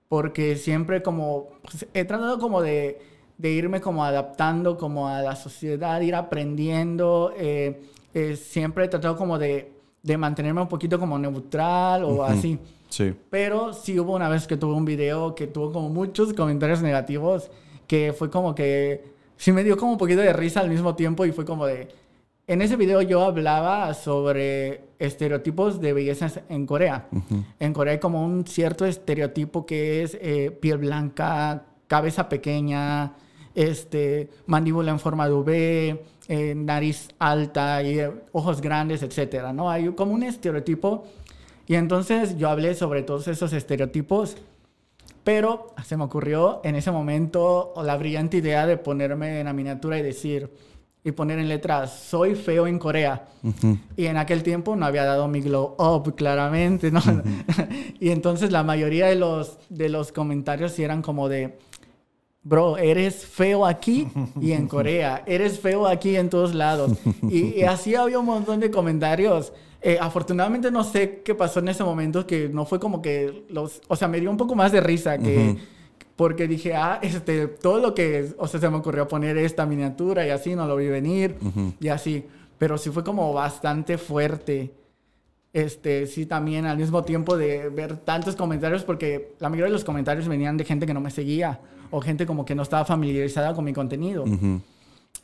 [0.10, 3.00] Porque siempre como pues, he tratado como de,
[3.38, 7.34] de irme como adaptando como a la sociedad, ir aprendiendo.
[7.36, 7.82] eh,
[8.14, 9.72] eh, siempre he tratado como de,
[10.04, 12.24] de mantenerme un poquito como neutral o Ujú.
[12.24, 12.60] así.
[12.90, 13.14] Sí.
[13.30, 17.50] Pero sí hubo una vez que tuve un video que tuvo como muchos comentarios negativos
[17.86, 19.04] que fue como que
[19.36, 21.90] sí me dio como un poquito de risa al mismo tiempo y fue como de...
[22.50, 27.08] En ese video yo hablaba sobre estereotipos de belleza en Corea.
[27.12, 27.44] Ujú.
[27.60, 33.14] En Corea hay como un cierto estereotipo que es eh, piel blanca, cabeza pequeña,
[33.54, 39.70] este, mandíbula en forma de V, eh, nariz alta y eh, ojos grandes, etcétera, ¿no?
[39.70, 41.06] Hay como un estereotipo
[41.68, 44.38] y entonces yo hablé sobre todos esos estereotipos,
[45.24, 50.00] pero se me ocurrió en ese momento la brillante idea de ponerme en la miniatura
[50.00, 50.50] y decir,
[51.04, 53.28] y poner en letras, soy feo en Corea.
[53.44, 53.78] Ujú.
[53.96, 57.02] Y en aquel tiempo no había dado mi glow up, claramente, ¿no?
[58.00, 61.58] y entonces la mayoría de los, de los comentarios eran como de,
[62.48, 64.08] bro, eres feo aquí
[64.40, 66.94] y en Corea, eres feo aquí en todos lados.
[67.30, 69.52] Y, y así había un montón de comentarios.
[69.82, 73.82] Eh, afortunadamente no sé qué pasó en ese momento, que no fue como que los,
[73.88, 75.50] o sea, me dio un poco más de risa que...
[75.50, 75.60] Ujú.
[76.16, 80.26] Porque dije, ah, este, todo lo que, o sea, se me ocurrió poner esta miniatura
[80.26, 81.74] y así, no lo vi venir Ujú.
[81.80, 82.26] y así.
[82.58, 84.74] Pero sí fue como bastante fuerte.
[85.54, 89.84] Este, sí, también al mismo tiempo de ver tantos comentarios, porque la mayoría de los
[89.84, 91.60] comentarios venían de gente que no me seguía
[91.92, 94.24] o gente como que no estaba familiarizada con mi contenido.
[94.24, 94.62] Ujú.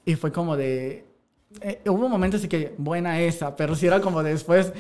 [0.06, 1.06] Y fue como de,
[1.62, 4.74] eh, hubo momentos así que buena esa, pero si era como después,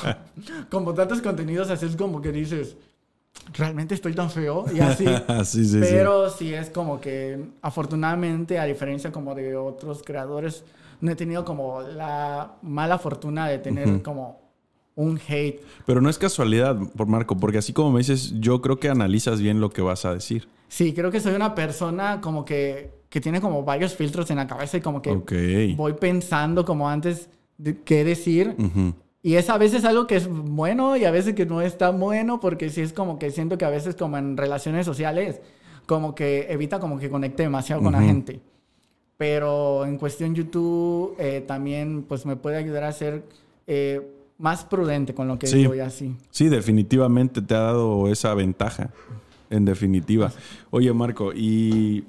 [0.70, 2.76] como, tantos contenidos así es como que dices,
[3.54, 5.06] realmente estoy tan feo y así.
[5.44, 6.52] sí, sí, pero sí.
[6.54, 10.64] es como que afortunadamente, a diferencia como de otros creadores,
[11.00, 14.40] no he tenido como la mala fortuna de tener como
[14.94, 15.60] un hate.
[15.86, 19.40] Pero no es casualidad, por Marco, porque así como me dices, yo creo que analizas
[19.40, 20.48] bien lo que vas a decir.
[20.72, 24.46] Sí, creo que soy una persona como que que tiene como varios filtros en la
[24.46, 27.28] cabeza y como que voy pensando como antes
[27.58, 28.56] de qué decir.
[29.22, 32.00] Y es a veces algo que es bueno y a veces que no es tan
[32.00, 35.42] bueno porque sí es como que siento que a veces como en relaciones sociales
[35.84, 38.40] como que evita como que conecte demasiado con la gente.
[39.18, 43.24] Pero en cuestión YouTube eh, también pues me puede ayudar a ser
[43.66, 44.00] eh,
[44.38, 46.16] más prudente con lo que digo y así.
[46.30, 48.90] Sí, definitivamente te ha dado esa ventaja.
[49.52, 50.32] En definitiva.
[50.70, 52.04] Oye, Marco, y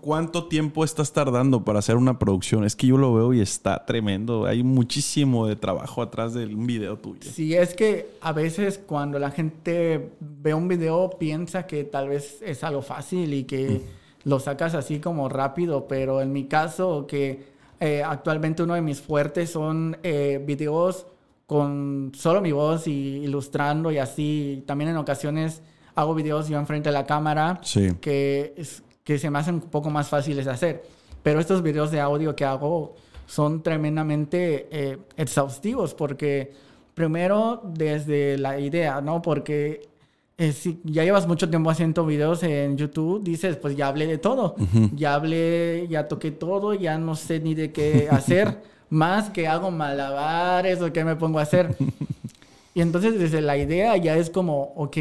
[0.00, 2.64] ¿Cuánto tiempo estás tardando para hacer una producción?
[2.64, 4.46] Es que yo lo veo y está tremendo.
[4.46, 7.30] Hay muchísimo de trabajo atrás de un video tuyo.
[7.30, 12.40] Sí, es que a veces cuando la gente ve un video piensa que tal vez
[12.42, 13.82] es algo fácil y que
[14.24, 17.44] lo sacas así como rápido, pero en mi caso que
[17.78, 21.06] eh, actualmente uno de mis fuertes son eh, videos
[21.46, 24.64] con solo mi voz y ilustrando y así.
[24.66, 25.62] También en ocasiones
[26.00, 27.60] hago videos yo enfrente de la cámara.
[27.62, 27.92] Sí.
[28.00, 30.82] Que es, que se me hacen un poco más fáciles de hacer.
[31.22, 32.94] Pero estos videos de audio que hago
[33.26, 36.52] son tremendamente eh, exhaustivos porque
[36.94, 39.22] primero desde la idea, ¿no?
[39.22, 39.88] Porque
[40.36, 44.18] eh, si ya llevas mucho tiempo haciendo videos en YouTube, dices, pues ya hablé de
[44.18, 44.56] todo,
[44.94, 49.70] ya hablé, ya toqué todo, ya no sé ni de qué hacer, más que hago
[49.70, 51.76] malabares o qué me pongo a hacer.
[52.74, 54.96] y entonces desde la idea ya es como, ok,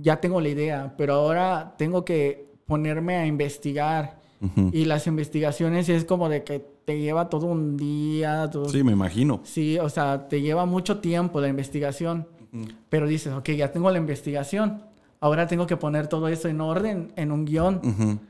[0.00, 4.18] ya tengo la idea, pero ahora tengo que ponerme a investigar.
[4.72, 8.48] Y las investigaciones es como de que te lleva todo un día.
[8.48, 8.68] Todo...
[8.68, 9.40] Sí, me imagino.
[9.42, 12.28] Sí, o sea, te lleva mucho tiempo la investigación.
[12.88, 14.82] Pero dices, ok, ya tengo la investigación.
[15.20, 18.20] Ahora tengo que poner todo eso en orden, en un guion.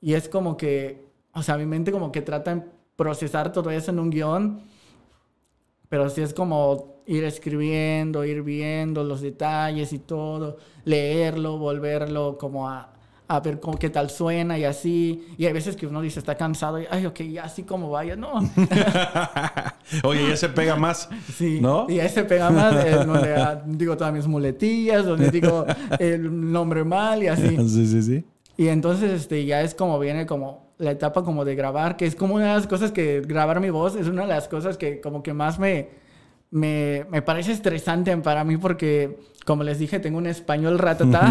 [0.00, 2.62] Y es como que, o sea, mi mente como que trata de
[2.96, 4.62] procesar todo eso en un guion.
[5.90, 12.68] Pero sí es como ir escribiendo, ir viendo los detalles y todo, leerlo, volverlo como
[12.68, 12.92] a,
[13.26, 15.26] a ver cómo, qué tal suena y así.
[15.36, 18.14] Y hay veces que uno dice, está cansado y, ay, ok, ya así como vaya,
[18.14, 18.34] no.
[20.04, 21.08] Oye, ya se pega más.
[21.36, 21.86] Sí, ¿no?
[21.88, 22.72] Y ahí se pega más,
[23.06, 25.66] donde ah, digo todas mis muletillas, donde digo
[25.98, 27.56] el nombre mal y así.
[27.68, 28.24] Sí, sí, sí.
[28.56, 32.16] Y entonces este, ya es como viene como la etapa como de grabar, que es
[32.16, 35.00] como una de las cosas que grabar mi voz es una de las cosas que
[35.00, 35.88] como que más me,
[36.50, 41.30] me, me parece estresante para mí porque como les dije, tengo un español ratata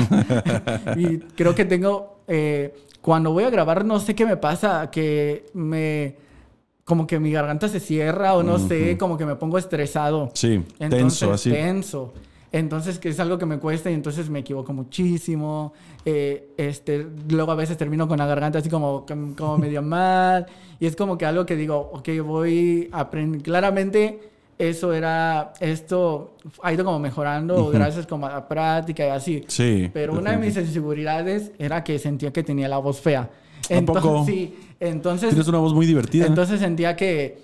[0.95, 5.47] y creo que tengo, eh, cuando voy a grabar, no sé qué me pasa, que
[5.53, 6.15] me,
[6.83, 10.29] como que mi garganta se cierra o no sé, como que me pongo estresado.
[10.33, 11.49] Sí, tenso, así.
[11.51, 12.13] Tenso.
[12.51, 15.73] Entonces, que es algo que me cuesta y entonces me equivoco muchísimo.
[16.03, 19.05] Eh, este, luego a veces termino con la garganta así como,
[19.37, 20.45] como medio mal.
[20.79, 23.41] Y es como que algo que digo, ok, voy a aprender.
[23.41, 24.19] Claramente
[24.59, 29.43] eso era, esto ha ido como mejorando gracias como a la práctica y así.
[29.47, 29.89] Sí.
[29.93, 33.29] Pero una de mis inseguridades era que sentía que tenía la voz fea.
[33.69, 35.29] Entonces, sí, entonces...
[35.29, 36.25] Tienes una voz muy divertida.
[36.25, 37.37] Entonces sentía que,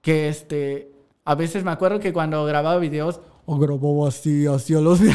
[0.00, 0.92] que este,
[1.24, 5.00] a veces me acuerdo que cuando grababa videos, o grababa así, así a los...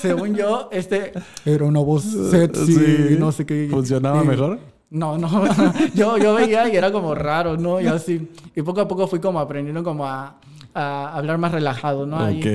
[0.00, 1.12] Según yo, este
[1.44, 3.68] era una voz sexy, no sé qué.
[3.70, 4.58] ¿Funcionaba mejor?
[4.90, 5.28] No, no,
[5.94, 7.80] yo, yo veía y era como raro, ¿no?
[7.80, 8.28] Y así.
[8.54, 10.36] Y poco a poco fui como aprendiendo como a,
[10.72, 12.18] a hablar más relajado, ¿no?
[12.24, 12.46] Ok.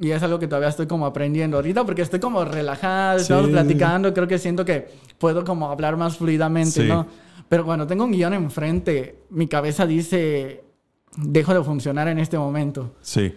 [0.00, 4.14] y es algo que todavía estoy como aprendiendo ahorita porque estoy como relajado, estamos platicando,
[4.14, 4.88] creo que siento que
[5.18, 7.06] puedo como hablar más fluidamente, ¿no?
[7.48, 10.64] Pero cuando tengo un guion enfrente, mi cabeza dice,
[11.16, 12.94] dejo de funcionar en este momento.
[13.00, 13.34] Sí.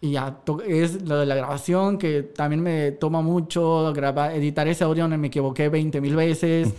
[0.00, 4.84] Y ya es lo de la grabación que también me toma mucho, grabar, editar ese
[4.84, 6.74] audio donde me equivoqué 20 mil veces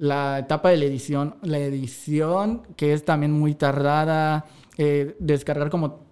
[0.00, 4.46] la etapa de la edición, la edición que es también muy tardada,
[4.78, 6.06] eh, descargar como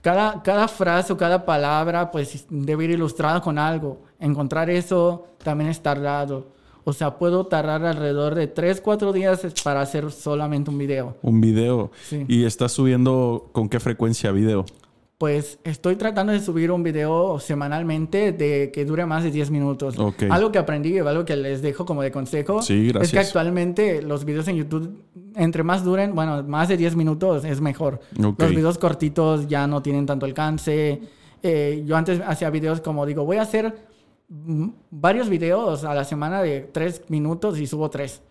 [0.00, 4.02] cada, cada frase o cada palabra pues debe ir ilustrada con algo.
[4.18, 6.53] Encontrar eso también es tardado.
[6.84, 11.16] O sea, puedo tardar alrededor de 3, 4 días para hacer solamente un video.
[11.22, 11.90] Un video.
[12.08, 12.24] Sí.
[12.28, 14.66] ¿Y estás subiendo con qué frecuencia video?
[15.24, 19.96] pues estoy tratando de subir un video semanalmente de que dure más de 10 minutos.
[20.28, 24.24] Algo que aprendí y algo que les dejo como de consejo es que actualmente los
[24.24, 25.02] videos en YouTube,
[25.36, 28.00] entre más duren, bueno, más de 10 minutos es mejor.
[28.16, 31.00] Los videos cortitos ya no tienen tanto alcance.
[31.42, 33.74] Eh, yo antes hacía videos como digo, voy a hacer
[34.90, 38.22] varios videos a la semana de tres minutos y subo tres.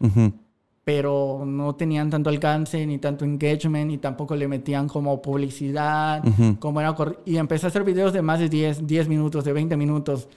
[0.83, 6.21] Pero no tenían tanto alcance, ni tanto engagement, y tampoco le metían como publicidad,
[6.59, 9.77] como era Y empecé a hacer videos de más de 10, 10 minutos, de 20
[9.77, 10.27] minutos.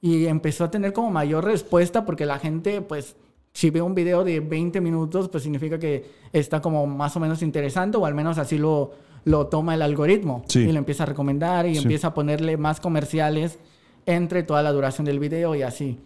[0.00, 3.16] Y empezó a tener como mayor respuesta porque la gente, pues,
[3.52, 7.42] si ve un video de 20 minutos, pues significa que está como más o menos
[7.42, 8.92] interesante, o al menos así lo,
[9.24, 10.44] lo toma el algoritmo.
[10.54, 13.58] Y lo empieza a recomendar y empieza a ponerle más comerciales
[14.06, 15.98] entre toda la duración del video y así.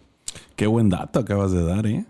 [0.57, 2.05] Qué buen dato acabas de dar, ¿eh?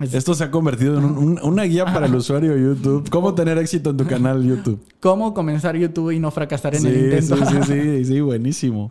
[0.00, 3.08] Esto se ha convertido en una guía para el usuario de YouTube.
[3.10, 4.84] ¿Cómo tener éxito en tu canal YouTube?
[4.98, 7.36] ¿Cómo comenzar YouTube y no fracasar en el intento?
[7.36, 8.90] Sí, sí, sí, sí, buenísimo.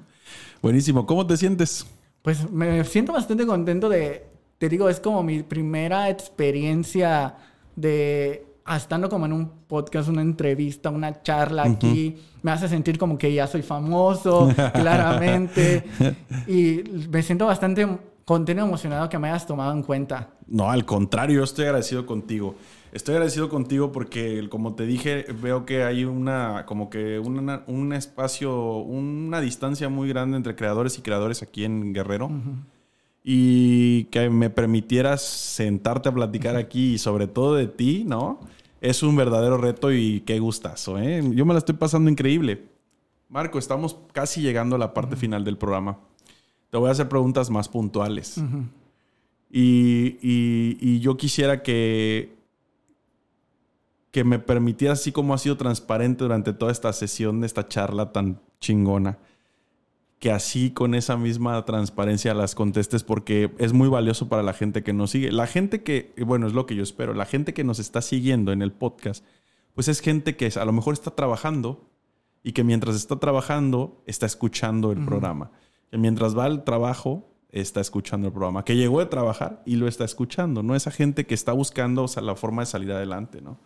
[0.62, 1.06] Buenísimo.
[1.06, 1.86] ¿Cómo te sientes?
[2.22, 4.26] Pues me siento bastante contento de,
[4.58, 7.36] te digo, es como mi primera experiencia
[7.76, 13.18] de estando como en un podcast, una entrevista, una charla aquí, me hace sentir como
[13.18, 15.84] que ya soy famoso, claramente.
[16.48, 17.88] Y me siento bastante
[18.26, 20.30] contento, emocionado que me hayas tomado en cuenta.
[20.48, 22.56] No, al contrario, yo estoy agradecido contigo.
[22.92, 28.78] Estoy agradecido contigo porque, como te dije, veo que hay una, como que un espacio,
[28.78, 32.30] una distancia muy grande entre creadores y creadores aquí en Guerrero.
[33.24, 38.40] Y que me permitieras sentarte a platicar aquí y sobre todo de ti, ¿no?
[38.82, 41.24] Es un verdadero reto y qué gustazo, ¿eh?
[41.34, 42.66] Yo me la estoy pasando increíble.
[43.30, 45.98] Marco, estamos casi llegando a la parte final del programa.
[46.70, 48.42] Te voy a hacer preguntas más puntuales.
[49.50, 52.36] y, yo quisiera que,
[54.12, 58.12] que me permitieras, así como ha sido transparente durante toda esta sesión de esta charla
[58.12, 59.18] tan chingona,
[60.24, 64.82] que así con esa misma transparencia las contestes porque es muy valioso para la gente
[64.82, 65.34] que nos sigue.
[65.34, 68.54] La gente que, bueno, es lo que yo espero, la gente que nos está siguiendo
[68.54, 69.26] en el podcast,
[69.74, 71.90] pues es gente que a lo mejor está trabajando
[72.42, 75.52] y que mientras está trabajando está escuchando el programa
[75.92, 79.90] que mientras va al trabajo está escuchando el programa, que llegó de trabajar y lo
[79.90, 80.74] está escuchando, ¿no?
[80.74, 83.60] Esa gente que está buscando o sea, la forma de salir adelante, ¿no?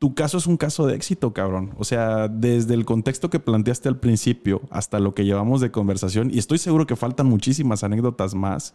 [0.00, 1.74] Tu caso es un caso de éxito, cabrón.
[1.76, 6.30] O sea, desde el contexto que planteaste al principio hasta lo que llevamos de conversación,
[6.32, 8.72] y estoy seguro que faltan muchísimas anécdotas más,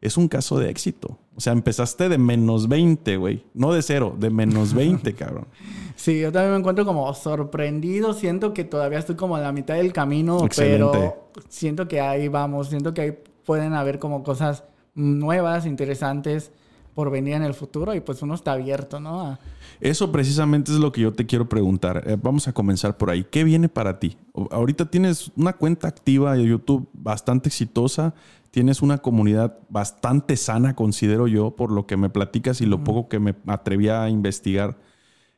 [0.00, 1.18] es un caso de éxito.
[1.34, 3.42] O sea, empezaste de menos 20, güey.
[3.52, 5.48] No de cero, de menos 20, cabrón.
[5.96, 8.14] Sí, yo también me encuentro como sorprendido.
[8.14, 12.68] Siento que todavía estoy como en la mitad del camino, pero siento que ahí vamos.
[12.68, 14.62] Siento que ahí pueden haber como cosas
[14.94, 16.52] nuevas, interesantes
[16.94, 19.36] por venir en el futuro y pues uno está abierto, ¿no?
[19.80, 22.04] Eso precisamente es lo que yo te quiero preguntar.
[22.06, 23.24] Eh, vamos a comenzar por ahí.
[23.24, 24.16] ¿Qué viene para ti?
[24.50, 28.14] Ahorita tienes una cuenta activa de YouTube bastante exitosa.
[28.50, 33.08] Tienes una comunidad bastante sana, considero yo, por lo que me platicas y lo poco
[33.08, 34.76] que me atreví a investigar.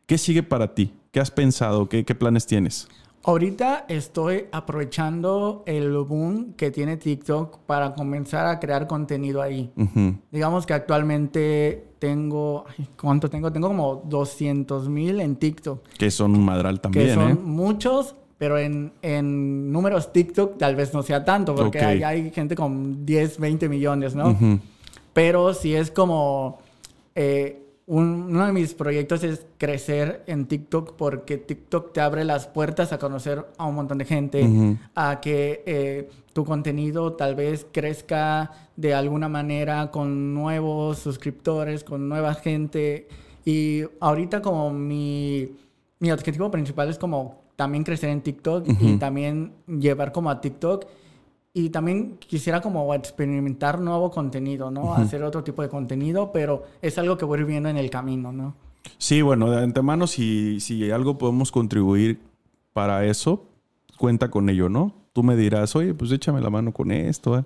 [0.06, 0.92] ¿Qué sigue para ti?
[1.12, 1.88] ¿Qué has pensado?
[1.88, 2.88] ¿Qué, planes tienes?
[3.24, 9.70] Ahorita estoy aprovechando el boom que tiene TikTok para comenzar a crear contenido ahí.
[10.32, 12.64] Digamos que actualmente tengo,
[13.00, 13.52] ¿cuánto tengo?
[13.52, 15.86] Tengo como 200 mil en TikTok.
[15.96, 17.34] Que son un madral también, que son ¿eh?
[17.34, 22.56] muchos, pero en, en, números TikTok tal vez no sea tanto, porque hay, hay, gente
[22.56, 24.36] con 10, 20 millones, ¿no?
[25.12, 26.58] Pero si es como...
[27.14, 32.92] Eh, uno de mis proyectos es crecer en TikTok porque TikTok te abre las puertas
[32.92, 38.52] a conocer a un montón de gente, a que eh, tu contenido tal vez crezca
[38.76, 43.08] de alguna manera con nuevos suscriptores, con nueva gente.
[43.44, 45.50] Y ahorita como mi,
[45.98, 50.86] mi objetivo principal es como también crecer en TikTok y también llevar como a TikTok
[51.54, 54.94] y también quisiera como experimentar nuevo contenido, ¿no?
[54.94, 58.54] Hacer otro tipo de contenido, pero es algo que voy viendo en el camino, ¿no?
[58.98, 62.20] Sí, bueno, de antemano, si, si algo podemos contribuir
[62.72, 63.44] para eso,
[63.98, 64.94] cuenta con ello, ¿no?
[65.12, 67.44] Tú me dirás, oye, pues échame la mano con esto, ¿eh?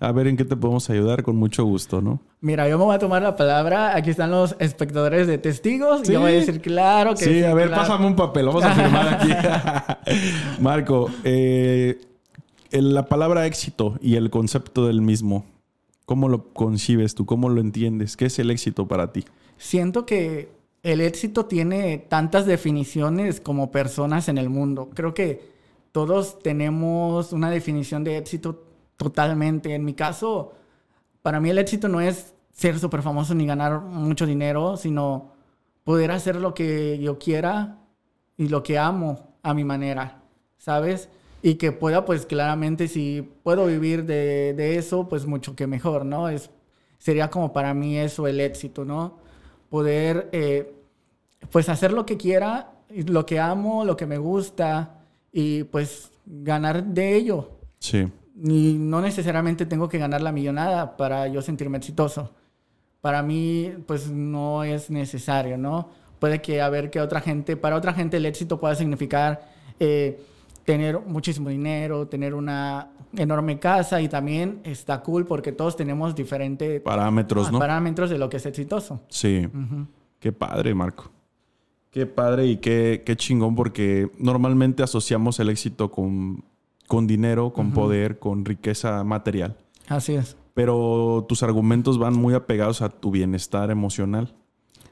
[0.00, 2.20] a ver en qué te podemos ayudar con mucho gusto, ¿no?
[2.40, 3.96] Mira, yo me voy a tomar la palabra.
[3.96, 6.08] Aquí están los espectadores de testigos.
[6.08, 7.44] Y yo voy a decir, claro que sí.
[7.44, 8.46] a ver, pásame un papel.
[8.46, 9.30] Vamos a firmar aquí.
[10.60, 11.98] Marco, eh,
[12.82, 15.44] la palabra éxito y el concepto del mismo,
[16.06, 17.24] ¿cómo lo concibes tú?
[17.24, 18.16] ¿Cómo lo entiendes?
[18.16, 19.24] ¿Qué es el éxito para ti?
[19.58, 20.50] Siento que
[20.82, 24.90] el éxito tiene tantas definiciones como personas en el mundo.
[24.92, 25.52] Creo que
[25.92, 28.64] todos tenemos una definición de éxito
[28.96, 29.74] totalmente.
[29.74, 30.52] En mi caso,
[31.22, 35.32] para mí el éxito no es ser súper famoso ni ganar mucho dinero, sino
[35.84, 37.78] poder hacer lo que yo quiera
[38.36, 40.22] y lo que amo a mi manera,
[40.58, 41.08] ¿sabes?
[41.46, 46.06] Y que pueda, pues claramente, si puedo vivir de, de, eso, pues mucho que mejor,
[46.06, 46.30] ¿no?
[46.30, 46.48] Es,
[46.96, 49.18] sería como para mí eso el éxito, ¿no?
[49.68, 50.74] Poder, eh,
[51.50, 55.02] pues hacer lo que quiera, lo que amo, lo que me gusta
[55.32, 57.50] y pues ganar de ello.
[57.78, 58.10] Sí.
[58.34, 62.32] ni no necesariamente tengo que ganar la millonada para yo sentirme exitoso.
[63.02, 65.90] Para mí, pues no es necesario, ¿no?
[66.20, 69.46] Puede que a ver que otra gente, para otra gente el éxito pueda significar
[69.78, 70.18] eh,
[70.64, 76.80] tener muchísimo dinero, tener una enorme casa y también está cool porque todos tenemos diferentes
[76.80, 77.58] parámetros, ¿no?
[77.58, 79.00] Parámetros de lo que es exitoso.
[79.08, 79.48] Sí.
[80.18, 81.10] Qué padre, Marco.
[81.90, 86.42] Qué padre y qué, qué, chingón porque normalmente asociamos el éxito con,
[86.88, 89.56] con dinero, con poder, con riqueza material.
[89.86, 90.36] Así es.
[90.54, 94.34] Pero tus argumentos van muy apegados a tu bienestar emocional.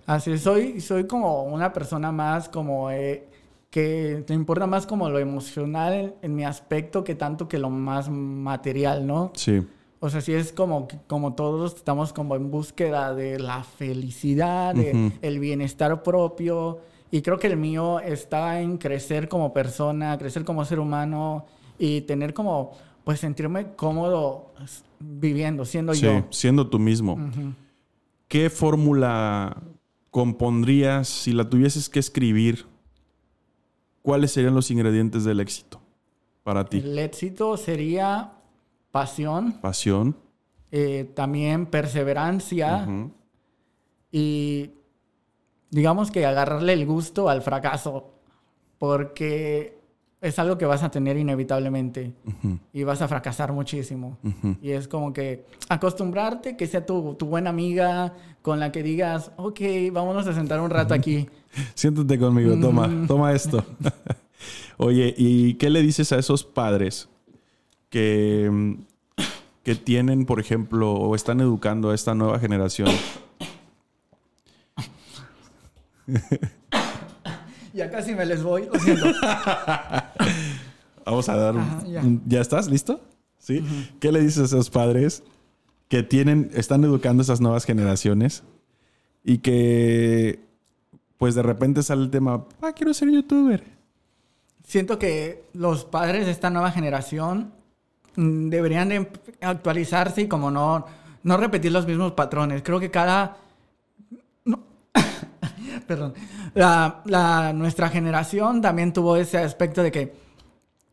[0.07, 0.43] Así es.
[0.43, 2.91] Soy, soy como una persona más como...
[2.91, 3.29] Eh,
[3.73, 8.11] que te importa más como lo emocional en, mi aspecto que tanto que lo más
[8.11, 9.33] material, ¿no?
[9.35, 9.67] Sí.
[9.99, 15.13] O sea, sí es como, como todos estamos como en búsqueda de la felicidad, de
[15.23, 16.81] el bienestar propio.
[17.11, 21.47] Y creo que el mío está en crecer como persona, crecer como ser humano
[21.79, 22.73] y tener como,
[23.05, 24.53] pues sentirme cómodo
[25.01, 26.27] viviendo, siendo sí, yo.
[26.29, 27.19] siendo tú mismo.
[28.29, 29.63] ¿Qué fórmula
[30.11, 32.67] compondrías si la tuvieses que escribir
[34.03, 35.81] ¿cuáles serían los ingredientes del éxito
[36.43, 36.79] para ti?
[36.79, 38.33] El éxito sería
[38.91, 39.53] pasión.
[39.61, 40.17] Pasión.
[40.71, 42.87] Eh, también perseverancia.
[44.11, 44.71] Y
[45.71, 48.11] digamos que agarrarle el gusto al fracaso.
[48.79, 49.82] Porque
[50.23, 52.15] es algo que vas a tener inevitablemente
[52.73, 54.19] y vas a fracasar muchísimo.
[54.63, 59.33] Y es como que acostumbrarte que sea tu, tu, buena amiga con la que digas,
[59.37, 59.61] ok,
[59.93, 61.29] vámonos a sentar un rato aquí.
[61.75, 63.65] Siéntate conmigo, toma, toma esto.
[64.77, 67.09] Oye, ¿y qué le dices a esos padres
[67.91, 68.77] que,
[69.65, 72.89] que tienen, por ejemplo, o están educando a esta nueva generación?
[77.73, 79.07] Ya casi me les voy, lo siento.
[81.05, 81.55] Vamos a dar.
[82.27, 82.41] ya.
[82.41, 82.69] estás?
[82.69, 83.01] ¿Listo?
[83.39, 83.65] ¿Sí?
[83.99, 85.25] ¿Qué le dices a esos padres
[85.89, 88.45] que tienen, están educando a esas nuevas generaciones
[89.25, 90.41] y que,
[91.19, 93.65] pues de repente sale el tema, ah, quiero ser youtuber?
[94.65, 97.53] Siento que los padres de esta nueva generación
[98.17, 99.09] mm, deberían
[99.41, 100.87] actualizarse y como no,
[101.23, 102.63] no repetir los mismos patrones.
[102.63, 103.39] Creo que cada
[105.87, 106.15] perdón,
[106.55, 110.15] la, nuestra generación también tuvo ese aspecto de que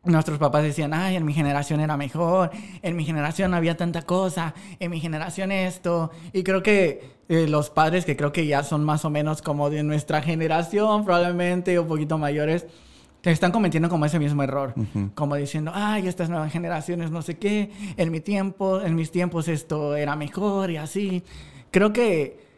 [0.04, 2.50] nuestros papás decían, ay, en mi generación era mejor,
[2.82, 6.10] en mi generación no había tanta cosa, en mi generación esto.
[6.32, 9.68] Y creo que eh, los padres, que creo que ya son más o menos como
[9.68, 12.66] de nuestra generación, probablemente un poquito mayores,
[13.22, 14.72] están cometiendo como ese mismo error,
[15.14, 19.48] como diciendo, ay, estas nuevas generaciones, no sé qué, en mi tiempo, en mis tiempos
[19.48, 21.22] esto era mejor y así.
[21.70, 22.49] Creo que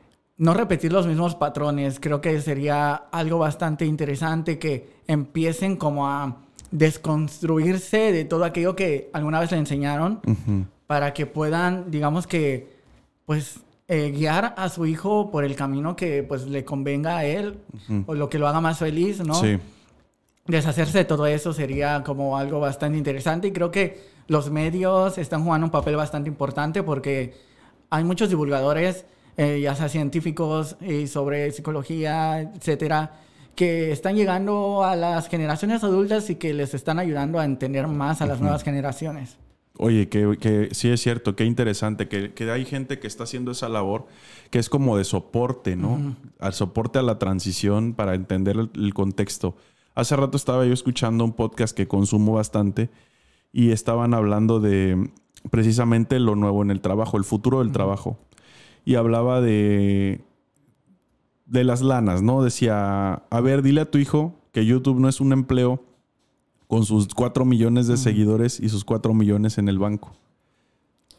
[0.42, 2.00] no repetir los mismos patrones.
[2.00, 6.38] Creo que sería algo bastante interesante que empiecen como a
[6.72, 10.20] desconstruirse de todo aquello que alguna vez le enseñaron
[10.88, 12.74] para que puedan, digamos que,
[13.24, 17.60] pues, eh, guiar a su hijo por el camino que, pues, le convenga a él
[18.06, 19.34] o lo que lo haga más feliz, ¿no?
[19.34, 19.60] Sí.
[20.48, 25.44] Deshacerse de todo eso sería como algo bastante interesante y creo que los medios están
[25.44, 27.32] jugando un papel bastante importante porque
[27.90, 29.04] hay muchos divulgadores
[29.36, 33.20] eh, ya sea científicos y sobre psicología, etcétera,
[33.54, 38.22] que están llegando a las generaciones adultas y que les están ayudando a entender más
[38.22, 39.38] a las nuevas generaciones.
[39.78, 43.52] Oye, que, que, sí es cierto, qué interesante, que, que, hay gente que está haciendo
[43.52, 44.06] esa labor
[44.50, 46.14] que es como de soporte, ¿no?
[46.38, 49.56] Al soporte a la transición para entender el, contexto.
[49.94, 52.90] Hace rato estaba yo escuchando un podcast que consumo bastante
[53.50, 55.10] y estaban hablando de
[55.50, 58.18] precisamente lo nuevo en el trabajo, el futuro del trabajo
[58.84, 60.24] y hablaba de,
[61.46, 62.42] de las lanas, ¿no?
[62.42, 65.82] Decía, a ver, dile a tu hijo que YouTube no es un empleo
[66.66, 70.12] con sus cuatro millones de seguidores y sus cuatro millones en el banco.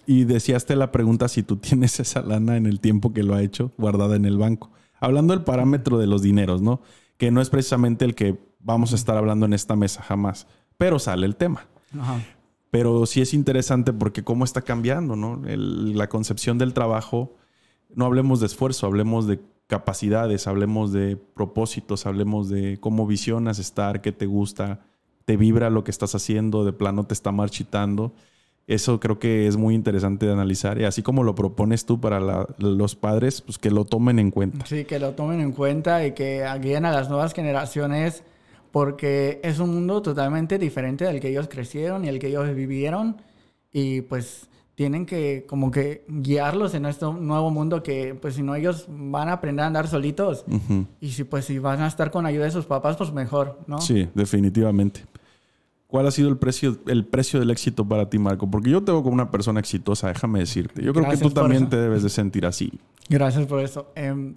[0.06, 3.42] Y decíaste la pregunta si tú tienes esa lana en el tiempo que lo ha
[3.42, 4.72] hecho guardada en el banco.
[5.00, 6.82] Hablando del parámetro de los dineros, ¿no?
[7.18, 10.98] Que no es precisamente el que vamos a estar hablando en esta mesa jamás, pero
[11.00, 11.68] sale el tema.
[12.72, 15.40] Pero sí es interesante porque cómo está cambiando, ¿no?
[15.46, 17.36] la concepción del trabajo
[17.96, 24.02] no hablemos de esfuerzo, hablemos de capacidades, hablemos de propósitos, hablemos de cómo visionas estar,
[24.02, 24.82] qué te gusta,
[25.26, 28.14] te vibra lo que estás haciendo, de plano te está marchitando.
[28.66, 32.48] Eso creo que es muy interesante de analizar y así como lo propones tú para
[32.60, 34.66] los padres, pues que lo tomen en cuenta.
[34.66, 38.24] Sí, que lo tomen en cuenta y que guíen a las nuevas generaciones
[38.72, 43.18] porque es un mundo totalmente diferente del que ellos crecieron y el que ellos vivieron
[43.72, 48.56] y pues tienen que como que guiarlos en este nuevo mundo que pues si no
[48.56, 50.46] ellos van a aprender a andar solitos
[51.00, 53.80] y si pues si van a estar con ayuda de sus papás pues mejor, ¿no?
[53.82, 55.06] Sí, definitivamente.
[55.88, 58.50] ¿Cuál ha sido el precio, el precio del éxito para ti, Marco?
[58.50, 60.82] Porque yo te veo como una persona exitosa, déjame decirte.
[60.82, 62.80] Yo creo que tú también te debes de sentir así.
[63.10, 63.92] Gracias por eso.
[63.94, 64.34] Em,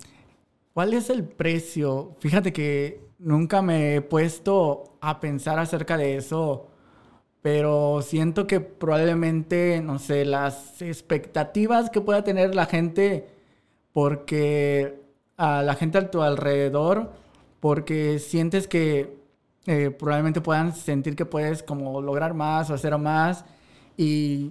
[0.74, 2.14] ¿Cuál es el precio?
[2.20, 6.68] Fíjate que nunca me he puesto a pensar acerca de eso,
[7.46, 13.28] pero siento que probablemente, no sé, las expectativas que pueda tener la gente,
[13.92, 15.00] porque
[15.36, 17.12] a la gente a tu alrededor,
[17.60, 19.16] porque sientes que
[19.66, 23.44] eh, probablemente puedan sentir que puedes como lograr más o hacer más
[23.96, 24.50] y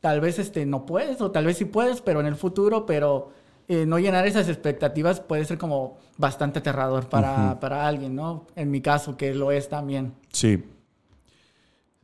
[0.00, 3.30] tal vez este, no puedes o tal vez sí puedes, pero en el futuro, pero
[3.68, 8.48] eh, no llenar esas expectativas puede ser como bastante aterrador para, para alguien, ¿no?
[8.56, 10.12] En mi caso, que lo es también.
[10.32, 10.64] Sí.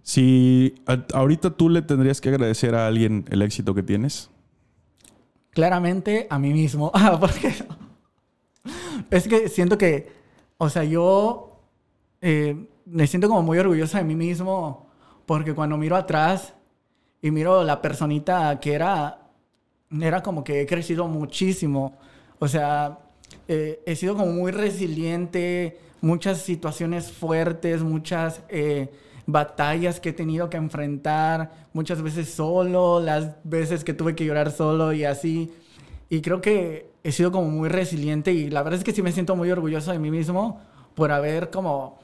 [0.02, 0.74] Si
[1.12, 4.30] ahorita tú le tendrías que agradecer a alguien el éxito que tienes.
[5.50, 6.90] Claramente a mí mismo.
[7.20, 7.54] Porque
[9.10, 10.10] es que siento que,
[10.58, 11.60] o sea, yo
[12.20, 14.86] eh, me siento como muy orgullosa de mí mismo
[15.26, 16.54] porque cuando miro atrás
[17.20, 19.30] y miro la personita que era,
[20.00, 21.96] era como que he crecido muchísimo.
[22.38, 22.98] O sea,
[23.46, 28.90] eh, he sido como muy resiliente, muchas situaciones fuertes, muchas eh,
[29.26, 34.50] batallas que he tenido que enfrentar, muchas veces solo, las veces que tuve que llorar
[34.50, 35.50] solo y así.
[36.08, 39.12] Y creo que he sido como muy resiliente y la verdad es que sí me
[39.12, 40.60] siento muy orgulloso de mí mismo
[40.94, 41.98] por haber como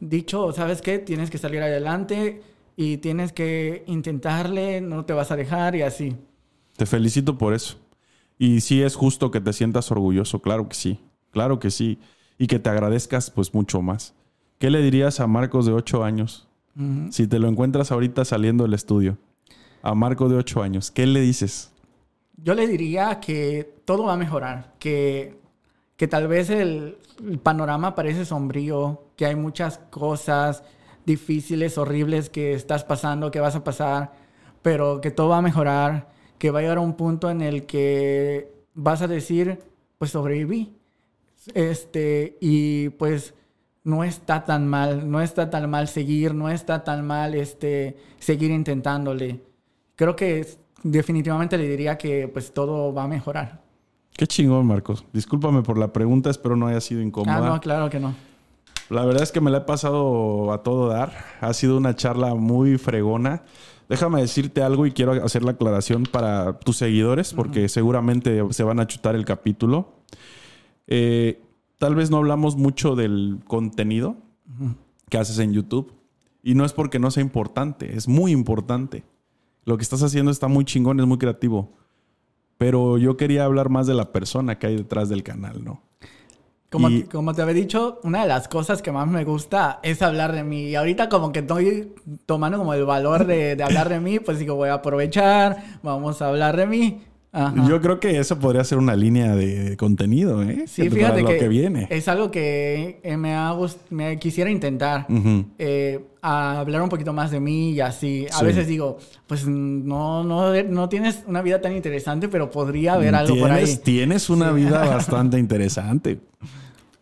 [0.00, 0.98] dicho, ¿sabes qué?
[0.98, 2.42] Tienes que salir adelante
[2.76, 6.16] y tienes que intentarle, no te vas a dejar y así.
[6.76, 7.76] Te felicito por eso.
[8.38, 11.00] Y sí es justo que te sientas orgulloso, claro que sí,
[11.30, 11.98] claro que sí.
[12.38, 14.14] Y que te agradezcas pues mucho más.
[14.58, 16.48] ¿Qué le dirías a Marcos de 8 años?
[17.10, 19.18] Si te lo encuentras ahorita saliendo del estudio.
[19.82, 21.72] A Marco de 8 años, ¿qué le dices?
[22.36, 25.38] Yo le diría que todo va a mejorar, que,
[25.96, 26.96] que tal vez el,
[27.26, 30.62] el panorama parece sombrío, que hay muchas cosas
[31.04, 34.12] difíciles, horribles que estás pasando, que vas a pasar,
[34.62, 36.08] pero que todo va a mejorar,
[36.38, 39.58] que va a llegar a un punto en el que vas a decir,
[39.98, 40.74] pues sobreviví.
[41.54, 43.34] Este, y pues
[43.84, 48.50] no está tan mal, no está tan mal seguir, no está tan mal este, seguir
[48.50, 49.40] intentándole.
[49.96, 50.46] Creo que
[50.82, 53.62] definitivamente le diría que pues todo va a mejorar.
[54.16, 55.04] Qué chingón, Marcos.
[55.12, 57.38] Discúlpame por la pregunta, espero no haya sido incómoda.
[57.38, 58.14] Ah, no, claro que no.
[58.90, 61.12] La verdad es que me la he pasado a todo dar.
[61.40, 63.42] Ha sido una charla muy fregona.
[63.88, 68.80] Déjame decirte algo y quiero hacer la aclaración para tus seguidores, porque seguramente se van
[68.80, 69.94] a chutar el capítulo.
[70.86, 71.42] Eh,
[71.82, 74.14] tal vez no hablamos mucho del contenido
[75.08, 75.92] que haces en YouTube.
[76.40, 79.02] Y no es porque no sea importante, es muy importante.
[79.64, 81.72] Lo que estás haciendo está muy chingón, es muy creativo.
[82.56, 85.82] Pero yo quería hablar más de la persona que hay detrás del canal, ¿no?
[86.70, 90.30] Como, como te había dicho, una de las cosas que más me gusta es hablar
[90.30, 90.68] de mí.
[90.68, 91.94] Y ahorita como que estoy
[92.26, 96.22] tomando como el valor de, de hablar de mí, pues digo, voy a aprovechar, vamos
[96.22, 97.02] a hablar de mí.
[97.66, 100.64] Yo creo que eso podría ser una línea de contenido, ¿eh?
[100.66, 101.86] Sí, fíjate que, viene.
[101.88, 103.56] es algo que me, ha
[103.88, 105.06] me quisiera intentar.
[105.58, 108.26] Eh, hablar un poquito más de mí y así.
[108.32, 113.14] A veces digo, pues no, no, no tienes una vida tan interesante, pero podría haber
[113.14, 113.78] algo por ahí.
[113.82, 116.20] Tienes una vida bastante interesante.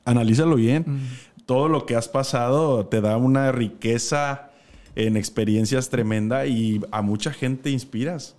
[0.04, 1.08] Analízalo bien.
[1.44, 4.50] Todo lo que has pasado te da una riqueza
[4.94, 8.36] en experiencias tremenda y a mucha gente inspiras.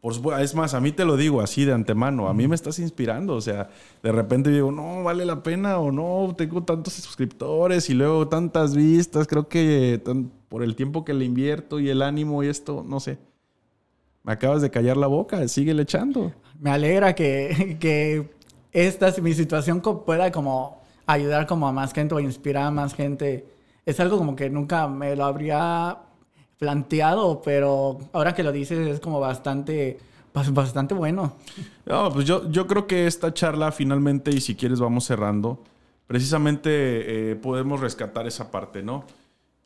[0.00, 2.54] Por supuesto, es más, a mí te lo digo así de antemano, a mí me
[2.54, 3.68] estás inspirando, o sea,
[4.02, 8.74] de repente digo, no, vale la pena o no, tengo tantos suscriptores y luego tantas
[8.74, 10.00] vistas, creo que
[10.48, 13.18] por el tiempo que le invierto y el ánimo y esto, no sé.
[14.22, 16.32] Me acabas de callar la boca, sigue echando.
[16.58, 18.30] Me alegra que, que
[18.72, 23.46] esta, mi situación pueda como ayudar como a más gente o inspirar a más gente.
[23.84, 25.98] Es algo como que nunca me lo habría
[26.60, 29.98] planteado, pero ahora que lo dices es como bastante,
[30.52, 31.32] bastante bueno.
[31.86, 35.64] No, pues yo, yo creo que esta charla finalmente, y si quieres vamos cerrando,
[36.06, 39.04] precisamente eh, podemos rescatar esa parte, ¿no?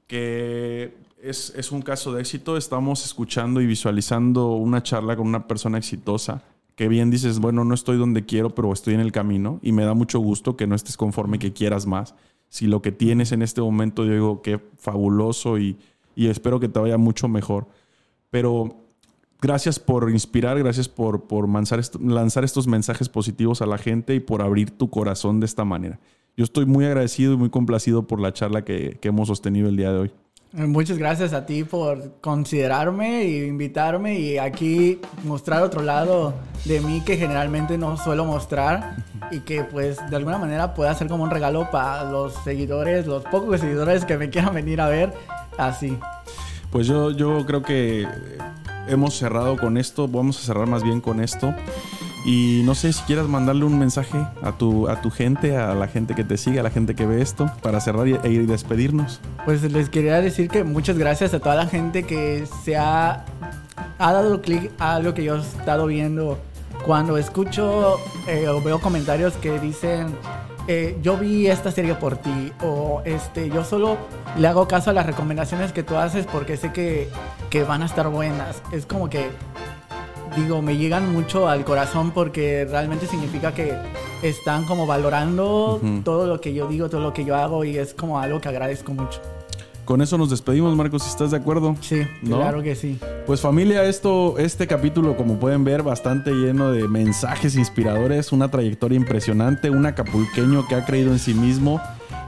[0.06, 5.48] Que es, es, un caso de éxito, estamos escuchando y visualizando una charla con una
[5.48, 6.44] persona exitosa,
[6.76, 9.84] que bien dices, bueno, no estoy donde quiero, pero estoy en el camino, y me
[9.84, 12.14] da mucho gusto que no estés conforme, que quieras más.
[12.50, 15.76] Si lo que tienes en este momento, yo digo, qué fabuloso y
[16.14, 17.66] y espero que te vaya mucho mejor.
[18.30, 18.76] Pero
[19.40, 24.42] gracias por inspirar, gracias por, por lanzar, estos mensajes positivos a la gente y por
[24.42, 26.00] abrir tu corazón de esta manera.
[26.36, 29.76] Yo estoy muy agradecido y muy complacido por la charla que, que hemos sostenido el
[29.76, 30.12] día de hoy.
[30.56, 36.32] Muchas gracias a ti por considerarme e invitarme y aquí mostrar otro lado
[36.64, 38.94] de mí que generalmente no suelo mostrar
[39.32, 43.24] y que pues de alguna manera pueda ser como un regalo para los seguidores, los
[43.24, 45.12] pocos seguidores que me quieran venir a ver
[45.58, 45.98] así.
[46.70, 48.06] Pues yo, yo creo que
[48.88, 51.54] hemos cerrado con esto, vamos a cerrar más bien con esto.
[52.24, 55.88] Y no sé si quieras mandarle un mensaje a tu, a tu gente, a la
[55.88, 59.20] gente que te sigue, a la gente que ve esto, para cerrar y, y despedirnos.
[59.44, 63.26] Pues les quería decir que muchas gracias a toda la gente que se ha,
[63.98, 66.38] ha dado clic a algo que yo he estado viendo.
[66.86, 70.06] Cuando escucho eh, o veo comentarios que dicen,
[70.66, 73.96] eh, yo vi esta serie por ti, o este, yo solo
[74.38, 77.08] le hago caso a las recomendaciones que tú haces porque sé que,
[77.50, 78.62] que van a estar buenas.
[78.72, 79.28] Es como que
[80.36, 83.74] digo, me llegan mucho al corazón porque realmente significa que
[84.22, 87.94] están como valorando todo lo que yo digo, todo lo que yo hago y es
[87.94, 89.20] como algo que agradezco mucho.
[89.84, 91.76] Con eso nos despedimos, Marcos, si estás de acuerdo.
[91.80, 92.36] Sí, ¿No?
[92.38, 92.98] claro que sí.
[93.26, 98.96] Pues familia, esto, este capítulo, como pueden ver, bastante lleno de mensajes inspiradores, una trayectoria
[98.96, 101.82] impresionante, un acapulqueño que ha creído en sí mismo,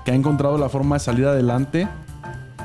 [0.05, 1.89] que ha encontrado la forma de salir adelante,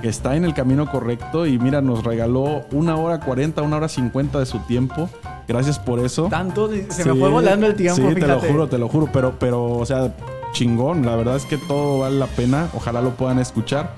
[0.02, 3.88] que está en el camino correcto y mira, nos regaló una hora 40, una hora
[3.88, 5.10] 50 de su tiempo.
[5.48, 6.28] Gracias por eso.
[6.30, 8.48] Tanto, se Sí, me fue volando el tiempo, Sí, te lo fíjate.
[8.52, 10.14] juro, te lo juro, pero, pero, o sea,
[10.54, 11.06] chingón.
[11.06, 12.68] La verdad es que todo vale la pena.
[12.74, 13.96] Ojalá lo puedan escuchar.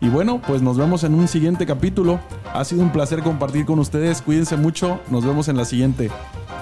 [0.00, 2.20] Y bueno, pues nos vemos en un siguiente capítulo.
[2.54, 4.22] Ha sido un placer compartir con ustedes.
[4.22, 5.00] Cuídense mucho.
[5.10, 6.10] Nos vemos en la siguiente.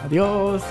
[0.05, 0.63] Adiós.